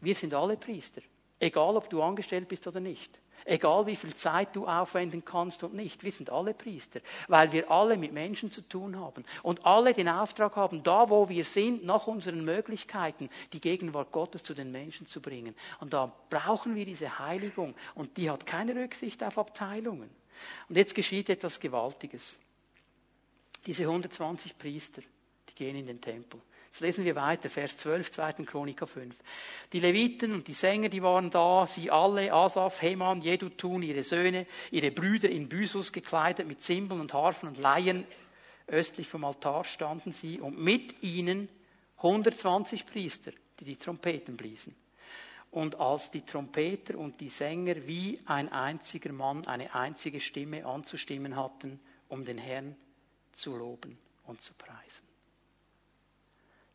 wir 0.00 0.14
sind 0.14 0.34
alle 0.34 0.56
Priester. 0.56 1.02
Egal, 1.40 1.76
ob 1.76 1.90
du 1.90 2.00
angestellt 2.00 2.48
bist 2.48 2.66
oder 2.66 2.80
nicht. 2.80 3.18
Egal, 3.44 3.86
wie 3.86 3.96
viel 3.96 4.14
Zeit 4.14 4.56
du 4.56 4.66
aufwenden 4.66 5.24
kannst 5.24 5.62
und 5.64 5.74
nicht. 5.74 6.02
Wir 6.02 6.12
sind 6.12 6.30
alle 6.30 6.54
Priester, 6.54 7.00
weil 7.28 7.52
wir 7.52 7.70
alle 7.70 7.98
mit 7.98 8.12
Menschen 8.12 8.50
zu 8.50 8.62
tun 8.62 8.98
haben 8.98 9.22
und 9.42 9.66
alle 9.66 9.92
den 9.92 10.08
Auftrag 10.08 10.56
haben, 10.56 10.82
da 10.82 11.10
wo 11.10 11.28
wir 11.28 11.44
sind, 11.44 11.84
nach 11.84 12.06
unseren 12.06 12.44
Möglichkeiten, 12.44 13.28
die 13.52 13.60
Gegenwart 13.60 14.12
Gottes 14.12 14.44
zu 14.44 14.54
den 14.54 14.72
Menschen 14.72 15.06
zu 15.06 15.20
bringen. 15.20 15.54
Und 15.80 15.92
da 15.92 16.12
brauchen 16.30 16.74
wir 16.74 16.86
diese 16.86 17.18
Heiligung 17.18 17.74
und 17.94 18.16
die 18.16 18.30
hat 18.30 18.46
keine 18.46 18.74
Rücksicht 18.76 19.22
auf 19.22 19.36
Abteilungen. 19.36 20.08
Und 20.68 20.76
jetzt 20.76 20.94
geschieht 20.94 21.28
etwas 21.28 21.60
Gewaltiges. 21.60 22.38
Diese 23.66 23.84
120 23.84 24.58
Priester, 24.58 25.02
die 25.48 25.54
gehen 25.54 25.76
in 25.76 25.86
den 25.86 26.00
Tempel. 26.00 26.40
Jetzt 26.74 26.80
lesen 26.80 27.04
wir 27.04 27.14
weiter, 27.14 27.48
Vers 27.48 27.76
12, 27.78 28.10
2. 28.10 28.32
Chroniker 28.44 28.88
5. 28.88 29.16
Die 29.72 29.78
Leviten 29.78 30.32
und 30.32 30.48
die 30.48 30.54
Sänger, 30.54 30.88
die 30.88 31.04
waren 31.04 31.30
da, 31.30 31.68
sie 31.68 31.88
alle, 31.88 32.32
Asaf, 32.32 32.82
Heman, 32.82 33.22
Jedutun, 33.22 33.82
ihre 33.82 34.02
Söhne, 34.02 34.46
ihre 34.72 34.90
Brüder 34.90 35.30
in 35.30 35.48
Büsus 35.48 35.92
gekleidet 35.92 36.48
mit 36.48 36.62
Zimbeln 36.62 37.00
und 37.00 37.14
Harfen 37.14 37.48
und 37.48 37.58
Leihen. 37.58 38.04
Östlich 38.66 39.06
vom 39.06 39.24
Altar 39.24 39.62
standen 39.62 40.12
sie 40.12 40.40
und 40.40 40.58
mit 40.58 41.00
ihnen 41.02 41.48
120 41.98 42.86
Priester, 42.86 43.30
die 43.60 43.64
die 43.64 43.76
Trompeten 43.76 44.36
bliesen. 44.36 44.74
Und 45.52 45.78
als 45.78 46.10
die 46.10 46.22
Trompeter 46.22 46.98
und 46.98 47.20
die 47.20 47.28
Sänger 47.28 47.86
wie 47.86 48.18
ein 48.26 48.50
einziger 48.50 49.12
Mann 49.12 49.46
eine 49.46 49.72
einzige 49.76 50.20
Stimme 50.20 50.66
anzustimmen 50.66 51.36
hatten, 51.36 51.78
um 52.08 52.24
den 52.24 52.38
Herrn 52.38 52.74
zu 53.34 53.56
loben 53.56 53.98
und 54.26 54.40
zu 54.40 54.54
preisen. 54.54 55.06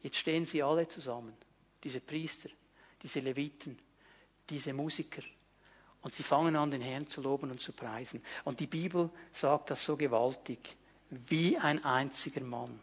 Jetzt 0.02 0.18
stehen 0.18 0.46
sie 0.46 0.64
alle 0.64 0.88
zusammen, 0.88 1.34
diese 1.84 2.00
Priester, 2.00 2.50
diese 3.02 3.20
Leviten, 3.20 3.78
diese 4.50 4.74
Musiker, 4.74 5.24
und 6.02 6.14
sie 6.14 6.24
fangen 6.24 6.56
an, 6.56 6.72
den 6.72 6.82
Herrn 6.82 7.08
zu 7.08 7.22
loben 7.22 7.52
und 7.52 7.62
zu 7.62 7.74
preisen. 7.74 8.24
Und 8.46 8.60
die 8.60 8.68
Bibel 8.68 9.10
sagt 9.34 9.70
das 9.70 9.84
so 9.84 9.98
gewaltig, 9.98 10.78
wie 11.10 11.58
ein 11.58 11.84
einziger 11.84 12.42
Mann, 12.42 12.80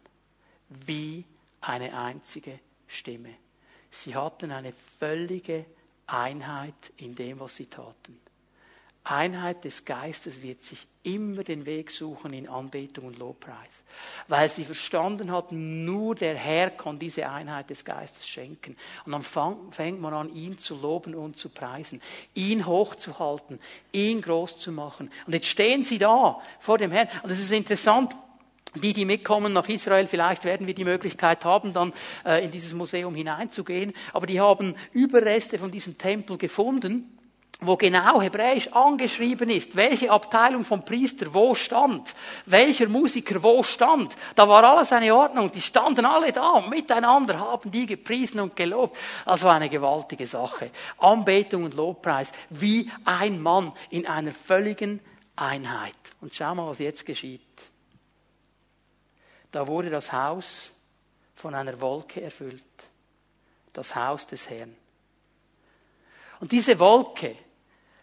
wie 0.69 1.25
eine 1.61 1.97
einzige 1.97 2.59
Stimme. 2.87 3.35
Sie 3.89 4.15
hatten 4.15 4.51
eine 4.51 4.73
völlige 4.73 5.65
Einheit 6.05 6.93
in 6.97 7.15
dem, 7.15 7.39
was 7.39 7.55
sie 7.55 7.65
taten. 7.65 8.19
Einheit 9.11 9.63
des 9.63 9.85
Geistes 9.85 10.41
wird 10.43 10.61
sich 10.63 10.87
immer 11.03 11.43
den 11.43 11.65
Weg 11.65 11.91
suchen 11.91 12.33
in 12.33 12.49
Anbetung 12.49 13.05
und 13.05 13.17
Lobpreis, 13.17 13.83
weil 14.27 14.49
sie 14.49 14.65
verstanden 14.65 15.31
hat, 15.31 15.51
nur 15.51 16.15
der 16.15 16.35
Herr 16.35 16.69
kann 16.69 16.99
diese 16.99 17.29
Einheit 17.29 17.69
des 17.69 17.85
Geistes 17.85 18.27
schenken. 18.27 18.75
Und 19.05 19.13
dann 19.13 19.23
fängt 19.71 20.01
man 20.01 20.13
an, 20.13 20.33
ihn 20.33 20.57
zu 20.57 20.75
loben 20.75 21.15
und 21.15 21.37
zu 21.37 21.49
preisen, 21.49 22.01
ihn 22.33 22.65
hochzuhalten, 22.65 23.59
ihn 23.91 24.21
groß 24.21 24.59
zu 24.59 24.71
machen. 24.71 25.09
Und 25.25 25.33
jetzt 25.33 25.47
stehen 25.47 25.83
sie 25.83 25.97
da 25.97 26.39
vor 26.59 26.77
dem 26.77 26.91
Herrn. 26.91 27.07
Und 27.23 27.31
es 27.31 27.39
ist 27.39 27.51
interessant, 27.51 28.15
die, 28.75 28.93
die 28.93 29.05
mitkommen 29.05 29.53
nach 29.53 29.69
Israel, 29.69 30.07
vielleicht 30.07 30.43
werden 30.43 30.67
wir 30.67 30.75
die 30.75 30.83
Möglichkeit 30.83 31.45
haben, 31.45 31.73
dann 31.73 31.93
äh, 32.25 32.43
in 32.43 32.51
dieses 32.51 32.73
Museum 32.73 33.15
hineinzugehen. 33.15 33.93
Aber 34.13 34.27
die 34.27 34.39
haben 34.39 34.75
Überreste 34.91 35.57
von 35.57 35.71
diesem 35.71 35.97
Tempel 35.97 36.37
gefunden 36.37 37.16
wo 37.59 37.75
genau 37.75 38.21
hebräisch 38.21 38.67
angeschrieben 38.67 39.49
ist, 39.49 39.75
welche 39.75 40.11
Abteilung 40.11 40.63
vom 40.63 40.85
Priester 40.85 41.33
wo 41.33 41.55
stand, 41.55 42.13
welcher 42.45 42.87
Musiker 42.87 43.41
wo 43.41 43.63
stand. 43.63 44.15
Da 44.35 44.47
war 44.47 44.63
alles 44.63 44.93
eine 44.93 45.13
Ordnung. 45.15 45.51
Die 45.51 45.61
standen 45.61 46.05
alle 46.05 46.31
da 46.31 46.61
miteinander 46.61 47.39
haben 47.39 47.71
die 47.71 47.87
gepriesen 47.87 48.39
und 48.41 48.55
gelobt. 48.55 48.97
War 49.25 49.55
eine 49.55 49.69
gewaltige 49.69 50.27
Sache. 50.27 50.69
Anbetung 50.99 51.63
und 51.63 51.73
Lobpreis 51.73 52.31
wie 52.51 52.91
ein 53.05 53.41
Mann 53.41 53.73
in 53.89 54.05
einer 54.05 54.31
völligen 54.31 54.99
Einheit. 55.35 55.95
Und 56.21 56.35
schau 56.35 56.53
mal, 56.53 56.67
was 56.67 56.77
jetzt 56.77 57.05
geschieht. 57.05 57.41
Da 59.51 59.65
wurde 59.65 59.89
das 59.89 60.13
Haus 60.13 60.71
von 61.33 61.55
einer 61.55 61.79
Wolke 61.81 62.21
erfüllt. 62.21 62.63
Das 63.73 63.95
Haus 63.95 64.27
des 64.27 64.47
Herrn. 64.49 64.75
Und 66.39 66.51
diese 66.51 66.77
Wolke, 66.77 67.35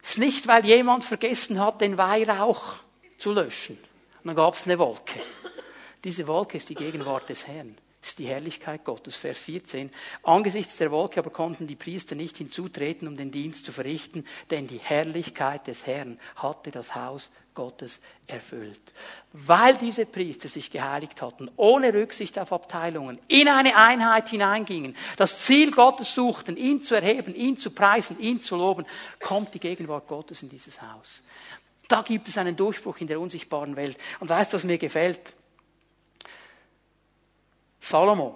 es 0.05 0.11
ist 0.11 0.18
nicht, 0.18 0.46
weil 0.46 0.66
jemand 0.66 1.02
vergessen 1.02 1.59
hat, 1.59 1.80
den 1.80 1.96
Weihrauch 1.96 2.74
zu 3.16 3.32
löschen. 3.32 3.78
Und 4.22 4.26
dann 4.26 4.36
gab 4.36 4.55
es 4.55 4.66
eine 4.66 4.78
Wolke. 4.78 5.18
Diese 6.05 6.26
Wolke 6.26 6.59
ist 6.59 6.68
die 6.68 6.74
Gegenwart 6.74 7.30
des 7.30 7.46
Herrn. 7.46 7.74
Ist 8.05 8.18
die 8.18 8.26
Herrlichkeit 8.26 8.84
Gottes. 8.84 9.16
Vers 9.16 9.40
14. 9.40 9.90
Angesichts 10.24 10.76
der 10.76 10.90
Wolke 10.90 11.20
aber 11.20 11.30
konnten 11.30 11.66
die 11.66 11.74
Priester 11.74 12.14
nicht 12.14 12.36
hinzutreten, 12.36 13.09
um 13.09 13.16
den 13.16 13.30
Dienst 13.30 13.64
zu 13.64 13.72
verrichten, 13.72 14.26
denn 14.50 14.66
die 14.66 14.76
Herrlichkeit 14.76 15.66
des 15.66 15.86
Herrn 15.86 16.20
hatte 16.36 16.70
das 16.70 16.94
Haus 16.94 17.30
Gottes 17.55 18.00
erfüllt. 18.26 18.92
Weil 19.32 19.78
diese 19.78 20.05
Priester 20.05 20.48
sich 20.48 20.70
geheiligt 20.70 21.22
hatten, 21.22 21.50
ohne 21.57 21.94
Rücksicht 21.94 22.38
auf 22.38 22.52
Abteilungen, 22.52 23.18
in 23.26 23.48
eine 23.48 23.74
Einheit 23.74 24.28
hineingingen, 24.28 24.94
das 25.16 25.40
Ziel 25.40 25.70
Gottes 25.70 26.14
suchten, 26.14 26.59
ihn 26.59 26.82
zu 26.82 26.96
erheben, 26.96 27.34
ihn 27.34 27.57
zu 27.57 27.70
preisen, 27.70 28.20
ihn 28.20 28.42
zu 28.42 28.57
loben, 28.57 28.84
kommt 29.18 29.55
die 29.55 29.61
Gegenwart 29.61 30.09
Gottes 30.09 30.42
in 30.42 30.50
dieses 30.50 30.82
Haus. 30.82 31.22
Da 31.88 32.02
gibt 32.02 32.28
es 32.28 32.36
einen 32.36 32.55
Durchbruch 32.55 32.98
in 32.98 33.07
der 33.07 33.18
unsichtbaren 33.18 33.76
Welt. 33.76 33.96
Und 34.20 34.28
weißt 34.28 34.52
du, 34.52 34.57
was 34.59 34.64
mir 34.64 34.76
gefällt? 34.76 35.32
Salomo, 37.85 38.35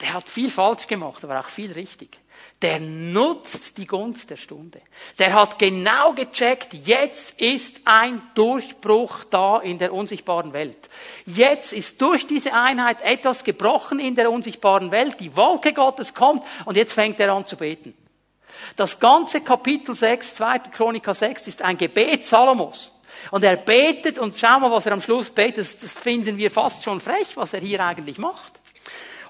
der 0.00 0.14
hat 0.14 0.28
viel 0.28 0.50
falsch 0.50 0.86
gemacht, 0.86 1.22
aber 1.24 1.40
auch 1.40 1.48
viel 1.48 1.72
richtig. 1.72 2.18
Der 2.62 2.80
nutzt 2.80 3.76
die 3.76 3.86
Gunst 3.86 4.30
der 4.30 4.36
Stunde. 4.36 4.80
Der 5.18 5.34
hat 5.34 5.58
genau 5.58 6.12
gecheckt, 6.14 6.72
jetzt 6.72 7.38
ist 7.40 7.80
ein 7.84 8.20
Durchbruch 8.34 9.24
da 9.24 9.58
in 9.58 9.78
der 9.78 9.92
unsichtbaren 9.92 10.52
Welt. 10.52 10.88
Jetzt 11.26 11.72
ist 11.72 12.00
durch 12.00 12.26
diese 12.26 12.54
Einheit 12.54 13.02
etwas 13.02 13.44
gebrochen 13.44 13.98
in 13.98 14.14
der 14.14 14.30
unsichtbaren 14.30 14.90
Welt. 14.90 15.20
Die 15.20 15.36
Wolke 15.36 15.72
Gottes 15.72 16.14
kommt 16.14 16.42
und 16.64 16.76
jetzt 16.76 16.92
fängt 16.92 17.20
er 17.20 17.32
an 17.32 17.46
zu 17.46 17.56
beten. 17.56 17.94
Das 18.76 18.98
ganze 18.98 19.42
Kapitel 19.42 19.94
6, 19.94 20.34
2. 20.36 20.58
Chroniker 20.58 21.14
6 21.14 21.46
ist 21.46 21.62
ein 21.62 21.76
Gebet 21.76 22.24
Salomos. 22.24 22.92
Und 23.30 23.44
er 23.44 23.56
betet 23.56 24.18
und 24.18 24.38
schau 24.38 24.60
mal, 24.60 24.70
was 24.70 24.86
er 24.86 24.92
am 24.92 25.00
Schluss 25.00 25.30
betet. 25.30 25.82
Das 25.82 25.92
finden 25.92 26.36
wir 26.36 26.50
fast 26.50 26.84
schon 26.84 27.00
frech, 27.00 27.36
was 27.36 27.52
er 27.52 27.60
hier 27.60 27.84
eigentlich 27.84 28.18
macht. 28.18 28.60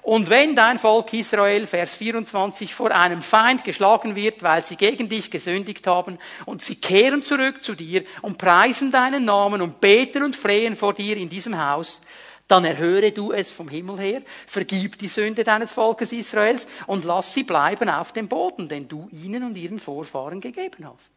Und 0.07 0.29
wenn 0.29 0.55
dein 0.55 0.79
Volk 0.79 1.11
Israel, 1.13 1.67
Vers 1.67 1.95
24, 1.95 2.73
vor 2.73 2.91
einem 2.91 3.21
Feind 3.21 3.65
geschlagen 3.65 4.15
wird, 4.15 4.41
weil 4.41 4.63
sie 4.63 4.77
gegen 4.77 5.09
dich 5.09 5.29
gesündigt 5.29 5.85
haben, 5.85 6.17
und 6.45 6.61
sie 6.61 6.75
kehren 6.75 7.23
zurück 7.23 7.61
zu 7.61 7.75
dir 7.75 8.05
und 8.21 8.37
preisen 8.37 8.89
deinen 8.89 9.25
Namen 9.25 9.61
und 9.61 9.81
beten 9.81 10.23
und 10.23 10.33
flehen 10.33 10.77
vor 10.77 10.93
dir 10.93 11.17
in 11.17 11.27
diesem 11.27 11.61
Haus, 11.61 11.99
dann 12.47 12.63
erhöre 12.63 13.11
du 13.11 13.33
es 13.33 13.51
vom 13.51 13.67
Himmel 13.67 13.99
her, 13.99 14.21
vergib 14.45 14.97
die 14.97 15.09
Sünde 15.09 15.43
deines 15.43 15.73
Volkes 15.73 16.13
Israels 16.13 16.67
und 16.85 17.03
lass 17.03 17.33
sie 17.33 17.43
bleiben 17.43 17.89
auf 17.89 18.13
dem 18.13 18.29
Boden, 18.29 18.69
den 18.69 18.87
du 18.87 19.09
ihnen 19.11 19.43
und 19.43 19.57
ihren 19.57 19.79
Vorfahren 19.79 20.39
gegeben 20.39 20.87
hast. 20.89 21.11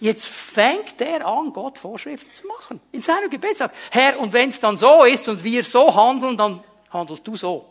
Jetzt 0.00 0.26
fängt 0.26 1.00
er 1.02 1.26
an, 1.26 1.52
Gott 1.52 1.78
Vorschriften 1.78 2.32
zu 2.32 2.46
machen. 2.46 2.80
In 2.90 3.02
seinem 3.02 3.28
Gebet 3.28 3.58
sagt, 3.58 3.76
Herr, 3.90 4.18
und 4.18 4.32
wenn 4.32 4.48
es 4.48 4.58
dann 4.58 4.78
so 4.78 5.04
ist 5.04 5.28
und 5.28 5.44
wir 5.44 5.62
so 5.62 5.94
handeln, 5.94 6.38
dann 6.38 6.64
handelst 6.90 7.26
du 7.28 7.36
so. 7.36 7.66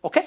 Okay? 0.00 0.24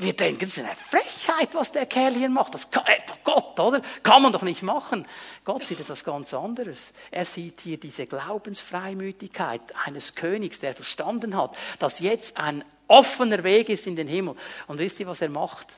Wir 0.00 0.12
denken, 0.12 0.44
es 0.44 0.56
ist 0.56 0.64
eine 0.64 0.76
Frechheit, 0.76 1.54
was 1.54 1.72
der 1.72 1.86
Kerl 1.86 2.14
hier 2.14 2.28
macht. 2.28 2.54
Das 2.54 2.70
kann, 2.70 2.84
äh, 2.86 2.98
Gott, 3.24 3.58
oder? 3.58 3.80
Kann 4.02 4.22
man 4.22 4.32
doch 4.32 4.42
nicht 4.42 4.62
machen. 4.62 5.08
Gott 5.44 5.66
sieht 5.66 5.80
etwas 5.80 6.04
ganz 6.04 6.32
anderes. 6.34 6.92
Er 7.10 7.24
sieht 7.24 7.62
hier 7.62 7.78
diese 7.78 8.06
Glaubensfreimütigkeit 8.06 9.62
eines 9.86 10.14
Königs, 10.14 10.60
der 10.60 10.74
verstanden 10.74 11.36
hat, 11.36 11.56
dass 11.78 12.00
jetzt 12.00 12.36
ein 12.36 12.64
offener 12.86 13.42
Weg 13.42 13.70
ist 13.70 13.86
in 13.86 13.96
den 13.96 14.08
Himmel. 14.08 14.36
Und 14.66 14.78
wisst 14.78 15.00
ihr, 15.00 15.06
was 15.06 15.22
er 15.22 15.30
macht? 15.30 15.68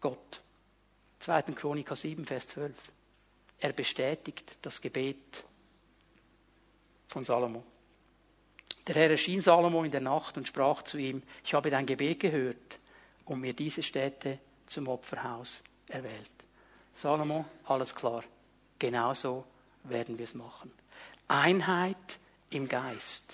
Gott. 0.00 0.40
2. 1.26 1.42
Chroniker 1.56 1.96
7, 1.96 2.24
Vers 2.24 2.46
12. 2.46 2.72
Er 3.58 3.72
bestätigt 3.72 4.58
das 4.62 4.80
Gebet 4.80 5.42
von 7.08 7.24
Salomo. 7.24 7.64
Der 8.86 8.94
Herr 8.94 9.10
erschien 9.10 9.40
Salomo 9.40 9.82
in 9.82 9.90
der 9.90 10.02
Nacht 10.02 10.36
und 10.36 10.46
sprach 10.46 10.82
zu 10.82 10.98
ihm, 10.98 11.24
ich 11.44 11.52
habe 11.52 11.68
dein 11.68 11.84
Gebet 11.84 12.20
gehört 12.20 12.78
und 13.24 13.40
mir 13.40 13.54
diese 13.54 13.82
Städte 13.82 14.38
zum 14.68 14.86
Opferhaus 14.86 15.64
erwählt. 15.88 16.30
Salomo, 16.94 17.44
alles 17.64 17.92
klar. 17.92 18.22
Genauso 18.78 19.46
werden 19.82 20.18
wir 20.18 20.26
es 20.26 20.34
machen. 20.34 20.70
Einheit 21.26 22.20
im 22.50 22.68
Geist 22.68 23.24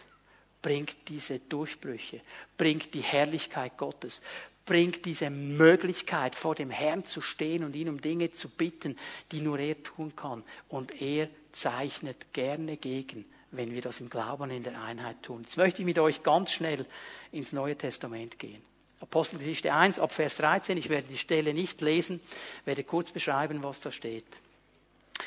bringt 0.62 0.96
diese 1.08 1.40
Durchbrüche, 1.40 2.22
bringt 2.56 2.94
die 2.94 3.02
Herrlichkeit 3.02 3.76
Gottes, 3.76 4.22
bringt 4.64 5.04
diese 5.04 5.30
Möglichkeit, 5.30 6.34
vor 6.34 6.54
dem 6.54 6.70
Herrn 6.70 7.04
zu 7.04 7.20
stehen 7.20 7.64
und 7.64 7.74
ihn 7.74 7.88
um 7.88 8.00
Dinge 8.00 8.32
zu 8.32 8.48
bitten, 8.48 8.96
die 9.32 9.40
nur 9.40 9.58
er 9.58 9.82
tun 9.82 10.14
kann. 10.14 10.44
Und 10.68 11.00
er 11.02 11.28
zeichnet 11.52 12.32
gerne 12.32 12.76
gegen 12.76 13.24
wenn 13.52 13.72
wir 13.72 13.82
das 13.82 14.00
im 14.00 14.08
Glauben 14.08 14.50
in 14.50 14.62
der 14.62 14.80
Einheit 14.82 15.22
tun. 15.22 15.42
Jetzt 15.42 15.56
möchte 15.56 15.82
ich 15.82 15.86
mit 15.86 15.98
euch 15.98 16.22
ganz 16.22 16.50
schnell 16.50 16.86
ins 17.30 17.52
Neue 17.52 17.76
Testament 17.76 18.38
gehen. 18.38 18.62
Apostelgeschichte 19.00 19.72
1 19.72 19.98
ab 19.98 20.12
Vers 20.12 20.38
13. 20.38 20.78
Ich 20.78 20.88
werde 20.88 21.08
die 21.08 21.18
Stelle 21.18 21.52
nicht 21.52 21.80
lesen, 21.80 22.20
werde 22.64 22.82
kurz 22.82 23.10
beschreiben, 23.10 23.62
was 23.62 23.80
da 23.80 23.92
steht. 23.92 24.24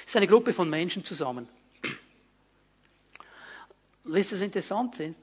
Es 0.02 0.08
ist 0.08 0.16
eine 0.16 0.28
Gruppe 0.28 0.54
von 0.54 0.70
Menschen 0.70 1.04
zusammen. 1.04 1.48
Wisst 4.06 4.32
ihr, 4.32 4.36
was 4.36 4.42
interessant 4.42 5.00
ist? 5.00 5.16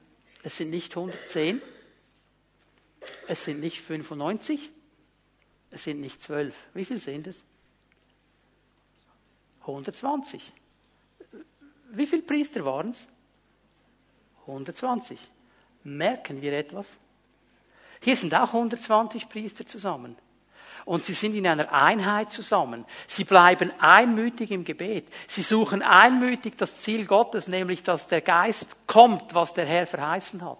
Es 0.43 0.57
sind 0.57 0.71
nicht 0.71 0.95
110, 0.95 1.61
es 3.27 3.43
sind 3.45 3.59
nicht 3.59 3.81
95, 3.81 4.69
es 5.71 5.83
sind 5.83 6.01
nicht 6.01 6.21
12. 6.21 6.55
Wie 6.73 6.85
viel 6.85 6.99
sind 6.99 7.27
es? 7.27 7.43
120. 9.61 10.51
Wie 11.91 12.05
viele 12.05 12.21
Priester 12.23 12.65
waren 12.65 12.89
es? 12.89 13.07
120. 14.41 15.19
Merken 15.83 16.41
wir 16.41 16.53
etwas? 16.53 16.97
Hier 18.01 18.15
sind 18.15 18.33
auch 18.35 18.53
120 18.53 19.29
Priester 19.29 19.65
zusammen. 19.65 20.17
Und 20.85 21.05
sie 21.05 21.13
sind 21.13 21.35
in 21.35 21.47
einer 21.47 21.71
Einheit 21.71 22.31
zusammen. 22.31 22.85
Sie 23.07 23.23
bleiben 23.23 23.71
einmütig 23.79 24.51
im 24.51 24.65
Gebet. 24.65 25.07
Sie 25.27 25.41
suchen 25.41 25.81
einmütig 25.81 26.55
das 26.57 26.81
Ziel 26.81 27.05
Gottes, 27.05 27.47
nämlich 27.47 27.83
dass 27.83 28.07
der 28.07 28.21
Geist 28.21 28.75
kommt, 28.85 29.33
was 29.33 29.53
der 29.53 29.65
Herr 29.65 29.85
verheißen 29.85 30.43
hat. 30.43 30.57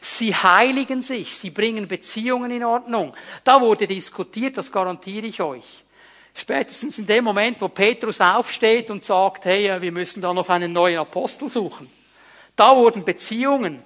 Sie 0.00 0.34
heiligen 0.34 1.02
sich, 1.02 1.36
sie 1.36 1.50
bringen 1.50 1.86
Beziehungen 1.86 2.50
in 2.50 2.64
Ordnung. 2.64 3.14
Da 3.44 3.60
wurde 3.60 3.86
diskutiert, 3.86 4.56
das 4.56 4.72
garantiere 4.72 5.26
ich 5.26 5.40
euch. 5.40 5.84
Spätestens 6.34 6.98
in 6.98 7.06
dem 7.06 7.24
Moment, 7.24 7.60
wo 7.60 7.68
Petrus 7.68 8.20
aufsteht 8.20 8.90
und 8.90 9.04
sagt, 9.04 9.44
hey, 9.44 9.80
wir 9.80 9.92
müssen 9.92 10.20
da 10.20 10.32
noch 10.32 10.48
einen 10.48 10.72
neuen 10.72 10.98
Apostel 10.98 11.48
suchen. 11.48 11.90
Da 12.56 12.74
wurden 12.74 13.04
Beziehungen 13.04 13.82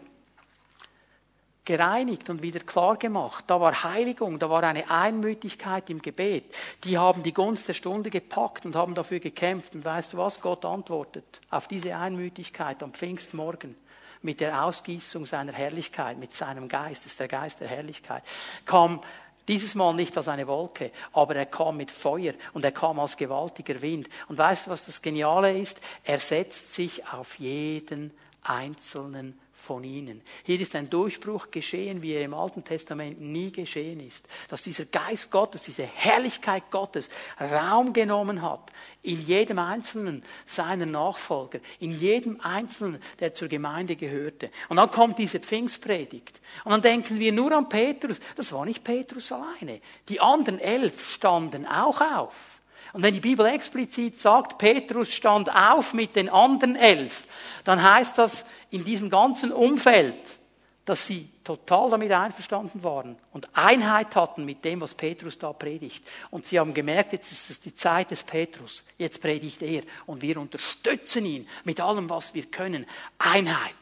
gereinigt 1.65 2.29
und 2.29 2.43
wieder 2.43 2.61
klar 2.61 2.97
gemacht. 2.97 3.45
Da 3.47 3.61
war 3.61 3.85
Heiligung, 3.85 4.39
da 4.39 4.51
war 4.51 4.63
eine 4.63 4.91
Einmütigkeit 4.91 5.89
im 5.89 6.03
Gebet. 6.03 6.55
Die 6.85 6.99
haben 6.99 7.23
die 7.23 7.33
Gunst 7.33 7.69
der 7.69 7.75
Stunde 7.75 8.11
gepackt 8.11 8.67
und 8.67 8.77
haben 8.77 8.95
dafür 8.95 9.21
gekämpft. 9.21 9.75
Und 9.75 9.85
weißt 9.85 10.13
du 10.13 10.19
was? 10.19 10.41
Gott 10.41 10.65
antwortet 10.65 11.41
auf 11.51 11.69
diese 11.69 11.97
Einmütigkeit 11.97 12.83
am 12.83 12.93
Pfingstmorgen 12.93 13.77
mit 14.23 14.41
der 14.41 14.65
Ausgießung 14.65 15.27
seiner 15.27 15.53
Herrlichkeit, 15.53 16.19
mit 16.19 16.35
seinem 16.35 16.69
Geist, 16.69 17.05
das 17.05 17.13
ist 17.13 17.21
der 17.21 17.29
Geist 17.29 17.61
der 17.61 17.69
Herrlichkeit, 17.69 18.23
kam 18.65 19.01
dieses 19.47 19.75
Mal 19.75 19.93
nicht 19.93 20.17
als 20.17 20.29
eine 20.29 20.47
Wolke, 20.47 20.91
aber 21.13 21.37
er 21.37 21.45
kam 21.45 21.77
mit 21.77 21.91
Feuer 21.91 22.33
und 22.55 22.65
er 22.65 22.73
kam 22.73 22.99
als 22.99 23.17
gewaltiger 23.17 23.81
Wind. 23.83 24.09
Und 24.29 24.39
weißt 24.39 24.67
du, 24.67 24.71
was 24.71 24.87
das 24.87 25.03
Geniale 25.03 25.59
ist? 25.59 25.81
Er 26.03 26.19
setzt 26.19 26.73
sich 26.73 27.07
auf 27.13 27.39
jeden 27.39 28.11
einzelnen 28.43 29.39
von 29.65 29.83
ihnen. 29.83 30.23
Hier 30.45 30.61
ist 30.61 30.77
ein 30.77 30.91
Durchbruch 30.91 31.51
geschehen, 31.51 32.03
wie 32.03 32.13
er 32.13 32.23
im 32.23 32.35
Alten 32.35 32.63
Testament 32.63 33.21
nie 33.21 33.51
geschehen 33.51 34.01
ist. 34.01 34.27
Dass 34.49 34.63
dieser 34.63 34.85
Geist 34.85 35.31
Gottes, 35.31 35.63
diese 35.63 35.85
Herrlichkeit 35.85 36.71
Gottes 36.71 37.09
Raum 37.41 37.93
genommen 37.93 38.43
hat 38.43 38.71
in 39.03 39.21
jedem 39.21 39.59
Einzelnen 39.59 40.23
seiner 40.47 40.87
Nachfolger, 40.87 41.61
in 41.81 41.93
jedem 41.93 42.41
Einzelnen, 42.41 43.03
der 43.21 43.35
zur 43.35 43.49
Gemeinde 43.49 43.97
gehörte. 43.97 44.51
Und 44.69 44.77
dann 44.77 44.91
kommt 44.91 45.19
diese 45.19 45.41
Pfingstpredigt. 45.41 46.41
Und 46.65 46.73
dann 46.73 46.83
denken 46.83 47.19
wir 47.19 47.33
nur 47.33 47.53
an 47.53 47.69
Petrus. 47.69 48.21
Das 48.37 48.53
war 48.53 48.65
nicht 48.65 48.85
Petrus 48.85 49.33
alleine. 49.33 49.81
Die 50.09 50.21
anderen 50.21 50.59
elf 50.59 51.11
standen 51.11 51.67
auch 51.67 52.01
auf. 52.01 52.54
Und 52.95 53.03
wenn 53.03 53.13
die 53.13 53.21
Bibel 53.21 53.45
explizit 53.45 54.21
sagt, 54.21 54.57
Petrus 54.57 55.13
stand 55.13 55.53
auf 55.53 55.95
mit 55.95 56.15
den 56.15 56.29
anderen 56.29 56.77
elf, 56.77 57.27
dann 57.65 57.83
heißt 57.83 58.17
das 58.19 58.47
in 58.71 58.85
diesem 58.85 59.11
ganzen 59.11 59.51
Umfeld, 59.51 60.39
dass 60.85 61.05
sie 61.05 61.29
total 61.43 61.91
damit 61.91 62.13
einverstanden 62.13 62.85
waren 62.85 63.17
und 63.33 63.49
Einheit 63.53 64.15
hatten 64.15 64.45
mit 64.45 64.65
dem, 64.65 64.81
was 64.81 64.95
Petrus 64.95 65.37
da 65.37 65.53
predigt. 65.53 66.07
Und 66.31 66.47
sie 66.47 66.61
haben 66.61 66.73
gemerkt, 66.73 67.15
jetzt 67.15 67.33
ist 67.33 67.51
es 67.51 67.59
die 67.59 67.75
Zeit 67.75 68.13
des 68.13 68.23
Petrus, 68.23 68.85
jetzt 68.97 69.21
predigt 69.21 69.63
er 69.63 69.83
und 70.07 70.23
wir 70.23 70.39
unterstützen 70.39 71.27
ihn 71.27 71.49
mit 71.65 71.81
allem, 71.81 72.09
was 72.09 72.33
wir 72.33 72.45
können. 72.45 72.87
Einheit, 73.19 73.75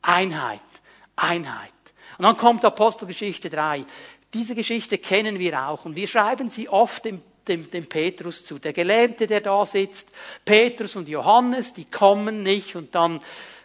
Einheit, 0.00 0.60
Einheit. 1.14 1.72
Und 2.16 2.24
dann 2.24 2.38
kommt 2.38 2.64
Apostelgeschichte 2.64 3.50
3. 3.50 3.84
Diese 4.32 4.54
Geschichte 4.54 4.96
kennen 4.96 5.38
wir 5.38 5.68
auch 5.68 5.84
und 5.84 5.94
wir 5.94 6.08
schreiben 6.08 6.48
sie 6.48 6.70
oft 6.70 7.04
im 7.04 7.20
dem, 7.48 7.70
dem 7.70 7.86
Petrus 7.86 8.44
zu. 8.44 8.58
Der 8.58 8.72
Gelähmte, 8.72 9.26
der 9.26 9.40
da 9.40 9.64
sitzt, 9.64 10.10
Petrus 10.44 10.96
und 10.96 11.08
Johannes, 11.08 11.72
die 11.72 11.84
kommen 11.84 12.42
nicht 12.42 12.76
und 12.76 12.94
dann 12.94 13.20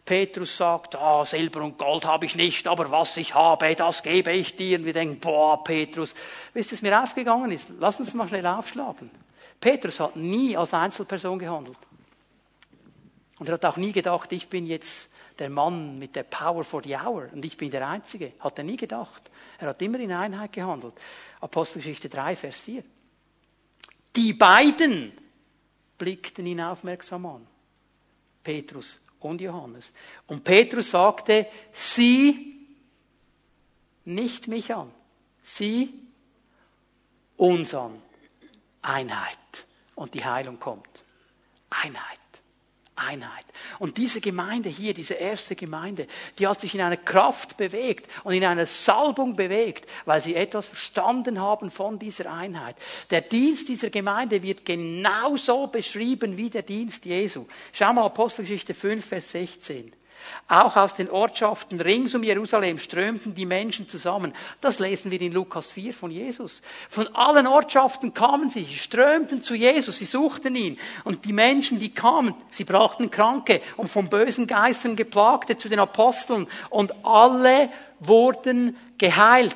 Petrus 0.06 0.58
sagt, 0.58 0.96
ah, 0.96 1.24
Silber 1.24 1.62
und 1.62 1.78
Gold 1.78 2.06
habe 2.06 2.26
ich 2.26 2.36
nicht, 2.36 2.68
aber 2.68 2.90
was 2.90 3.18
ich 3.18 3.36
habe, 3.36 3.76
das 3.76 4.02
gebe 4.04 4.32
ich 4.32 4.56
dir. 4.56 4.80
Und 4.80 4.86
wir 4.86 4.94
denken, 4.94 5.20
boah, 5.20 5.64
Petrus, 5.64 6.16
wisst 6.54 6.72
ihr, 6.72 6.76
was 6.76 6.82
mir 6.82 7.04
aufgegangen 7.04 7.52
ist? 7.52 7.70
Lass 7.80 8.00
uns 8.00 8.14
mal 8.14 8.28
schnell 8.28 8.46
aufschlagen. 8.46 9.12
Petrus 9.60 10.00
hat 10.00 10.16
nie 10.16 10.58
als 10.58 10.74
Einzelperson 10.74 11.38
gehandelt. 11.38 11.78
Und 13.40 13.48
er 13.48 13.54
hat 13.54 13.66
auch 13.66 13.78
nie 13.78 13.92
gedacht, 13.92 14.32
ich 14.34 14.50
bin 14.50 14.66
jetzt 14.66 15.10
der 15.38 15.50
Mann 15.50 15.98
mit 15.98 16.16
der 16.16 16.24
Power 16.24 16.64
for 16.64 16.84
the 16.84 16.96
Hour 16.96 17.30
und 17.32 17.46
ich 17.46 17.58
bin 17.58 17.72
der 17.72 17.88
Einzige. 17.88 18.34
Hat 18.40 18.58
er 18.58 18.64
nie 18.64 18.78
gedacht. 18.78 19.30
Er 19.60 19.70
hat 19.70 19.82
immer 19.82 20.00
in 20.00 20.12
Einheit 20.12 20.52
gehandelt. 20.52 20.94
Apostelgeschichte 21.40 22.10
3, 22.10 22.36
Vers 22.36 22.62
4. 22.62 22.84
Die 24.16 24.34
beiden 24.34 25.14
blickten 25.98 26.46
ihn 26.46 26.62
aufmerksam 26.62 27.26
an. 27.26 27.48
Petrus 28.44 29.00
und 29.20 29.40
Johannes. 29.42 29.94
Und 30.28 30.44
Petrus 30.44 30.92
sagte, 30.92 31.48
sie 31.72 32.68
nicht 34.06 34.48
mich 34.48 34.74
an, 34.74 34.92
sie 35.44 35.94
uns 37.38 37.74
an. 37.74 38.02
Einheit. 38.82 39.38
Und 39.96 40.14
die 40.14 40.26
Heilung 40.26 40.60
kommt. 40.60 41.04
Einheit. 41.70 42.21
Einheit. 42.96 43.46
Und 43.80 43.98
diese 43.98 44.22
Gemeinde 44.22 44.70
hier, 44.70 44.94
diese 44.94 45.14
erste 45.14 45.56
Gemeinde, 45.56 46.08
die 46.38 46.48
hat 46.48 46.62
sich 46.62 46.76
in 46.76 46.82
einer 46.82 46.98
Kraft 46.98 47.58
bewegt 47.58 48.10
und 48.24 48.34
in 48.34 48.44
einer 48.44 48.66
Salbung 48.66 49.36
bewegt, 49.36 49.88
weil 50.06 50.22
sie 50.22 50.36
etwas 50.36 50.68
verstanden 50.68 51.40
haben 51.40 51.72
von 51.72 51.98
dieser 51.98 52.32
Einheit. 52.32 52.76
Der 53.10 53.22
Dienst 53.22 53.70
dieser 53.70 53.90
Gemeinde 53.90 54.44
wird 54.44 54.66
genauso 54.66 55.68
beschrieben 55.68 56.38
wie 56.38 56.50
der 56.50 56.64
Dienst 56.64 57.06
Jesu. 57.06 57.46
Schau 57.72 57.94
mal 57.94 58.06
Apostelgeschichte 58.06 58.74
5, 58.74 59.06
Vers 59.06 59.32
16. 59.32 59.94
Auch 60.48 60.76
aus 60.76 60.94
den 60.94 61.10
Ortschaften 61.10 61.80
rings 61.80 62.14
um 62.14 62.24
Jerusalem 62.24 62.78
strömten 62.78 63.34
die 63.34 63.46
Menschen 63.46 63.88
zusammen. 63.88 64.34
Das 64.60 64.80
lesen 64.80 65.12
wir 65.12 65.22
in 65.22 65.32
Lukas 65.32 65.72
4 65.72 65.94
von 65.94 66.12
Jesus. 66.12 66.62
Von 66.90 67.08
allen 67.16 67.48
Ortschaften 67.48 68.14
kamen 68.14 68.50
sie, 68.50 68.64
sie 68.66 68.78
strömten 68.78 69.42
zu 69.42 69.56
Jesus, 69.56 70.00
sie 70.00 70.06
suchten 70.06 70.56
ihn. 70.56 70.78
Und 71.04 71.26
die 71.26 71.34
Menschen, 71.34 71.80
die 71.80 71.94
kamen, 71.94 72.34
sie 72.50 72.64
brachten 72.64 73.10
Kranke 73.10 73.62
und 73.78 73.90
von 73.90 74.10
bösen 74.10 74.48
Geistern 74.48 74.96
geplagte 74.96 75.58
zu 75.58 75.70
den 75.70 75.80
Aposteln. 75.80 76.48
Und 76.70 76.94
alle 77.06 77.70
wurden 78.00 78.76
geheilt. 78.98 79.56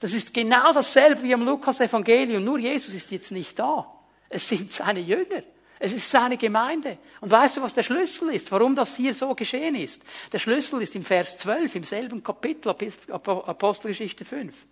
Das 0.00 0.12
ist 0.12 0.34
genau 0.34 0.72
dasselbe 0.72 1.22
wie 1.22 1.34
am 1.34 1.42
Lukas 1.42 1.80
Evangelium, 1.80 2.44
nur 2.44 2.58
Jesus 2.58 2.94
ist 2.94 3.10
jetzt 3.10 3.32
nicht 3.32 3.58
da. 3.58 3.86
Es 4.28 4.48
sind 4.48 4.70
seine 4.70 5.00
Jünger. 5.00 5.42
Es 5.78 5.92
ist 5.92 6.10
seine 6.10 6.36
Gemeinde. 6.36 6.98
Und 7.20 7.30
weißt 7.30 7.58
du, 7.58 7.62
was 7.62 7.74
der 7.74 7.82
Schlüssel 7.82 8.30
ist, 8.30 8.50
warum 8.50 8.74
das 8.74 8.96
hier 8.96 9.14
so 9.14 9.34
geschehen 9.34 9.74
ist? 9.74 10.02
Der 10.32 10.38
Schlüssel 10.38 10.80
ist 10.80 10.96
im 10.96 11.04
Vers 11.04 11.38
12, 11.38 11.74
im 11.74 11.84
selben 11.84 12.22
Kapitel, 12.22 12.70
Apostelgeschichte 12.70 14.24
5. 14.24 14.66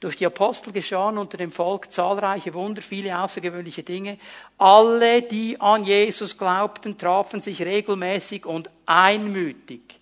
Durch 0.00 0.16
die 0.16 0.26
Apostel 0.26 0.72
geschahen 0.72 1.16
unter 1.16 1.38
dem 1.38 1.50
Volk 1.50 1.90
zahlreiche 1.90 2.52
Wunder, 2.52 2.82
viele 2.82 3.18
außergewöhnliche 3.18 3.82
Dinge. 3.82 4.18
Alle, 4.58 5.22
die 5.22 5.58
an 5.58 5.84
Jesus 5.84 6.36
glaubten, 6.36 6.98
trafen 6.98 7.40
sich 7.40 7.62
regelmäßig 7.62 8.44
und 8.44 8.68
einmütig 8.84 9.98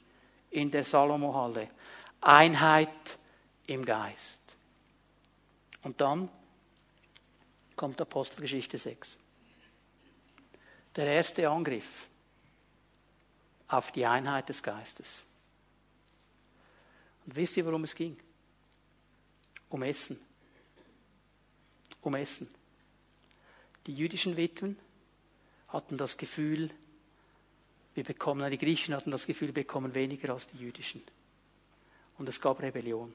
in 0.51 0.73
der 0.73 0.83
Salomohalle. 0.83 1.69
Einheit 2.21 2.89
im 3.67 3.85
Geist. 3.85 4.41
Und 5.85 6.01
dann 6.01 6.29
kommt 7.77 8.01
Apostelgeschichte 8.01 8.79
6 8.79 9.22
der 10.97 11.07
erste 11.07 11.49
Angriff 11.49 12.07
auf 13.69 13.93
die 13.93 14.05
Einheit 14.05 14.49
des 14.49 14.63
Geistes. 14.63 15.25
Und 17.25 17.37
wisst 17.37 17.57
ihr, 17.57 17.65
worum 17.65 17.85
es 17.85 17.95
ging? 17.95 18.17
Um 19.71 19.83
Essen. 19.83 20.19
Um 22.03 22.15
Essen. 22.15 22.49
Die 23.87 23.95
jüdischen 23.95 24.37
Witwen 24.37 24.79
hatten 25.69 25.97
das 25.97 26.17
Gefühl, 26.17 26.71
wir 27.95 28.05
bekommen, 28.05 28.51
die 28.51 28.59
Griechen 28.59 28.95
hatten 28.95 29.11
das 29.11 29.27
Gefühl, 29.27 29.49
wir 29.49 29.55
bekommen 29.65 29.95
weniger 29.95 30.33
als 30.33 30.47
die 30.47 30.59
jüdischen. 30.59 31.03
Und 32.19 32.29
es 32.29 32.41
gab 32.41 32.61
Rebellion. 32.61 33.15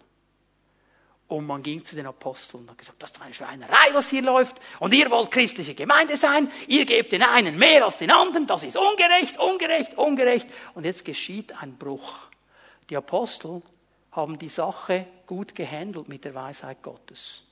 Und 1.28 1.46
man 1.46 1.62
ging 1.62 1.84
zu 1.84 1.96
den 1.96 2.08
Aposteln 2.08 2.64
und 2.64 2.72
hat 2.72 2.78
gesagt, 2.78 3.04
das 3.04 3.12
ist 3.12 3.22
eine 3.22 3.34
Schweinerei, 3.34 3.94
was 3.94 4.10
hier 4.10 4.22
läuft. 4.22 4.58
Und 4.80 4.94
ihr 4.94 5.12
wollt 5.12 5.30
christliche 5.30 5.76
Gemeinde 5.76 6.16
sein. 6.16 6.50
Ihr 6.68 6.86
gebt 6.86 7.12
den 7.12 7.22
einen 7.22 7.58
mehr 7.58 7.84
als 7.84 7.98
den 7.98 8.12
anderen. 8.12 8.48
Das 8.48 8.64
ist 8.64 8.78
ungerecht, 8.78 9.38
ungerecht, 9.38 9.98
ungerecht. 9.98 10.48
Und 10.74 10.86
jetzt 10.86 11.04
geschieht 11.04 11.62
ein 11.62 11.78
Bruch. 11.78 12.28
Die 12.90 12.96
Apostel 12.96 13.62
haben 14.14 14.40
die 14.40 14.48
Sache 14.48 15.06
gut 15.26 15.54
gehandelt 15.54 16.08
mit 16.08 16.24
der 16.24 16.34
Weisheit 16.34 16.82
Gottes. 16.82 17.44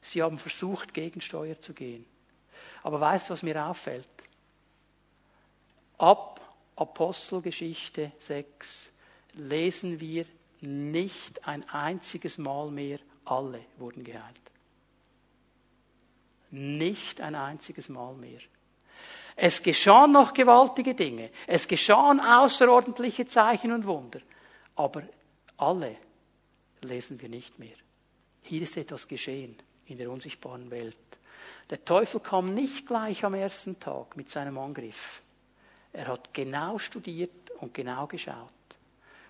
Sie 0.00 0.22
haben 0.22 0.38
versucht, 0.38 0.92
Gegensteuer 0.92 1.58
zu 1.60 1.72
gehen. 1.72 2.04
Aber 2.82 3.00
weißt 3.00 3.28
du, 3.28 3.32
was 3.32 3.42
mir 3.44 3.64
auffällt? 3.64 4.08
Ab 5.98 6.40
Apostelgeschichte 6.74 8.10
6 8.18 8.90
lesen 9.34 10.00
wir 10.00 10.24
nicht 10.62 11.46
ein 11.46 11.68
einziges 11.68 12.38
Mal 12.38 12.70
mehr 12.70 12.98
alle 13.24 13.60
wurden 13.78 14.04
geheilt. 14.04 14.40
Nicht 16.50 17.20
ein 17.20 17.34
einziges 17.34 17.88
Mal 17.88 18.14
mehr. 18.14 18.40
Es 19.36 19.62
geschahen 19.62 20.12
noch 20.12 20.34
gewaltige 20.34 20.94
Dinge. 20.94 21.30
Es 21.46 21.66
geschahen 21.66 22.20
außerordentliche 22.20 23.26
Zeichen 23.26 23.72
und 23.72 23.86
Wunder. 23.86 24.20
Aber 24.76 25.02
alle 25.56 25.96
lesen 26.82 27.20
wir 27.20 27.28
nicht 27.28 27.58
mehr. 27.58 27.76
Hier 28.42 28.62
ist 28.62 28.76
etwas 28.76 29.06
geschehen 29.06 29.56
in 29.86 29.98
der 29.98 30.10
unsichtbaren 30.10 30.70
Welt. 30.70 30.98
Der 31.70 31.84
Teufel 31.84 32.20
kam 32.20 32.46
nicht 32.46 32.86
gleich 32.86 33.24
am 33.24 33.34
ersten 33.34 33.78
Tag 33.78 34.16
mit 34.16 34.28
seinem 34.28 34.58
Angriff. 34.58 35.22
Er 35.92 36.08
hat 36.08 36.34
genau 36.34 36.78
studiert 36.78 37.50
und 37.60 37.74
genau 37.74 38.06
geschaut. 38.06 38.48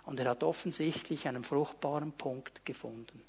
Und 0.06 0.18
er 0.20 0.30
hat 0.30 0.42
offensichtlich 0.42 1.28
einen 1.28 1.44
fruchtbaren 1.44 2.12
Punkt 2.12 2.64
gefunden. 2.64 3.22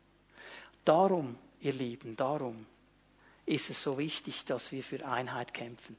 Darum, 0.86 1.38
ihr 1.59 1.73
Lieben, 1.73 2.15
darum 2.15 2.65
ist 3.45 3.69
es 3.69 3.82
so 3.82 3.97
wichtig, 3.97 4.45
dass 4.45 4.71
wir 4.71 4.84
für 4.84 5.05
Einheit 5.05 5.53
kämpfen. 5.53 5.97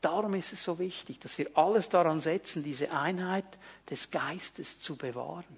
Darum 0.00 0.34
ist 0.34 0.52
es 0.52 0.62
so 0.62 0.78
wichtig, 0.78 1.18
dass 1.20 1.38
wir 1.38 1.56
alles 1.56 1.88
daran 1.88 2.20
setzen, 2.20 2.62
diese 2.62 2.90
Einheit 2.90 3.46
des 3.88 4.10
Geistes 4.10 4.78
zu 4.78 4.96
bewahren, 4.96 5.56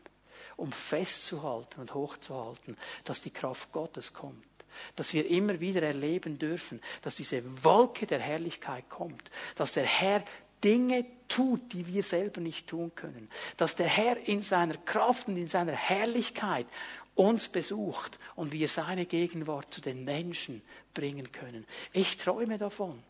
um 0.56 0.70
festzuhalten 0.70 1.80
und 1.80 1.94
hochzuhalten, 1.94 2.76
dass 3.04 3.20
die 3.20 3.32
Kraft 3.32 3.72
Gottes 3.72 4.12
kommt. 4.12 4.44
Dass 4.94 5.14
wir 5.14 5.28
immer 5.28 5.58
wieder 5.60 5.82
erleben 5.82 6.38
dürfen, 6.38 6.82
dass 7.02 7.16
diese 7.16 7.42
Wolke 7.64 8.06
der 8.06 8.20
Herrlichkeit 8.20 8.88
kommt, 8.90 9.30
dass 9.54 9.72
der 9.72 9.84
Herr 9.84 10.22
Dinge 10.62 11.04
tut, 11.28 11.72
die 11.72 11.86
wir 11.86 12.02
selber 12.02 12.40
nicht 12.40 12.66
tun 12.66 12.94
können. 12.94 13.28
Dass 13.56 13.74
der 13.74 13.88
Herr 13.88 14.16
in 14.28 14.42
seiner 14.42 14.76
Kraft 14.76 15.28
und 15.28 15.36
in 15.36 15.48
seiner 15.48 15.72
Herrlichkeit 15.72 16.66
uns 17.16 17.48
besucht 17.48 18.18
und 18.36 18.52
wir 18.52 18.68
seine 18.68 19.06
Gegenwart 19.06 19.74
zu 19.74 19.80
den 19.80 20.04
Menschen 20.04 20.62
bringen 20.94 21.32
können. 21.32 21.66
Ich 21.92 22.16
träume 22.16 22.58
davon, 22.58 23.02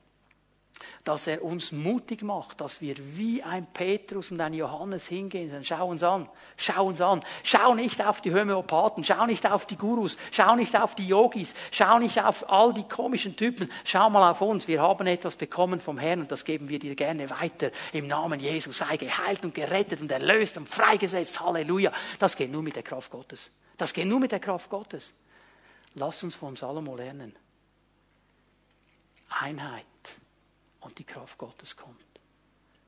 dass 1.05 1.27
er 1.27 1.43
uns 1.43 1.73
mutig 1.73 2.23
macht, 2.23 2.61
dass 2.61 2.81
wir 2.81 2.97
wie 3.17 3.43
ein 3.43 3.67
Petrus 3.73 4.31
und 4.31 4.41
ein 4.41 4.53
Johannes 4.53 5.07
hingehen 5.07 5.55
und 5.55 5.67
schau 5.67 5.89
uns 5.89 6.03
an, 6.03 6.29
schau 6.57 6.87
uns 6.87 7.01
an, 7.01 7.21
schau 7.45 7.75
nicht 7.75 8.05
auf 8.05 8.21
die 8.21 8.35
Homöopathen, 8.35 9.05
schau 9.05 9.27
nicht 9.27 9.51
auf 9.51 9.67
die 9.67 9.77
Gurus, 9.77 10.17
schau 10.33 10.57
nicht 10.57 10.79
auf 10.81 10.95
die 10.95 11.07
Yogis, 11.07 11.55
schau 11.71 11.99
nicht 11.99 12.23
auf 12.23 12.51
all 12.51 12.75
die 12.75 12.87
komischen 12.87 13.37
Typen, 13.37 13.71
schau 13.85 14.11
mal 14.11 14.31
auf 14.31 14.41
uns, 14.41 14.69
wir 14.69 14.83
haben 14.83 15.07
etwas 15.07 15.37
bekommen 15.37 15.81
vom 15.81 15.99
Herrn 15.99 16.21
und 16.21 16.33
das 16.33 16.45
geben 16.45 16.69
wir 16.69 16.79
dir 16.79 16.95
gerne 16.95 17.31
weiter. 17.31 17.71
Im 17.93 18.07
Namen 18.09 18.41
Jesus 18.41 18.79
sei 18.79 18.97
geheilt 18.97 19.45
und 19.45 19.55
gerettet 19.55 20.01
und 20.01 20.11
erlöst 20.11 20.57
und 20.57 20.69
freigesetzt, 20.69 21.41
Halleluja. 21.41 21.93
Das 22.19 22.37
geht 22.37 22.53
nur 22.53 22.63
mit 22.63 22.77
der 22.77 22.83
Kraft 22.83 23.11
Gottes. 23.11 23.51
Das 23.77 23.93
geht 23.93 24.07
nur 24.07 24.21
mit 24.21 24.33
der 24.33 24.41
Kraft 24.41 24.71
Gottes. 24.71 25.13
Lass 25.95 26.23
uns 26.23 26.35
von 26.35 26.57
Salomo 26.57 26.97
lernen. 26.97 27.35
Einheit 29.29 29.85
und 30.81 30.99
die 30.99 31.05
Kraft 31.05 31.37
Gottes 31.39 31.77
kommt. 31.77 32.06